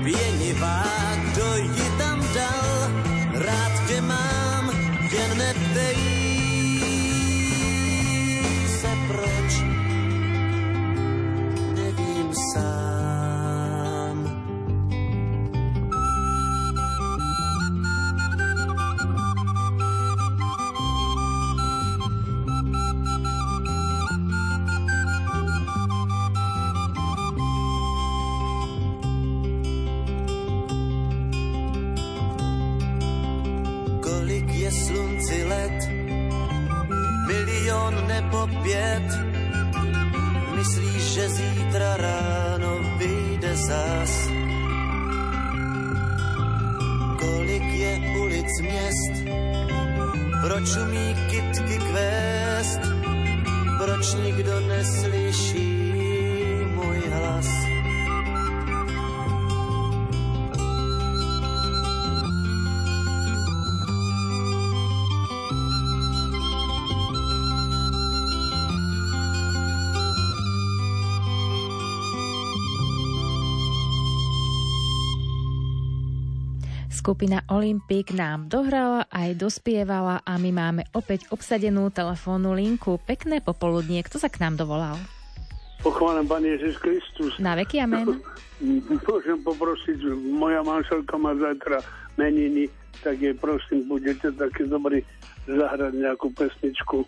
pěnivá, 0.05 0.85
kdo 1.25 1.57
ji 1.57 1.91
tam 1.99 2.21
dal, 2.35 2.91
rád 3.35 3.89
tě 3.89 4.01
mám, 4.01 4.71
jen 5.13 5.39
neptej 5.39 5.56
Skupina 77.07 77.39
Olympik 77.55 78.19
nám 78.19 78.51
dohrala 78.51 79.07
aj 79.15 79.39
dospievala 79.39 80.27
a 80.27 80.43
my 80.43 80.51
máme 80.51 80.83
opäť 80.91 81.31
obsadenú 81.31 81.87
telefónnu 81.95 82.51
linku. 82.51 82.99
Pekné 82.99 83.39
popoludnie. 83.39 84.03
Kto 84.03 84.19
sa 84.19 84.27
k 84.27 84.43
nám 84.43 84.59
dovolal? 84.59 84.99
Pochválen 85.87 86.27
Pán 86.27 86.43
Ježiš 86.43 86.83
Kristus. 86.83 87.39
Na 87.39 87.55
veky 87.55 87.79
amen. 87.79 88.19
Môžem 89.07 89.39
poprosiť, 89.39 90.03
moja 90.35 90.67
manželka 90.67 91.15
má 91.15 91.31
zajtra 91.39 91.79
meniny, 92.19 92.67
tak 93.07 93.23
jej 93.23 93.39
prosím, 93.39 93.87
budete 93.87 94.35
taký 94.35 94.67
dobrý 94.67 94.99
zahrať 95.47 95.95
nejakú 95.95 96.35
pesničku 96.35 97.07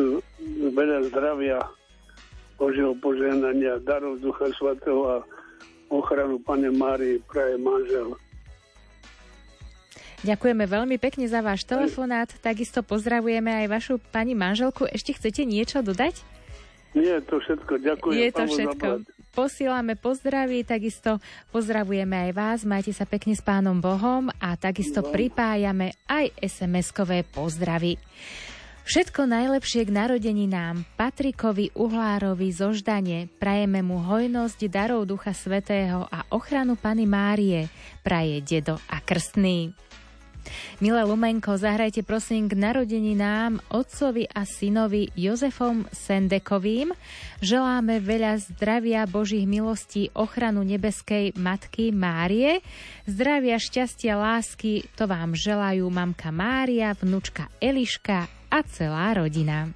z 0.00 0.24
veľa 0.72 1.12
zdravia, 1.12 1.60
Božieho 2.56 2.96
požehnania, 2.96 3.76
darov 3.84 4.24
Ducha 4.24 4.48
Svatého 4.56 5.04
a 5.04 5.16
ochranu 5.92 6.40
Pane 6.40 6.72
Márii 6.72 7.20
praje 7.28 7.60
manžel. 7.60 8.16
Ďakujeme 10.24 10.64
veľmi 10.64 10.96
pekne 10.96 11.28
za 11.28 11.44
váš 11.44 11.68
telefonát. 11.68 12.32
Takisto 12.40 12.80
pozdravujeme 12.80 13.52
aj 13.64 13.66
vašu 13.68 13.94
pani 14.08 14.32
manželku. 14.32 14.88
Ešte 14.88 15.20
chcete 15.20 15.44
niečo 15.44 15.84
dodať? 15.84 16.24
Nie, 16.96 17.20
to 17.20 17.44
všetko. 17.44 17.76
Ďakujem. 17.84 18.16
Je 18.16 18.30
to 18.32 18.44
všetko. 18.48 18.86
Posílame 19.34 19.98
pozdraví, 19.98 20.62
takisto 20.62 21.18
pozdravujeme 21.50 22.30
aj 22.30 22.32
vás, 22.38 22.58
majte 22.62 22.94
sa 22.94 23.02
pekne 23.02 23.34
s 23.34 23.42
Pánom 23.42 23.82
Bohom 23.82 24.30
a 24.38 24.54
takisto 24.54 25.02
pripájame 25.02 25.98
aj 26.06 26.30
SMS-kové 26.38 27.26
pozdravy. 27.26 27.98
Všetko 28.86 29.26
najlepšie 29.26 29.88
k 29.88 29.96
narodeninám 29.96 30.86
Patrikovi 30.94 31.74
Uhlárovi 31.74 32.52
zo 32.54 32.70
Ždane. 32.70 33.26
Prajeme 33.42 33.82
mu 33.82 33.98
hojnosť 33.98 34.70
darov 34.70 35.08
Ducha 35.10 35.34
Svetého 35.34 36.06
a 36.06 36.22
ochranu 36.30 36.78
Pany 36.78 37.02
Márie. 37.02 37.66
Praje 38.06 38.38
dedo 38.38 38.78
a 38.86 39.02
krstný. 39.02 39.74
Milé 40.82 41.02
Lumenko, 41.06 41.56
zahrajte 41.56 42.02
prosím 42.02 42.50
k 42.50 42.58
narodeninám 42.58 43.62
otcovi 43.70 44.28
a 44.30 44.44
synovi 44.44 45.08
Jozefom 45.14 45.88
Sendekovým. 45.94 46.92
Želáme 47.40 48.00
veľa 48.00 48.40
zdravia, 48.42 49.08
Božích 49.08 49.48
milostí, 49.48 50.12
ochranu 50.12 50.64
nebeskej 50.64 51.36
Matky 51.38 51.94
Márie. 51.94 52.60
Zdravia, 53.08 53.56
šťastia, 53.60 54.16
lásky, 54.18 54.84
to 54.98 55.08
vám 55.08 55.32
želajú 55.32 55.88
mamka 55.88 56.34
Mária, 56.34 56.92
vnúčka 56.96 57.48
Eliška 57.62 58.26
a 58.48 58.58
celá 58.66 59.14
rodina. 59.16 59.72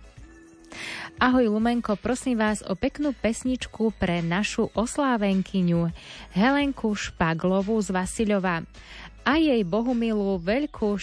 Ahoj 1.19 1.51
Lumenko, 1.51 1.99
prosím 1.99 2.39
vás 2.39 2.63
o 2.63 2.79
peknú 2.79 3.11
pesničku 3.11 3.91
pre 3.99 4.23
našu 4.23 4.71
oslávenkyňu 4.71 5.91
Helenku 6.31 6.95
Špaglovú 6.95 7.75
z 7.83 7.91
Vasilova 7.91 8.63
a 9.29 9.37
jej 9.37 9.61
bohumilú 9.61 10.41
veľkú 10.41 10.97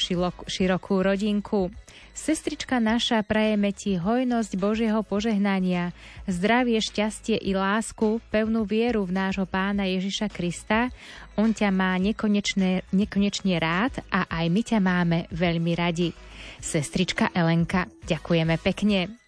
širokú 0.49 0.95
rodinku. 1.05 1.69
Sestrička 2.15 2.81
naša, 2.81 3.21
prajeme 3.21 3.69
ti 3.69 4.01
hojnosť 4.01 4.57
Božieho 4.57 5.05
požehnania, 5.05 5.93
zdravie, 6.25 6.81
šťastie 6.81 7.37
i 7.37 7.53
lásku, 7.53 8.17
pevnú 8.33 8.65
vieru 8.65 9.05
v 9.05 9.13
nášho 9.13 9.45
pána 9.45 9.85
Ježiša 9.85 10.33
Krista. 10.33 10.89
On 11.37 11.53
ťa 11.53 11.69
má 11.69 11.93
nekonečne, 12.01 12.81
nekonečne 12.89 13.61
rád 13.61 14.01
a 14.09 14.25
aj 14.25 14.45
my 14.49 14.61
ťa 14.63 14.79
máme 14.81 15.17
veľmi 15.29 15.77
radi. 15.77 16.09
Sestrička 16.57 17.29
Elenka, 17.29 17.85
ďakujeme 18.09 18.57
pekne. 18.57 19.24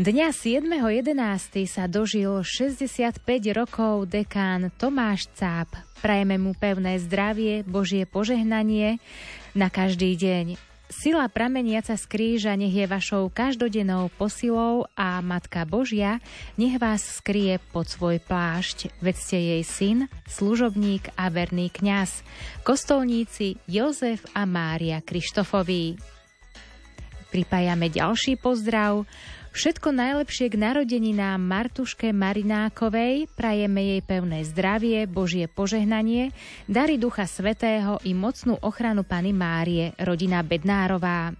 Dňa 0.00 0.32
7.11. 0.32 1.12
sa 1.68 1.84
dožil 1.84 2.32
65 2.40 3.20
rokov 3.52 4.08
dekán 4.08 4.72
Tomáš 4.80 5.28
Cáp. 5.36 5.68
Prajeme 6.00 6.40
mu 6.40 6.56
pevné 6.56 6.96
zdravie, 6.96 7.60
Božie 7.68 8.08
požehnanie 8.08 8.96
na 9.52 9.68
každý 9.68 10.16
deň. 10.16 10.56
Sila 10.88 11.28
prameniaca 11.28 12.00
z 12.00 12.04
kríža 12.08 12.56
nech 12.56 12.72
je 12.72 12.88
vašou 12.88 13.28
každodennou 13.28 14.08
posilou 14.16 14.88
a 14.96 15.20
Matka 15.20 15.68
Božia 15.68 16.16
nech 16.56 16.80
vás 16.80 17.20
skrie 17.20 17.60
pod 17.68 17.84
svoj 17.84 18.24
plášť, 18.24 18.88
veď 19.04 19.16
ste 19.20 19.36
jej 19.36 19.62
syn, 19.68 19.98
služobník 20.32 21.12
a 21.12 21.28
verný 21.28 21.68
kňaz, 21.68 22.24
kostolníci 22.64 23.60
Jozef 23.68 24.24
a 24.32 24.48
Mária 24.48 25.04
Krištofoví. 25.04 26.00
Pripájame 27.28 27.92
ďalší 27.92 28.40
pozdrav 28.40 29.04
Všetko 29.50 29.90
najlepšie 29.90 30.46
k 30.46 30.62
narodeninám 30.62 31.42
Martuške 31.42 32.14
Marinákovej, 32.14 33.26
prajeme 33.34 33.82
jej 33.82 34.00
pevné 34.06 34.46
zdravie, 34.46 35.10
Božie 35.10 35.50
požehnanie, 35.50 36.30
dary 36.70 37.02
Ducha 37.02 37.26
Svetého 37.26 37.98
i 38.06 38.14
mocnú 38.14 38.54
ochranu 38.62 39.02
Pany 39.02 39.34
Márie, 39.34 39.90
rodina 39.98 40.46
Bednárová. 40.46 41.34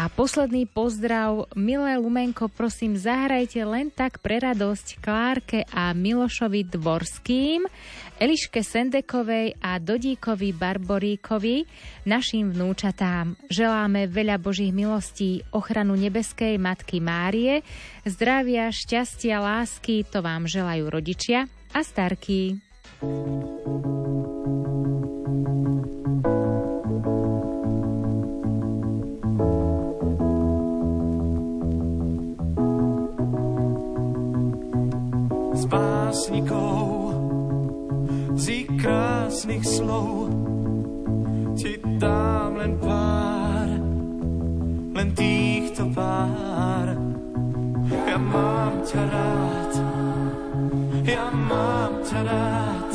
A 0.00 0.08
posledný 0.08 0.64
pozdrav, 0.64 1.52
milé 1.52 2.00
Lumenko, 2.00 2.48
prosím, 2.48 2.96
zahrajte 2.96 3.60
len 3.68 3.92
tak 3.92 4.16
pre 4.24 4.40
radosť 4.40 4.96
Klárke 4.96 5.68
a 5.76 5.92
Milošovi 5.92 6.72
Dvorským, 6.72 7.68
Eliške 8.16 8.64
Sendekovej 8.64 9.60
a 9.60 9.76
Dodíkovi 9.76 10.56
Barboríkovi, 10.56 11.68
našim 12.08 12.48
vnúčatám. 12.48 13.36
Želáme 13.52 14.08
veľa 14.08 14.40
Božích 14.40 14.72
milostí, 14.72 15.44
ochranu 15.52 15.92
nebeskej 16.00 16.56
Matky 16.56 17.04
Márie, 17.04 17.60
zdravia, 18.08 18.72
šťastia, 18.72 19.36
lásky, 19.36 20.08
to 20.08 20.24
vám 20.24 20.48
želajú 20.48 20.88
rodičia 20.88 21.44
a 21.76 21.84
starky. 21.84 22.56
Básnikov, 35.66 37.12
z 38.38 38.64
krásnych 38.80 39.64
slov 39.66 40.32
ti 41.58 41.76
dám 42.00 42.56
len 42.56 42.72
pár, 42.80 43.68
len 44.96 45.08
týchto 45.12 45.90
pár. 45.92 46.96
Ja 47.90 48.16
mám 48.16 48.80
ťa 48.86 49.02
rád, 49.10 49.72
ja 51.04 51.26
mám 51.28 51.92
ťa 52.06 52.20
rád, 52.24 52.92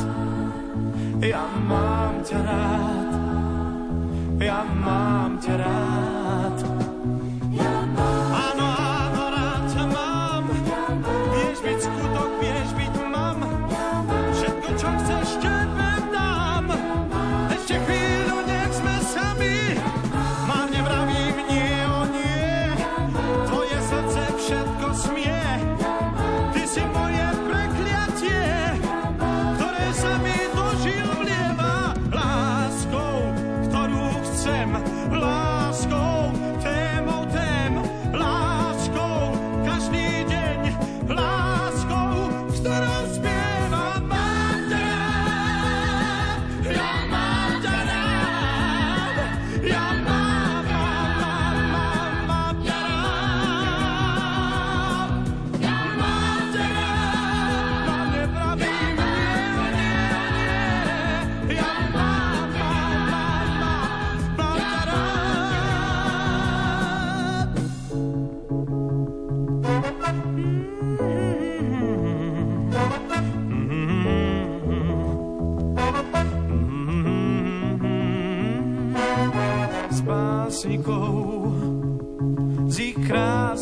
ja 1.21 1.45
mám 1.69 2.15
ťa 2.25 2.39
rád, 2.41 3.11
ja 4.41 4.59
mám 4.81 5.31
ťa 5.43 5.53
rád. 5.59 6.14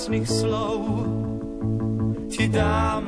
Krásnych 0.04 0.28
slov 0.28 0.84
ti 2.28 2.48
dám 2.52 3.03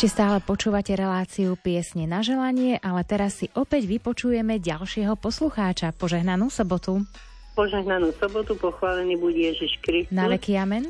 Ešte 0.00 0.16
stále 0.16 0.40
počúvate 0.40 0.96
reláciu 0.96 1.60
piesne 1.60 2.08
na 2.08 2.24
želanie, 2.24 2.80
ale 2.80 3.04
teraz 3.04 3.36
si 3.36 3.52
opäť 3.52 3.84
vypočujeme 3.84 4.56
ďalšieho 4.56 5.12
poslucháča. 5.12 5.92
Požehnanú 5.92 6.48
sobotu. 6.48 7.04
Požehnanú 7.52 8.08
sobotu, 8.16 8.56
pochválený 8.56 9.20
bude 9.20 9.36
Ježiš 9.36 9.76
Kristus. 9.84 10.16
Na 10.16 10.24
veky 10.24 10.56
amen. 10.56 10.88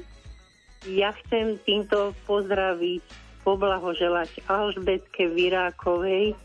Ja 0.86 1.10
chcem 1.26 1.58
týmto 1.66 2.14
pozdraviť, 2.22 3.02
poblahoželať 3.42 4.46
Alžbetke 4.46 5.26
Virákovej, 5.26 6.38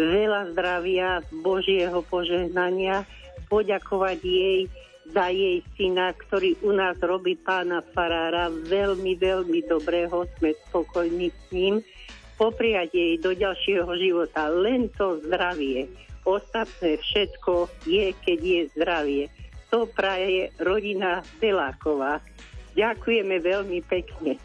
veľa 0.00 0.56
zdravia, 0.56 1.20
Božieho 1.44 2.00
požehnania, 2.08 3.04
poďakovať 3.52 4.18
jej 4.24 4.64
za 5.12 5.28
jej 5.28 5.60
syna, 5.76 6.16
ktorý 6.16 6.56
u 6.64 6.72
nás 6.72 6.96
robí 7.04 7.36
pána 7.36 7.84
Farára. 7.92 8.48
Veľmi, 8.48 9.12
veľmi 9.12 9.60
dobrého, 9.68 10.24
sme 10.40 10.56
spokojní 10.72 11.28
s 11.28 11.44
ním. 11.52 11.84
Popriať 12.38 12.94
jej 12.94 13.14
do 13.18 13.34
ďalšieho 13.34 13.90
života 13.98 14.46
len 14.46 14.86
to 14.94 15.18
zdravie. 15.26 15.90
Ostatné 16.22 17.02
všetko 17.02 17.66
je, 17.82 18.14
keď 18.14 18.38
je 18.38 18.60
zdravie. 18.78 19.24
To 19.74 19.84
praje 19.90 20.54
rodina 20.62 21.20
Deláková. 21.42 22.22
Ďakujeme 22.78 23.36
veľmi 23.42 23.78
pekne. 23.84 24.38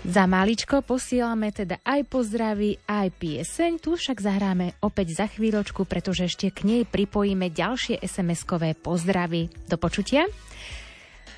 Za 0.00 0.24
maličko 0.24 0.80
posielame 0.80 1.52
teda 1.52 1.84
aj 1.84 2.08
pozdravy, 2.08 2.80
aj 2.88 3.12
pieseň. 3.20 3.84
Tu 3.84 4.00
však 4.00 4.16
zahráme 4.16 4.72
opäť 4.80 5.12
za 5.20 5.26
chvíľočku, 5.28 5.84
pretože 5.84 6.24
ešte 6.24 6.48
k 6.48 6.64
nej 6.64 6.82
pripojíme 6.88 7.52
ďalšie 7.52 8.00
SMS-kové 8.00 8.72
pozdravy. 8.80 9.52
Do 9.68 9.76
počutia. 9.76 10.24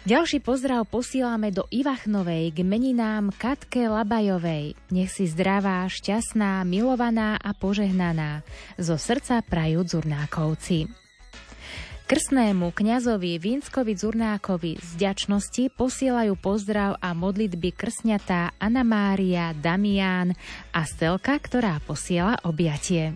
Ďalší 0.03 0.43
pozdrav 0.43 0.91
posielame 0.91 1.55
do 1.55 1.63
Ivachnovej 1.71 2.51
k 2.51 2.67
meninám 2.67 3.31
Katke 3.39 3.87
Labajovej. 3.87 4.75
Nech 4.91 5.15
si 5.15 5.31
zdravá, 5.31 5.87
šťastná, 5.87 6.67
milovaná 6.67 7.39
a 7.39 7.55
požehnaná. 7.55 8.43
Zo 8.83 8.99
srdca 8.99 9.39
prajú 9.47 9.87
Dzurnákovci. 9.87 10.91
Krstnému 12.11 12.75
kňazovi 12.75 13.39
Vínskovi 13.39 13.95
Zurnákovi 13.95 14.83
z 14.83 14.91
ďačnosti 14.99 15.71
posielajú 15.79 16.35
pozdrav 16.35 16.99
a 16.99 17.15
modlitby 17.15 17.71
krsňatá 17.71 18.59
Anna 18.59 18.83
Mária, 18.83 19.55
Damián 19.55 20.35
a 20.75 20.83
Stelka, 20.83 21.39
ktorá 21.39 21.79
posiela 21.79 22.43
objatie. 22.43 23.15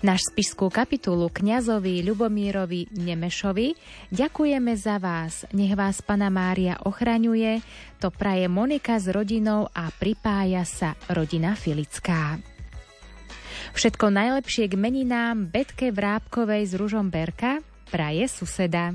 Náš 0.00 0.30
spišskú 0.30 0.70
kapitulu 0.70 1.28
kňazovi 1.32 2.06
Ľubomírovi 2.06 2.92
Nemešovi 2.94 3.74
ďakujeme 4.14 4.72
za 4.78 5.02
vás, 5.02 5.48
nech 5.50 5.74
vás 5.74 6.00
Pana 6.00 6.30
Mária 6.30 6.78
ochraňuje, 6.86 7.60
to 7.98 8.14
praje 8.14 8.46
Monika 8.46 8.96
s 8.98 9.10
rodinou 9.10 9.66
a 9.74 9.90
pripája 9.90 10.62
sa 10.62 10.94
rodina 11.10 11.58
Filická. 11.58 12.38
Všetko 13.74 14.10
najlepšie 14.10 14.70
k 14.70 14.74
meninám 14.74 15.50
Betke 15.50 15.94
Vrábkovej 15.94 16.66
z 16.66 16.72
Ružomberka 16.78 17.62
praje 17.90 18.26
suseda. 18.26 18.94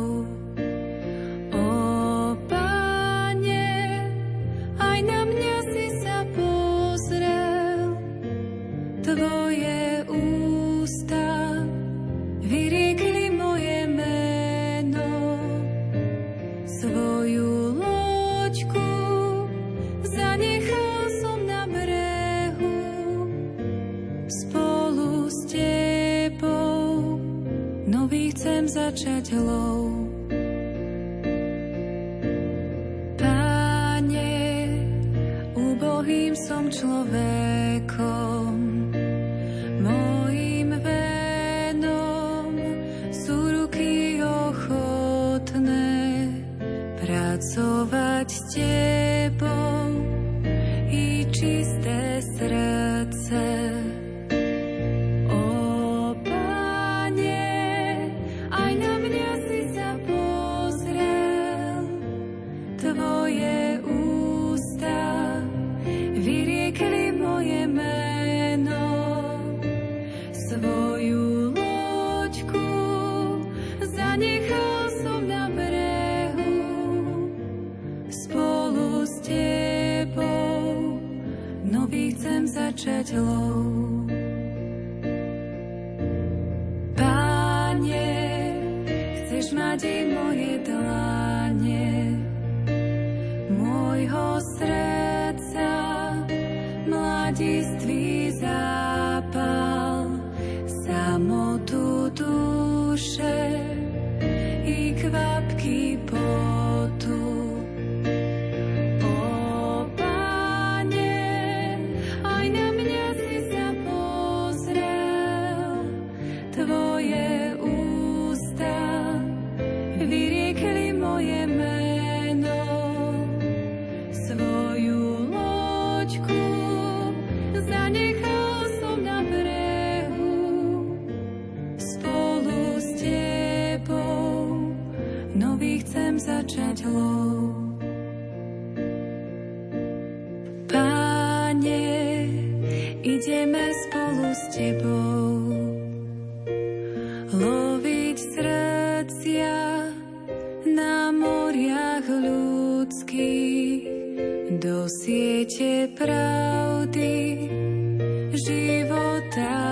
lásky. 159.21 159.70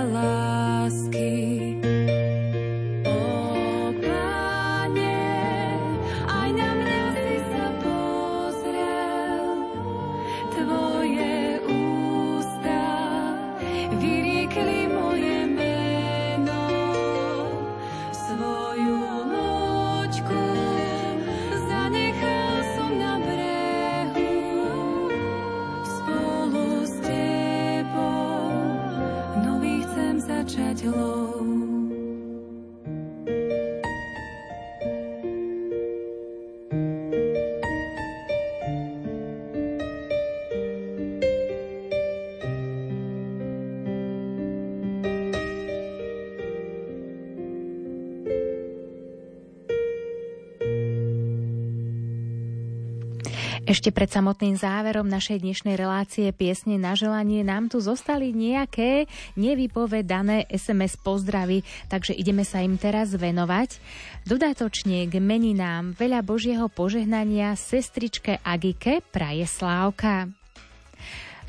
Ešte 53.80 53.96
pred 53.96 54.12
samotným 54.12 54.60
záverom 54.60 55.08
našej 55.08 55.40
dnešnej 55.40 55.80
relácie 55.80 56.28
piesne 56.36 56.76
na 56.76 57.00
želanie 57.00 57.48
nám 57.48 57.72
tu 57.72 57.80
zostali 57.80 58.36
nejaké 58.36 59.08
nevypovedané 59.40 60.52
SMS 60.52 61.00
pozdravy, 61.00 61.64
takže 61.88 62.12
ideme 62.12 62.44
sa 62.44 62.60
im 62.60 62.76
teraz 62.76 63.16
venovať. 63.16 63.80
Dodatočne 64.28 65.08
k 65.08 65.24
meninám 65.24 65.96
veľa 65.96 66.20
Božieho 66.28 66.68
požehnania 66.68 67.56
sestričke 67.56 68.44
Agike 68.44 69.00
praje 69.16 69.48
Slávka. 69.48 70.39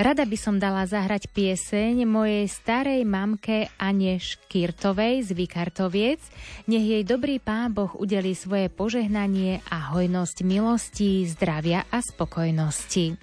Rada 0.01 0.25
by 0.25 0.39
som 0.41 0.57
dala 0.57 0.89
zahrať 0.89 1.29
pieseň 1.29 2.09
mojej 2.09 2.49
starej 2.49 3.05
mamke 3.05 3.69
Ane 3.77 4.17
Škirtovej 4.17 5.29
z 5.29 5.37
Vikartoviec. 5.37 6.25
Nech 6.65 6.89
jej 6.89 7.05
dobrý 7.05 7.37
pán 7.37 7.77
Boh 7.77 7.93
udeli 8.01 8.33
svoje 8.33 8.73
požehnanie 8.73 9.61
a 9.69 9.93
hojnosť 9.93 10.41
milostí, 10.41 11.29
zdravia 11.29 11.85
a 11.93 12.01
spokojnosti. 12.01 13.21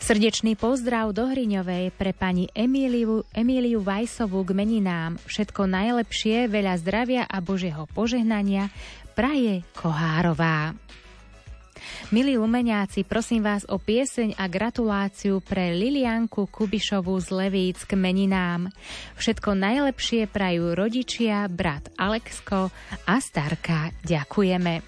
Srdečný 0.00 0.56
pozdrav 0.56 1.12
do 1.12 1.28
Hriňovej 1.28 2.00
pre 2.00 2.16
pani 2.16 2.48
Emíliu, 2.56 3.28
Emíliu 3.36 3.84
Vajsovú 3.84 4.48
k 4.48 4.56
meninám. 4.56 5.20
Všetko 5.28 5.68
najlepšie, 5.68 6.48
veľa 6.48 6.80
zdravia 6.80 7.28
a 7.28 7.44
Božieho 7.44 7.84
požehnania 7.92 8.72
praje 9.12 9.68
Kohárová. 9.76 10.72
Milí 12.12 12.38
umeniaci, 12.38 13.02
prosím 13.02 13.42
vás 13.44 13.66
o 13.66 13.80
pieseň 13.80 14.38
a 14.38 14.46
gratuláciu 14.46 15.42
pre 15.42 15.74
Lilianku 15.74 16.46
Kubišovú 16.46 17.18
z 17.18 17.28
Levíc 17.32 17.82
k 17.88 17.98
meninám. 17.98 18.70
Všetko 19.18 19.56
najlepšie 19.56 20.30
prajú 20.30 20.76
rodičia, 20.76 21.48
brat 21.50 21.90
Alexko 21.98 22.70
a 23.08 23.14
starka. 23.18 23.90
Ďakujeme. 24.06 24.84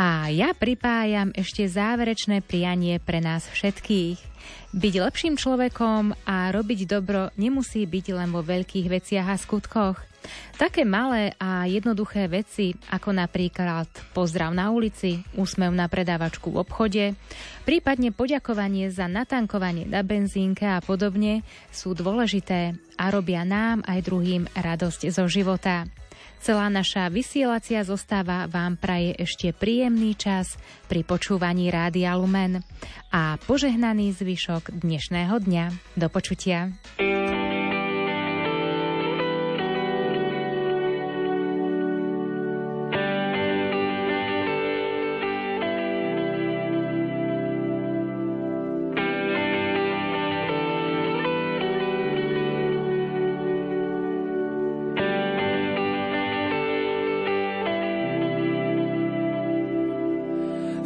A 0.00 0.30
ja 0.32 0.56
pripájam 0.56 1.34
ešte 1.36 1.68
záverečné 1.68 2.40
prianie 2.40 2.96
pre 3.02 3.20
nás 3.20 3.44
všetkých. 3.50 4.29
Byť 4.70 4.94
lepším 5.02 5.34
človekom 5.34 6.14
a 6.26 6.54
robiť 6.54 6.86
dobro 6.86 7.34
nemusí 7.34 7.82
byť 7.84 8.06
len 8.14 8.30
vo 8.30 8.42
veľkých 8.46 8.86
veciach 8.86 9.26
a 9.26 9.36
skutkoch. 9.36 10.10
Také 10.60 10.84
malé 10.84 11.32
a 11.40 11.64
jednoduché 11.64 12.28
veci, 12.28 12.76
ako 12.92 13.16
napríklad 13.16 13.88
pozdrav 14.12 14.52
na 14.52 14.68
ulici, 14.68 15.24
úsmev 15.32 15.72
na 15.72 15.88
predávačku 15.88 16.52
v 16.52 16.60
obchode, 16.60 17.04
prípadne 17.64 18.12
poďakovanie 18.12 18.92
za 18.92 19.08
natankovanie 19.08 19.88
na 19.88 20.04
benzínke 20.04 20.68
a 20.68 20.84
podobne, 20.84 21.40
sú 21.72 21.96
dôležité 21.96 22.76
a 23.00 23.04
robia 23.08 23.48
nám 23.48 23.80
aj 23.88 24.04
druhým 24.04 24.44
radosť 24.52 25.08
zo 25.08 25.24
života. 25.24 25.88
Celá 26.40 26.72
naša 26.72 27.12
vysielacia 27.12 27.84
zostáva 27.84 28.48
vám 28.48 28.80
praje 28.80 29.12
ešte 29.20 29.52
príjemný 29.52 30.16
čas 30.16 30.56
pri 30.88 31.04
počúvaní 31.04 31.68
Rádia 31.68 32.16
Lumen 32.16 32.64
a 33.12 33.36
požehnaný 33.44 34.16
zvyšok 34.16 34.72
dnešného 34.72 35.36
dňa. 35.36 35.64
Do 36.00 36.08
počutia. 36.08 36.72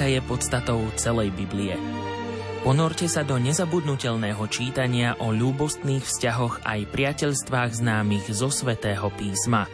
Láska 0.00 0.16
je 0.16 0.24
podstatou 0.24 0.80
celej 0.96 1.28
Biblie. 1.36 1.76
Ponorte 2.64 3.04
sa 3.04 3.20
do 3.20 3.36
nezabudnutelného 3.36 4.40
čítania 4.48 5.12
o 5.20 5.28
ľúbostných 5.28 6.00
vzťahoch 6.00 6.64
aj 6.64 6.88
priateľstvách 6.88 7.84
známych 7.84 8.32
zo 8.32 8.48
svätého 8.48 9.12
písma. 9.12 9.68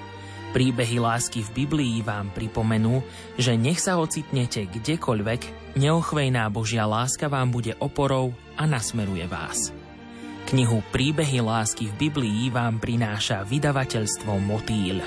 Príbehy 0.51 0.99
lásky 0.99 1.47
v 1.47 1.63
Biblii 1.63 2.03
vám 2.03 2.35
pripomenú, 2.35 3.07
že 3.39 3.55
nech 3.55 3.79
sa 3.79 4.03
ocitnete 4.03 4.67
kdekoľvek, 4.67 5.79
neochvejná 5.79 6.51
Božia 6.51 6.91
láska 6.91 7.31
vám 7.31 7.55
bude 7.55 7.79
oporou 7.79 8.35
a 8.59 8.67
nasmeruje 8.67 9.31
vás. 9.31 9.71
Knihu 10.51 10.83
Príbehy 10.91 11.39
lásky 11.39 11.87
v 11.95 12.11
Biblii 12.11 12.51
vám 12.51 12.83
prináša 12.83 13.47
vydavateľstvo 13.47 14.43
Motýl. 14.43 15.07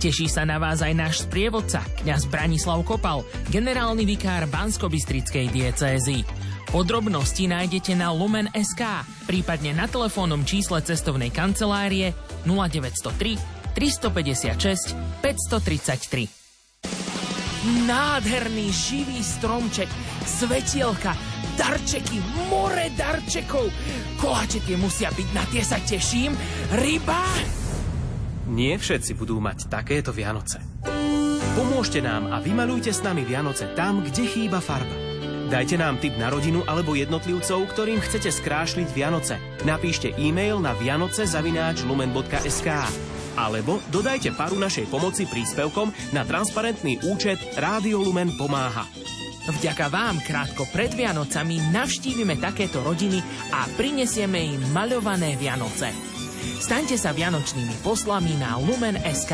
Teší 0.00 0.26
sa 0.26 0.42
na 0.44 0.58
vás 0.58 0.82
aj 0.82 0.94
náš 0.94 1.14
sprievodca, 1.24 1.82
kňaz 2.02 2.26
Branislav 2.28 2.82
Kopal, 2.82 3.24
generálny 3.48 4.04
vikár 4.04 4.44
Bansko-Bystrickej 4.50 5.48
diecézy. 5.50 6.22
Podrobnosti 6.74 7.46
nájdete 7.46 7.94
na 7.94 8.10
Lumen.sk, 8.10 8.82
prípadne 9.30 9.78
na 9.78 9.86
telefónnom 9.86 10.42
čísle 10.42 10.82
cestovnej 10.82 11.30
kancelárie 11.30 12.10
0903 12.42 13.38
356 13.78 14.94
533. 15.22 16.44
Nádherný 17.88 18.68
živý 18.74 19.24
stromček, 19.24 19.88
svetielka, 20.28 21.16
darčeky, 21.56 22.20
more 22.52 22.92
darčekov. 22.92 23.72
Koláče 24.20 24.60
tie 24.68 24.76
musia 24.76 25.08
byť, 25.08 25.28
na 25.32 25.44
tie 25.48 25.62
sa 25.64 25.80
teším. 25.80 26.36
Ryba! 26.76 27.63
Nie 28.50 28.76
všetci 28.76 29.16
budú 29.16 29.40
mať 29.40 29.72
takéto 29.72 30.12
Vianoce. 30.12 30.60
Pomôžte 31.54 32.02
nám 32.02 32.34
a 32.34 32.42
vymalujte 32.42 32.90
s 32.90 33.00
nami 33.00 33.22
Vianoce 33.22 33.70
tam, 33.78 34.02
kde 34.02 34.26
chýba 34.26 34.58
farba. 34.58 34.92
Dajte 35.44 35.76
nám 35.76 36.00
tip 36.00 36.16
na 36.16 36.32
rodinu 36.32 36.64
alebo 36.66 36.96
jednotlivcov, 36.98 37.68
ktorým 37.70 38.00
chcete 38.00 38.32
skrášliť 38.32 38.88
Vianoce. 38.90 39.38
Napíšte 39.62 40.10
e-mail 40.16 40.58
na 40.58 40.74
vianoce.lumen.sk 40.74 42.68
alebo 43.34 43.82
dodajte 43.90 44.32
paru 44.34 44.58
našej 44.58 44.86
pomoci 44.90 45.26
príspevkom 45.26 46.14
na 46.14 46.22
transparentný 46.26 47.02
účet 47.06 47.38
Rádio 47.58 48.02
Lumen 48.02 48.34
pomáha. 48.34 48.86
Vďaka 49.44 49.92
vám 49.92 50.24
krátko 50.24 50.64
pred 50.72 50.96
Vianocami 50.96 51.60
navštívime 51.68 52.40
takéto 52.40 52.80
rodiny 52.80 53.20
a 53.52 53.68
prinesieme 53.76 54.40
im 54.40 54.62
maľované 54.72 55.36
Vianoce. 55.36 56.13
Staňte 56.60 56.96
sa 57.00 57.16
vianočnými 57.16 57.80
poslami 57.80 58.36
na 58.36 58.60
Lumen.sk. 58.60 59.32